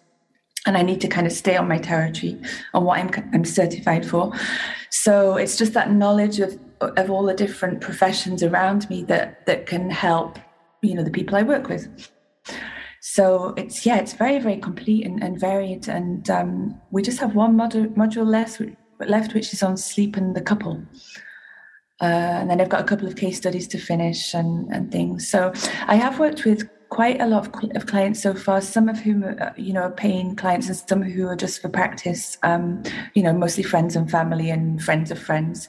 And 0.66 0.76
I 0.76 0.82
need 0.82 1.00
to 1.00 1.08
kind 1.08 1.26
of 1.26 1.32
stay 1.32 1.56
on 1.56 1.68
my 1.68 1.78
territory 1.78 2.40
on 2.74 2.84
what 2.84 2.98
I'm, 2.98 3.10
I'm 3.32 3.44
certified 3.44 4.04
for. 4.04 4.32
So 4.90 5.36
it's 5.36 5.56
just 5.56 5.72
that 5.74 5.92
knowledge 5.92 6.40
of, 6.40 6.58
of 6.80 7.10
all 7.10 7.24
the 7.24 7.34
different 7.34 7.80
professions 7.80 8.42
around 8.42 8.88
me 8.90 9.04
that, 9.04 9.46
that 9.46 9.66
can 9.66 9.88
help, 9.88 10.38
you 10.82 10.94
know, 10.94 11.04
the 11.04 11.10
people 11.10 11.36
I 11.36 11.42
work 11.42 11.68
with. 11.68 12.10
So 13.00 13.54
it's 13.56 13.86
yeah, 13.86 13.96
it's 13.98 14.12
very 14.12 14.38
very 14.38 14.58
complete 14.58 15.06
and, 15.06 15.22
and 15.22 15.38
varied, 15.40 15.88
and 15.88 16.28
um, 16.28 16.80
we 16.90 17.00
just 17.00 17.20
have 17.20 17.34
one 17.34 17.56
module 17.56 17.86
module 17.94 18.26
left, 18.26 18.60
left 19.00 19.34
which 19.34 19.52
is 19.52 19.62
on 19.62 19.76
sleep 19.76 20.16
and 20.16 20.34
the 20.34 20.40
couple. 20.40 20.82
Uh, 22.00 22.04
and 22.04 22.48
then 22.48 22.60
I've 22.60 22.68
got 22.68 22.80
a 22.80 22.84
couple 22.84 23.08
of 23.08 23.16
case 23.16 23.36
studies 23.36 23.66
to 23.68 23.78
finish 23.78 24.32
and, 24.32 24.72
and 24.72 24.90
things. 24.92 25.28
So 25.28 25.52
I 25.86 25.96
have 25.96 26.18
worked 26.18 26.44
with 26.44 26.68
quite 26.90 27.20
a 27.20 27.26
lot 27.26 27.46
of, 27.46 27.76
of 27.76 27.86
clients 27.86 28.22
so 28.22 28.34
far. 28.34 28.60
Some 28.60 28.88
of 28.88 28.98
whom, 28.98 29.24
are, 29.24 29.52
you 29.56 29.72
know, 29.72 29.82
are 29.82 29.90
paying 29.90 30.36
clients, 30.36 30.68
and 30.68 30.76
some 30.76 31.02
who 31.02 31.26
are 31.26 31.36
just 31.36 31.60
for 31.60 31.68
practice. 31.68 32.38
Um, 32.42 32.82
you 33.14 33.22
know, 33.22 33.32
mostly 33.32 33.62
friends 33.62 33.96
and 33.96 34.10
family 34.10 34.50
and 34.50 34.82
friends 34.82 35.10
of 35.10 35.18
friends. 35.18 35.68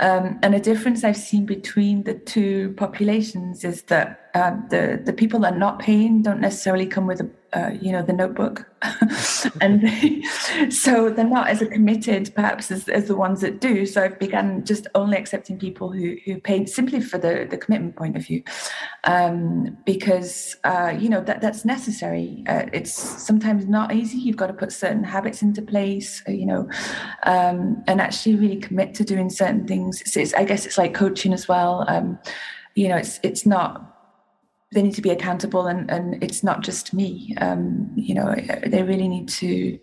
Um, 0.00 0.38
and 0.42 0.54
a 0.54 0.60
difference 0.60 1.02
I've 1.02 1.16
seen 1.16 1.44
between 1.44 2.04
the 2.04 2.14
two 2.14 2.72
populations 2.76 3.64
is 3.64 3.82
that 3.82 4.27
um, 4.38 4.66
the 4.70 5.00
the 5.04 5.12
people 5.12 5.40
that 5.40 5.54
are 5.54 5.58
not 5.58 5.78
paying 5.78 6.22
don't 6.22 6.40
necessarily 6.40 6.86
come 6.86 7.06
with 7.06 7.20
a 7.20 7.30
uh, 7.54 7.70
you 7.80 7.92
know 7.92 8.02
the 8.02 8.12
notebook. 8.12 8.66
And 9.60 9.82
they, 9.82 10.22
so 10.70 11.10
they're 11.10 11.24
not 11.24 11.48
as 11.48 11.60
committed 11.60 12.32
perhaps 12.34 12.70
as, 12.70 12.88
as 12.88 13.06
the 13.06 13.16
ones 13.16 13.40
that 13.40 13.60
do. 13.60 13.86
So 13.86 14.02
i've 14.02 14.18
begun 14.18 14.64
just 14.64 14.86
only 14.94 15.16
accepting 15.16 15.58
people 15.58 15.92
who 15.92 16.16
who 16.24 16.40
pay 16.40 16.66
simply 16.66 17.00
for 17.00 17.18
the 17.18 17.46
the 17.48 17.56
commitment 17.56 17.96
point 17.96 18.16
of 18.16 18.26
view. 18.26 18.42
Um, 19.04 19.78
because 19.84 20.56
uh, 20.64 20.94
you 20.98 21.08
know 21.08 21.22
that 21.22 21.40
that's 21.40 21.64
necessary. 21.64 22.44
Uh, 22.48 22.66
it's 22.72 22.92
sometimes 22.92 23.66
not 23.66 23.94
easy. 23.94 24.18
You've 24.18 24.36
got 24.36 24.48
to 24.48 24.52
put 24.52 24.72
certain 24.72 25.04
habits 25.04 25.42
into 25.42 25.62
place 25.62 26.22
uh, 26.28 26.32
you 26.32 26.46
know 26.46 26.68
um, 27.24 27.82
and 27.86 28.00
actually 28.00 28.36
really 28.36 28.56
commit 28.56 28.94
to 28.94 29.04
doing 29.04 29.30
certain 29.30 29.66
things. 29.66 30.00
It's, 30.02 30.16
it's, 30.16 30.34
i 30.34 30.44
guess 30.44 30.66
it's 30.66 30.78
like 30.78 30.94
coaching 30.94 31.32
as 31.32 31.48
well. 31.48 31.84
Um, 31.88 32.18
you 32.74 32.88
know 32.88 32.96
it's 32.96 33.18
it's 33.22 33.46
not 33.46 33.97
they 34.72 34.82
need 34.82 34.94
to 34.94 35.02
be 35.02 35.10
accountable 35.10 35.66
and, 35.66 35.90
and 35.90 36.22
it's 36.22 36.42
not 36.42 36.62
just 36.62 36.92
me. 36.92 37.34
Um, 37.40 37.92
you 37.96 38.14
know 38.14 38.34
they 38.66 38.82
really 38.82 39.08
need 39.08 39.28
to 39.30 39.78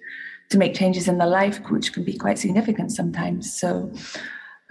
to 0.52 0.58
make 0.58 0.76
changes 0.76 1.08
in 1.08 1.18
their 1.18 1.28
life 1.28 1.60
which 1.72 1.92
can 1.92 2.04
be 2.04 2.18
quite 2.18 2.38
significant 2.38 2.92
sometimes. 2.92 3.60
So 3.60 3.92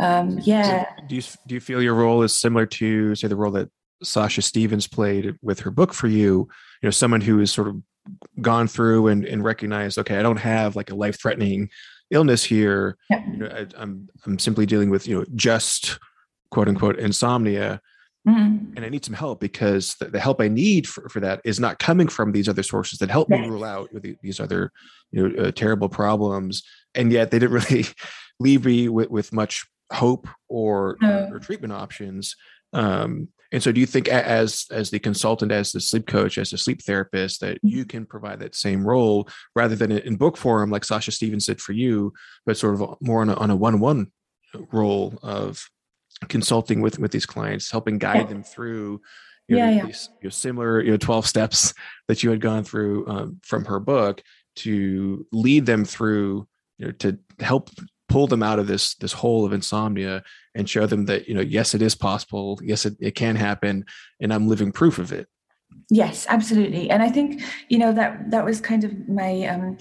um, 0.00 0.38
yeah. 0.42 0.84
so 0.84 1.06
do 1.08 1.16
you 1.16 1.22
do 1.46 1.54
you 1.54 1.60
feel 1.60 1.82
your 1.82 1.94
role 1.94 2.22
is 2.22 2.34
similar 2.34 2.66
to 2.66 3.14
say 3.14 3.28
the 3.28 3.36
role 3.36 3.52
that 3.52 3.70
Sasha 4.02 4.42
Stephens 4.42 4.86
played 4.86 5.36
with 5.42 5.60
her 5.60 5.70
book 5.70 5.94
for 5.94 6.08
you? 6.08 6.48
You 6.82 6.86
know 6.86 6.90
someone 6.90 7.20
who 7.20 7.38
has 7.38 7.50
sort 7.50 7.68
of 7.68 7.82
gone 8.40 8.68
through 8.68 9.08
and, 9.08 9.24
and 9.24 9.42
recognized 9.42 9.98
okay 9.98 10.18
i 10.18 10.22
don't 10.22 10.36
have 10.36 10.76
like 10.76 10.90
a 10.90 10.94
life 10.94 11.18
threatening 11.18 11.70
illness 12.10 12.44
here. 12.44 12.98
Yeah. 13.08 13.24
you 13.26 13.36
know 13.38 13.46
I, 13.46 13.66
i'm 13.78 14.08
i'm 14.26 14.38
simply 14.38 14.66
dealing 14.66 14.90
with 14.90 15.08
you 15.08 15.18
know 15.18 15.24
just 15.34 15.98
quote 16.50 16.68
unquote 16.68 16.98
insomnia 16.98 17.80
Mm-hmm. 18.26 18.72
And 18.76 18.84
I 18.84 18.88
need 18.88 19.04
some 19.04 19.14
help 19.14 19.38
because 19.38 19.96
the, 19.96 20.06
the, 20.06 20.18
help 20.18 20.40
I 20.40 20.48
need 20.48 20.88
for, 20.88 21.08
for 21.10 21.20
that 21.20 21.42
is 21.44 21.60
not 21.60 21.78
coming 21.78 22.08
from 22.08 22.32
these 22.32 22.48
other 22.48 22.62
sources 22.62 22.98
that 23.00 23.10
help 23.10 23.28
me 23.28 23.46
rule 23.46 23.64
out 23.64 23.90
these 24.22 24.40
other 24.40 24.72
you 25.10 25.28
know 25.28 25.44
uh, 25.44 25.50
terrible 25.50 25.90
problems. 25.90 26.62
And 26.94 27.12
yet 27.12 27.30
they 27.30 27.38
didn't 27.38 27.52
really 27.70 27.86
leave 28.40 28.64
me 28.64 28.88
with, 28.88 29.10
with 29.10 29.32
much 29.32 29.66
hope 29.92 30.26
or, 30.48 30.96
or, 31.02 31.34
or 31.34 31.38
treatment 31.38 31.74
options. 31.74 32.34
Um, 32.72 33.28
and 33.52 33.62
so 33.62 33.70
do 33.70 33.80
you 33.80 33.86
think 33.86 34.08
as 34.08 34.66
as 34.72 34.90
the 34.90 34.98
consultant, 34.98 35.52
as 35.52 35.70
the 35.70 35.80
sleep 35.80 36.08
coach, 36.08 36.38
as 36.38 36.52
a 36.52 36.58
sleep 36.58 36.82
therapist, 36.82 37.40
that 37.40 37.58
mm-hmm. 37.58 37.68
you 37.68 37.84
can 37.84 38.04
provide 38.04 38.40
that 38.40 38.54
same 38.56 38.86
role 38.86 39.28
rather 39.54 39.76
than 39.76 39.92
in 39.92 40.16
book 40.16 40.36
form 40.36 40.70
like 40.70 40.84
Sasha 40.84 41.12
Stephens 41.12 41.46
did 41.46 41.60
for 41.60 41.72
you, 41.72 42.12
but 42.46 42.56
sort 42.56 42.74
of 42.74 42.96
more 43.00 43.20
on 43.20 43.28
a, 43.28 43.34
on 43.34 43.50
a 43.50 43.56
one-on-one 43.56 44.08
role 44.72 45.18
of 45.22 45.68
consulting 46.24 46.80
with 46.80 46.98
with 46.98 47.12
these 47.12 47.26
clients, 47.26 47.70
helping 47.70 47.98
guide 47.98 48.16
yeah. 48.16 48.24
them 48.26 48.42
through 48.42 49.00
you 49.48 49.56
know, 49.56 49.64
yeah, 49.64 49.70
yeah. 49.70 49.86
these 49.86 50.08
you 50.22 50.26
know, 50.28 50.30
similar 50.30 50.82
you 50.82 50.90
know 50.90 50.96
12 50.96 51.26
steps 51.26 51.74
that 52.08 52.22
you 52.22 52.30
had 52.30 52.40
gone 52.40 52.64
through 52.64 53.06
um, 53.06 53.40
from 53.42 53.64
her 53.66 53.78
book 53.78 54.22
to 54.56 55.26
lead 55.32 55.66
them 55.66 55.84
through 55.84 56.46
you 56.78 56.86
know 56.86 56.92
to 56.92 57.18
help 57.40 57.70
pull 58.08 58.26
them 58.26 58.42
out 58.42 58.58
of 58.58 58.66
this 58.66 58.94
this 58.96 59.12
hole 59.12 59.44
of 59.44 59.52
insomnia 59.52 60.22
and 60.54 60.68
show 60.68 60.86
them 60.86 61.06
that 61.06 61.28
you 61.28 61.34
know 61.34 61.40
yes 61.40 61.74
it 61.74 61.82
is 61.82 61.94
possible 61.94 62.58
yes 62.62 62.86
it, 62.86 62.94
it 63.00 63.14
can 63.14 63.36
happen 63.36 63.84
and 64.20 64.32
i'm 64.32 64.48
living 64.48 64.72
proof 64.72 64.98
of 64.98 65.12
it 65.12 65.26
Yes, 65.90 66.26
absolutely. 66.28 66.90
And 66.90 67.02
I 67.02 67.10
think, 67.10 67.42
you 67.68 67.78
know, 67.78 67.92
that 67.92 68.30
that 68.30 68.44
was 68.44 68.60
kind 68.60 68.84
of 68.84 69.08
my 69.08 69.44
um 69.44 69.76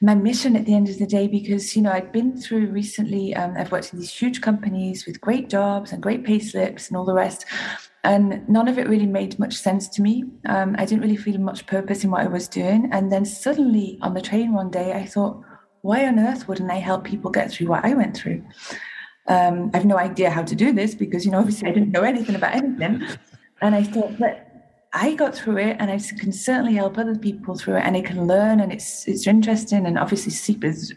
my 0.00 0.14
mission 0.14 0.56
at 0.56 0.64
the 0.64 0.74
end 0.74 0.88
of 0.88 0.98
the 0.98 1.06
day 1.06 1.28
because, 1.28 1.76
you 1.76 1.82
know, 1.82 1.92
I'd 1.92 2.10
been 2.10 2.40
through 2.40 2.68
recently, 2.68 3.34
um, 3.34 3.54
I've 3.56 3.70
worked 3.70 3.92
in 3.92 4.00
these 4.00 4.10
huge 4.12 4.40
companies 4.40 5.06
with 5.06 5.20
great 5.20 5.50
jobs 5.50 5.92
and 5.92 6.02
great 6.02 6.24
pay 6.24 6.38
slips 6.38 6.88
and 6.88 6.96
all 6.96 7.04
the 7.04 7.12
rest. 7.12 7.44
And 8.02 8.48
none 8.48 8.66
of 8.66 8.78
it 8.78 8.88
really 8.88 9.06
made 9.06 9.38
much 9.38 9.54
sense 9.54 9.88
to 9.90 10.02
me. 10.02 10.24
Um, 10.46 10.74
I 10.78 10.86
didn't 10.86 11.02
really 11.02 11.16
feel 11.16 11.38
much 11.38 11.66
purpose 11.66 12.02
in 12.02 12.10
what 12.10 12.22
I 12.22 12.28
was 12.28 12.48
doing. 12.48 12.88
And 12.90 13.12
then 13.12 13.24
suddenly 13.24 13.98
on 14.00 14.14
the 14.14 14.22
train 14.22 14.54
one 14.54 14.70
day, 14.70 14.92
I 14.94 15.06
thought, 15.06 15.40
why 15.82 16.06
on 16.06 16.18
earth 16.18 16.48
wouldn't 16.48 16.70
I 16.70 16.76
help 16.76 17.04
people 17.04 17.30
get 17.30 17.52
through 17.52 17.68
what 17.68 17.84
I 17.84 17.94
went 17.94 18.16
through? 18.16 18.42
Um, 19.28 19.70
I 19.72 19.76
have 19.76 19.86
no 19.86 19.98
idea 19.98 20.30
how 20.30 20.42
to 20.42 20.54
do 20.56 20.72
this 20.72 20.94
because, 20.94 21.24
you 21.24 21.30
know, 21.30 21.38
obviously 21.38 21.68
I 21.68 21.72
didn't 21.72 21.92
know 21.92 22.02
anything 22.02 22.34
about 22.34 22.54
anything. 22.54 23.06
And 23.60 23.74
I 23.74 23.84
thought, 23.84 24.18
but 24.18 24.51
I 24.92 25.14
got 25.14 25.34
through 25.34 25.58
it, 25.58 25.76
and 25.78 25.90
I 25.90 25.98
can 25.98 26.32
certainly 26.32 26.74
help 26.74 26.98
other 26.98 27.16
people 27.16 27.56
through 27.56 27.76
it, 27.76 27.84
and 27.84 27.96
I 27.96 28.02
can 28.02 28.26
learn, 28.26 28.60
and 28.60 28.72
it's 28.72 29.08
it's 29.08 29.26
interesting, 29.26 29.86
and 29.86 29.98
obviously 29.98 30.32
sleep 30.32 30.64
is 30.64 30.92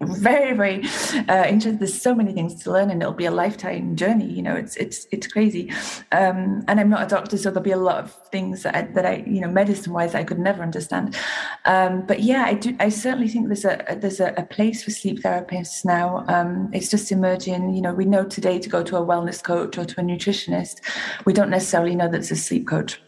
very 0.00 0.54
very 0.54 0.84
uh, 1.28 1.44
interesting. 1.46 1.78
There's 1.78 2.00
so 2.00 2.14
many 2.14 2.32
things 2.32 2.62
to 2.62 2.72
learn, 2.72 2.90
and 2.90 3.02
it'll 3.02 3.14
be 3.14 3.26
a 3.26 3.30
lifetime 3.30 3.96
journey. 3.96 4.26
You 4.26 4.42
know, 4.42 4.54
it's 4.54 4.76
it's 4.76 5.06
it's 5.10 5.26
crazy. 5.26 5.70
Um, 6.12 6.64
and 6.68 6.80
I'm 6.80 6.88
not 6.88 7.02
a 7.02 7.06
doctor, 7.06 7.36
so 7.36 7.50
there'll 7.50 7.62
be 7.62 7.70
a 7.70 7.76
lot 7.76 8.04
of 8.04 8.12
things 8.30 8.62
that 8.62 8.74
I, 8.74 8.82
that 8.92 9.06
I 9.06 9.24
you 9.26 9.40
know 9.40 9.48
medicine 9.48 9.92
wise 9.92 10.14
I 10.14 10.24
could 10.24 10.38
never 10.38 10.62
understand. 10.62 11.16
Um, 11.64 12.06
but 12.06 12.20
yeah, 12.20 12.44
I 12.44 12.54
do. 12.54 12.76
I 12.80 12.88
certainly 12.90 13.28
think 13.28 13.48
there's 13.48 13.64
a 13.64 13.98
there's 14.00 14.20
a, 14.20 14.34
a 14.36 14.44
place 14.44 14.82
for 14.82 14.90
sleep 14.90 15.20
therapists 15.22 15.84
now. 15.84 16.24
Um, 16.28 16.70
it's 16.72 16.90
just 16.90 17.12
emerging. 17.12 17.74
You 17.74 17.82
know, 17.82 17.94
we 17.94 18.04
know 18.04 18.24
today 18.24 18.58
to 18.58 18.68
go 18.68 18.82
to 18.82 18.96
a 18.96 19.04
wellness 19.04 19.42
coach 19.42 19.78
or 19.78 19.84
to 19.84 20.00
a 20.00 20.04
nutritionist. 20.04 20.80
We 21.24 21.32
don't 21.32 21.50
necessarily 21.50 21.94
know 21.94 22.08
that 22.08 22.18
it's 22.18 22.30
a 22.30 22.36
sleep 22.36 22.66
coach 22.66 23.00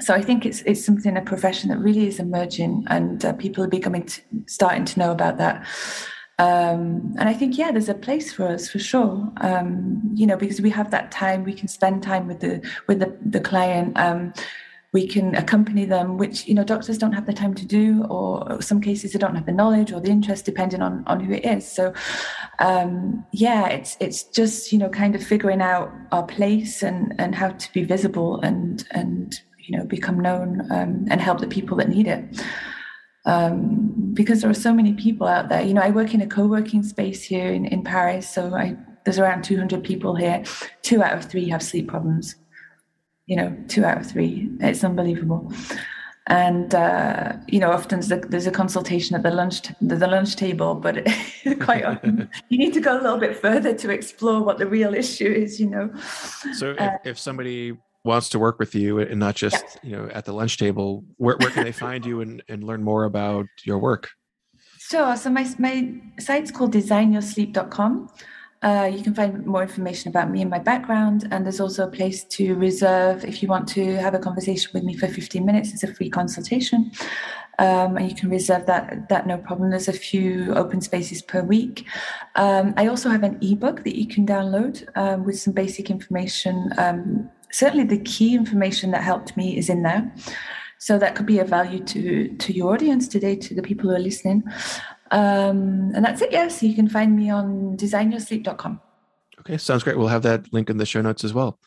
so 0.00 0.14
I 0.14 0.22
think 0.22 0.44
it's 0.44 0.62
it's 0.62 0.84
something 0.84 1.16
a 1.16 1.22
profession 1.22 1.70
that 1.70 1.78
really 1.78 2.06
is 2.06 2.18
emerging, 2.18 2.84
and 2.88 3.24
uh, 3.24 3.32
people 3.32 3.64
are 3.64 3.68
becoming 3.68 4.04
to, 4.04 4.20
starting 4.46 4.84
to 4.84 4.98
know 4.98 5.10
about 5.10 5.38
that. 5.38 5.66
Um, 6.38 7.14
and 7.18 7.30
I 7.30 7.32
think 7.32 7.56
yeah, 7.56 7.72
there's 7.72 7.88
a 7.88 7.94
place 7.94 8.32
for 8.32 8.46
us 8.46 8.68
for 8.68 8.78
sure. 8.78 9.32
Um, 9.38 10.02
you 10.14 10.26
know, 10.26 10.36
because 10.36 10.60
we 10.60 10.70
have 10.70 10.90
that 10.90 11.10
time, 11.10 11.44
we 11.44 11.54
can 11.54 11.68
spend 11.68 12.02
time 12.02 12.26
with 12.26 12.40
the 12.40 12.62
with 12.86 12.98
the 12.98 13.16
the 13.24 13.40
client. 13.40 13.98
Um, 13.98 14.34
we 14.92 15.06
can 15.06 15.34
accompany 15.34 15.84
them, 15.84 16.18
which 16.18 16.46
you 16.46 16.54
know 16.54 16.64
doctors 16.64 16.98
don't 16.98 17.12
have 17.12 17.26
the 17.26 17.32
time 17.32 17.54
to 17.54 17.64
do, 17.66 18.04
or 18.04 18.60
some 18.60 18.82
cases 18.82 19.12
they 19.12 19.18
don't 19.18 19.34
have 19.34 19.46
the 19.46 19.52
knowledge 19.52 19.92
or 19.92 20.00
the 20.00 20.10
interest, 20.10 20.44
depending 20.44 20.82
on 20.82 21.04
on 21.06 21.20
who 21.20 21.32
it 21.32 21.44
is. 21.44 21.70
So, 21.70 21.94
um, 22.58 23.24
yeah, 23.32 23.68
it's 23.68 23.96
it's 24.00 24.24
just 24.24 24.72
you 24.72 24.78
know 24.78 24.90
kind 24.90 25.14
of 25.14 25.22
figuring 25.22 25.62
out 25.62 25.90
our 26.12 26.24
place 26.24 26.82
and 26.82 27.14
and 27.18 27.34
how 27.34 27.50
to 27.50 27.72
be 27.72 27.82
visible 27.82 28.40
and 28.42 28.86
and 28.90 29.40
you 29.66 29.76
know 29.76 29.84
become 29.84 30.20
known 30.20 30.60
um, 30.72 31.06
and 31.10 31.20
help 31.20 31.40
the 31.40 31.46
people 31.46 31.76
that 31.78 31.88
need 31.88 32.06
it. 32.06 32.24
Um, 33.24 33.92
because 34.14 34.40
there 34.40 34.50
are 34.50 34.54
so 34.54 34.72
many 34.72 34.94
people 34.94 35.26
out 35.26 35.48
there. 35.48 35.62
You 35.62 35.74
know 35.74 35.82
i 35.82 35.90
work 35.90 36.14
in 36.14 36.20
a 36.20 36.26
co-working 36.26 36.82
space 36.82 37.22
here 37.22 37.52
in, 37.52 37.66
in 37.66 37.82
paris 37.82 38.28
so 38.30 38.54
I, 38.54 38.76
there's 39.04 39.18
around 39.18 39.44
200 39.44 39.84
people 39.84 40.16
here. 40.16 40.42
Two 40.82 41.02
out 41.02 41.16
of 41.16 41.24
three 41.24 41.48
have 41.48 41.62
sleep 41.62 41.88
problems. 41.88 42.36
You 43.26 43.36
know 43.36 43.56
two 43.68 43.84
out 43.84 43.98
of 43.98 44.06
three. 44.06 44.50
It's 44.60 44.84
unbelievable. 44.84 45.52
And 46.28 46.74
uh, 46.74 47.34
you 47.46 47.60
know 47.60 47.70
often 47.70 48.00
there's 48.00 48.10
a, 48.10 48.28
there's 48.28 48.46
a, 48.48 48.50
consultation 48.50 49.14
at 49.14 49.22
the 49.22 49.30
lunch 49.30 49.62
t- 49.62 49.74
the, 49.80 49.94
the 49.94 50.08
lunch 50.08 50.34
table 50.34 50.74
but 50.74 51.06
quite 51.60 51.84
often 51.84 52.28
you 52.48 52.58
need 52.58 52.74
to 52.74 52.80
go 52.80 53.00
a 53.00 53.00
little 53.00 53.18
bit 53.18 53.36
further 53.36 53.72
to 53.74 53.90
explore 53.90 54.42
what 54.42 54.58
the 54.58 54.66
real 54.66 54.92
issue 54.92 55.30
is 55.30 55.60
you 55.60 55.70
know. 55.70 55.88
So 56.54 56.72
if, 56.72 56.80
uh, 56.80 56.98
if 57.04 57.18
somebody 57.18 57.76
wants 58.06 58.28
to 58.30 58.38
work 58.38 58.58
with 58.58 58.74
you 58.74 58.98
and 59.00 59.20
not 59.20 59.34
just 59.34 59.62
yeah. 59.64 59.80
you 59.82 59.96
know 59.96 60.08
at 60.14 60.24
the 60.24 60.32
lunch 60.32 60.56
table, 60.56 61.04
where, 61.16 61.36
where 61.36 61.50
can 61.50 61.64
they 61.64 61.72
find 61.72 62.06
you 62.06 62.20
and, 62.22 62.42
and 62.48 62.64
learn 62.64 62.82
more 62.82 63.04
about 63.04 63.46
your 63.64 63.78
work? 63.78 64.08
Sure. 64.78 65.16
So 65.16 65.30
my 65.30 65.46
my 65.58 66.00
site's 66.18 66.50
called 66.50 66.72
designyoursleep.com. 66.72 68.08
Uh, 68.62 68.90
you 68.92 69.02
can 69.02 69.14
find 69.14 69.44
more 69.46 69.62
information 69.62 70.08
about 70.08 70.30
me 70.30 70.40
and 70.40 70.50
my 70.50 70.58
background, 70.58 71.28
and 71.30 71.44
there's 71.44 71.60
also 71.60 71.86
a 71.86 71.90
place 71.90 72.24
to 72.24 72.54
reserve 72.54 73.24
if 73.24 73.42
you 73.42 73.48
want 73.48 73.68
to 73.68 73.96
have 73.96 74.14
a 74.14 74.18
conversation 74.18 74.70
with 74.72 74.82
me 74.82 74.94
for 74.94 75.08
15 75.08 75.44
minutes. 75.44 75.72
It's 75.72 75.82
a 75.82 75.94
free 75.94 76.08
consultation, 76.08 76.90
um, 77.58 77.96
and 77.96 78.08
you 78.08 78.16
can 78.16 78.30
reserve 78.30 78.66
that. 78.66 79.08
That 79.08 79.26
no 79.26 79.38
problem. 79.38 79.70
There's 79.70 79.88
a 79.88 79.92
few 79.92 80.54
open 80.54 80.80
spaces 80.80 81.20
per 81.20 81.42
week. 81.42 81.84
Um, 82.34 82.72
I 82.76 82.86
also 82.86 83.10
have 83.10 83.24
an 83.24 83.38
ebook 83.42 83.84
that 83.84 83.96
you 83.96 84.08
can 84.08 84.26
download 84.26 84.86
um, 84.96 85.24
with 85.24 85.38
some 85.38 85.52
basic 85.52 85.90
information. 85.90 86.70
Certainly, 87.50 87.84
the 87.84 87.98
key 87.98 88.34
information 88.34 88.90
that 88.90 89.02
helped 89.02 89.36
me 89.36 89.56
is 89.56 89.68
in 89.68 89.82
there. 89.82 90.12
So 90.78 90.98
that 90.98 91.14
could 91.14 91.26
be 91.26 91.38
of 91.38 91.48
value 91.48 91.82
to 91.84 92.28
to 92.36 92.52
your 92.52 92.74
audience 92.74 93.08
today, 93.08 93.36
to 93.36 93.54
the 93.54 93.62
people 93.62 93.88
who 93.88 93.96
are 93.96 94.00
listening. 94.00 94.44
Um, 95.10 95.92
and 95.94 96.04
that's 96.04 96.20
it. 96.20 96.32
Yes, 96.32 96.62
you 96.62 96.74
can 96.74 96.88
find 96.88 97.16
me 97.16 97.30
on 97.30 97.76
designyoursleep.com. 97.76 98.80
Okay, 99.40 99.58
sounds 99.58 99.84
great. 99.84 99.96
We'll 99.96 100.08
have 100.08 100.22
that 100.22 100.52
link 100.52 100.70
in 100.70 100.78
the 100.78 100.86
show 100.86 101.00
notes 101.00 101.24
as 101.24 101.32
well. 101.32 101.58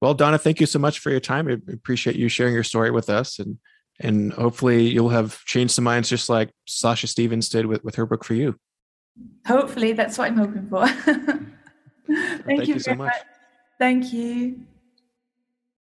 Well, 0.00 0.14
Donna, 0.14 0.36
thank 0.36 0.60
you 0.60 0.66
so 0.66 0.78
much 0.78 0.98
for 0.98 1.10
your 1.10 1.20
time. 1.20 1.48
I 1.48 1.58
appreciate 1.72 2.16
you 2.16 2.28
sharing 2.28 2.54
your 2.54 2.64
story 2.64 2.90
with 2.90 3.08
us, 3.08 3.38
and 3.38 3.58
and 4.00 4.32
hopefully 4.32 4.88
you'll 4.88 5.08
have 5.08 5.42
changed 5.44 5.74
some 5.74 5.84
minds, 5.84 6.08
just 6.08 6.28
like 6.28 6.50
Sasha 6.66 7.06
Stephens 7.06 7.48
did 7.48 7.66
with 7.66 7.82
with 7.84 7.94
her 7.94 8.06
book 8.06 8.24
for 8.24 8.34
you. 8.34 8.56
Hopefully, 9.46 9.92
that's 9.92 10.18
what 10.18 10.28
I'm 10.28 10.36
hoping 10.36 10.68
for. 10.68 10.86
thank, 12.06 12.44
thank, 12.44 12.66
you, 12.66 12.74
you 12.74 12.80
so 12.80 12.94
much. 12.94 13.12
much. 13.12 13.22
Thank 13.78 14.12
you. 14.12 14.66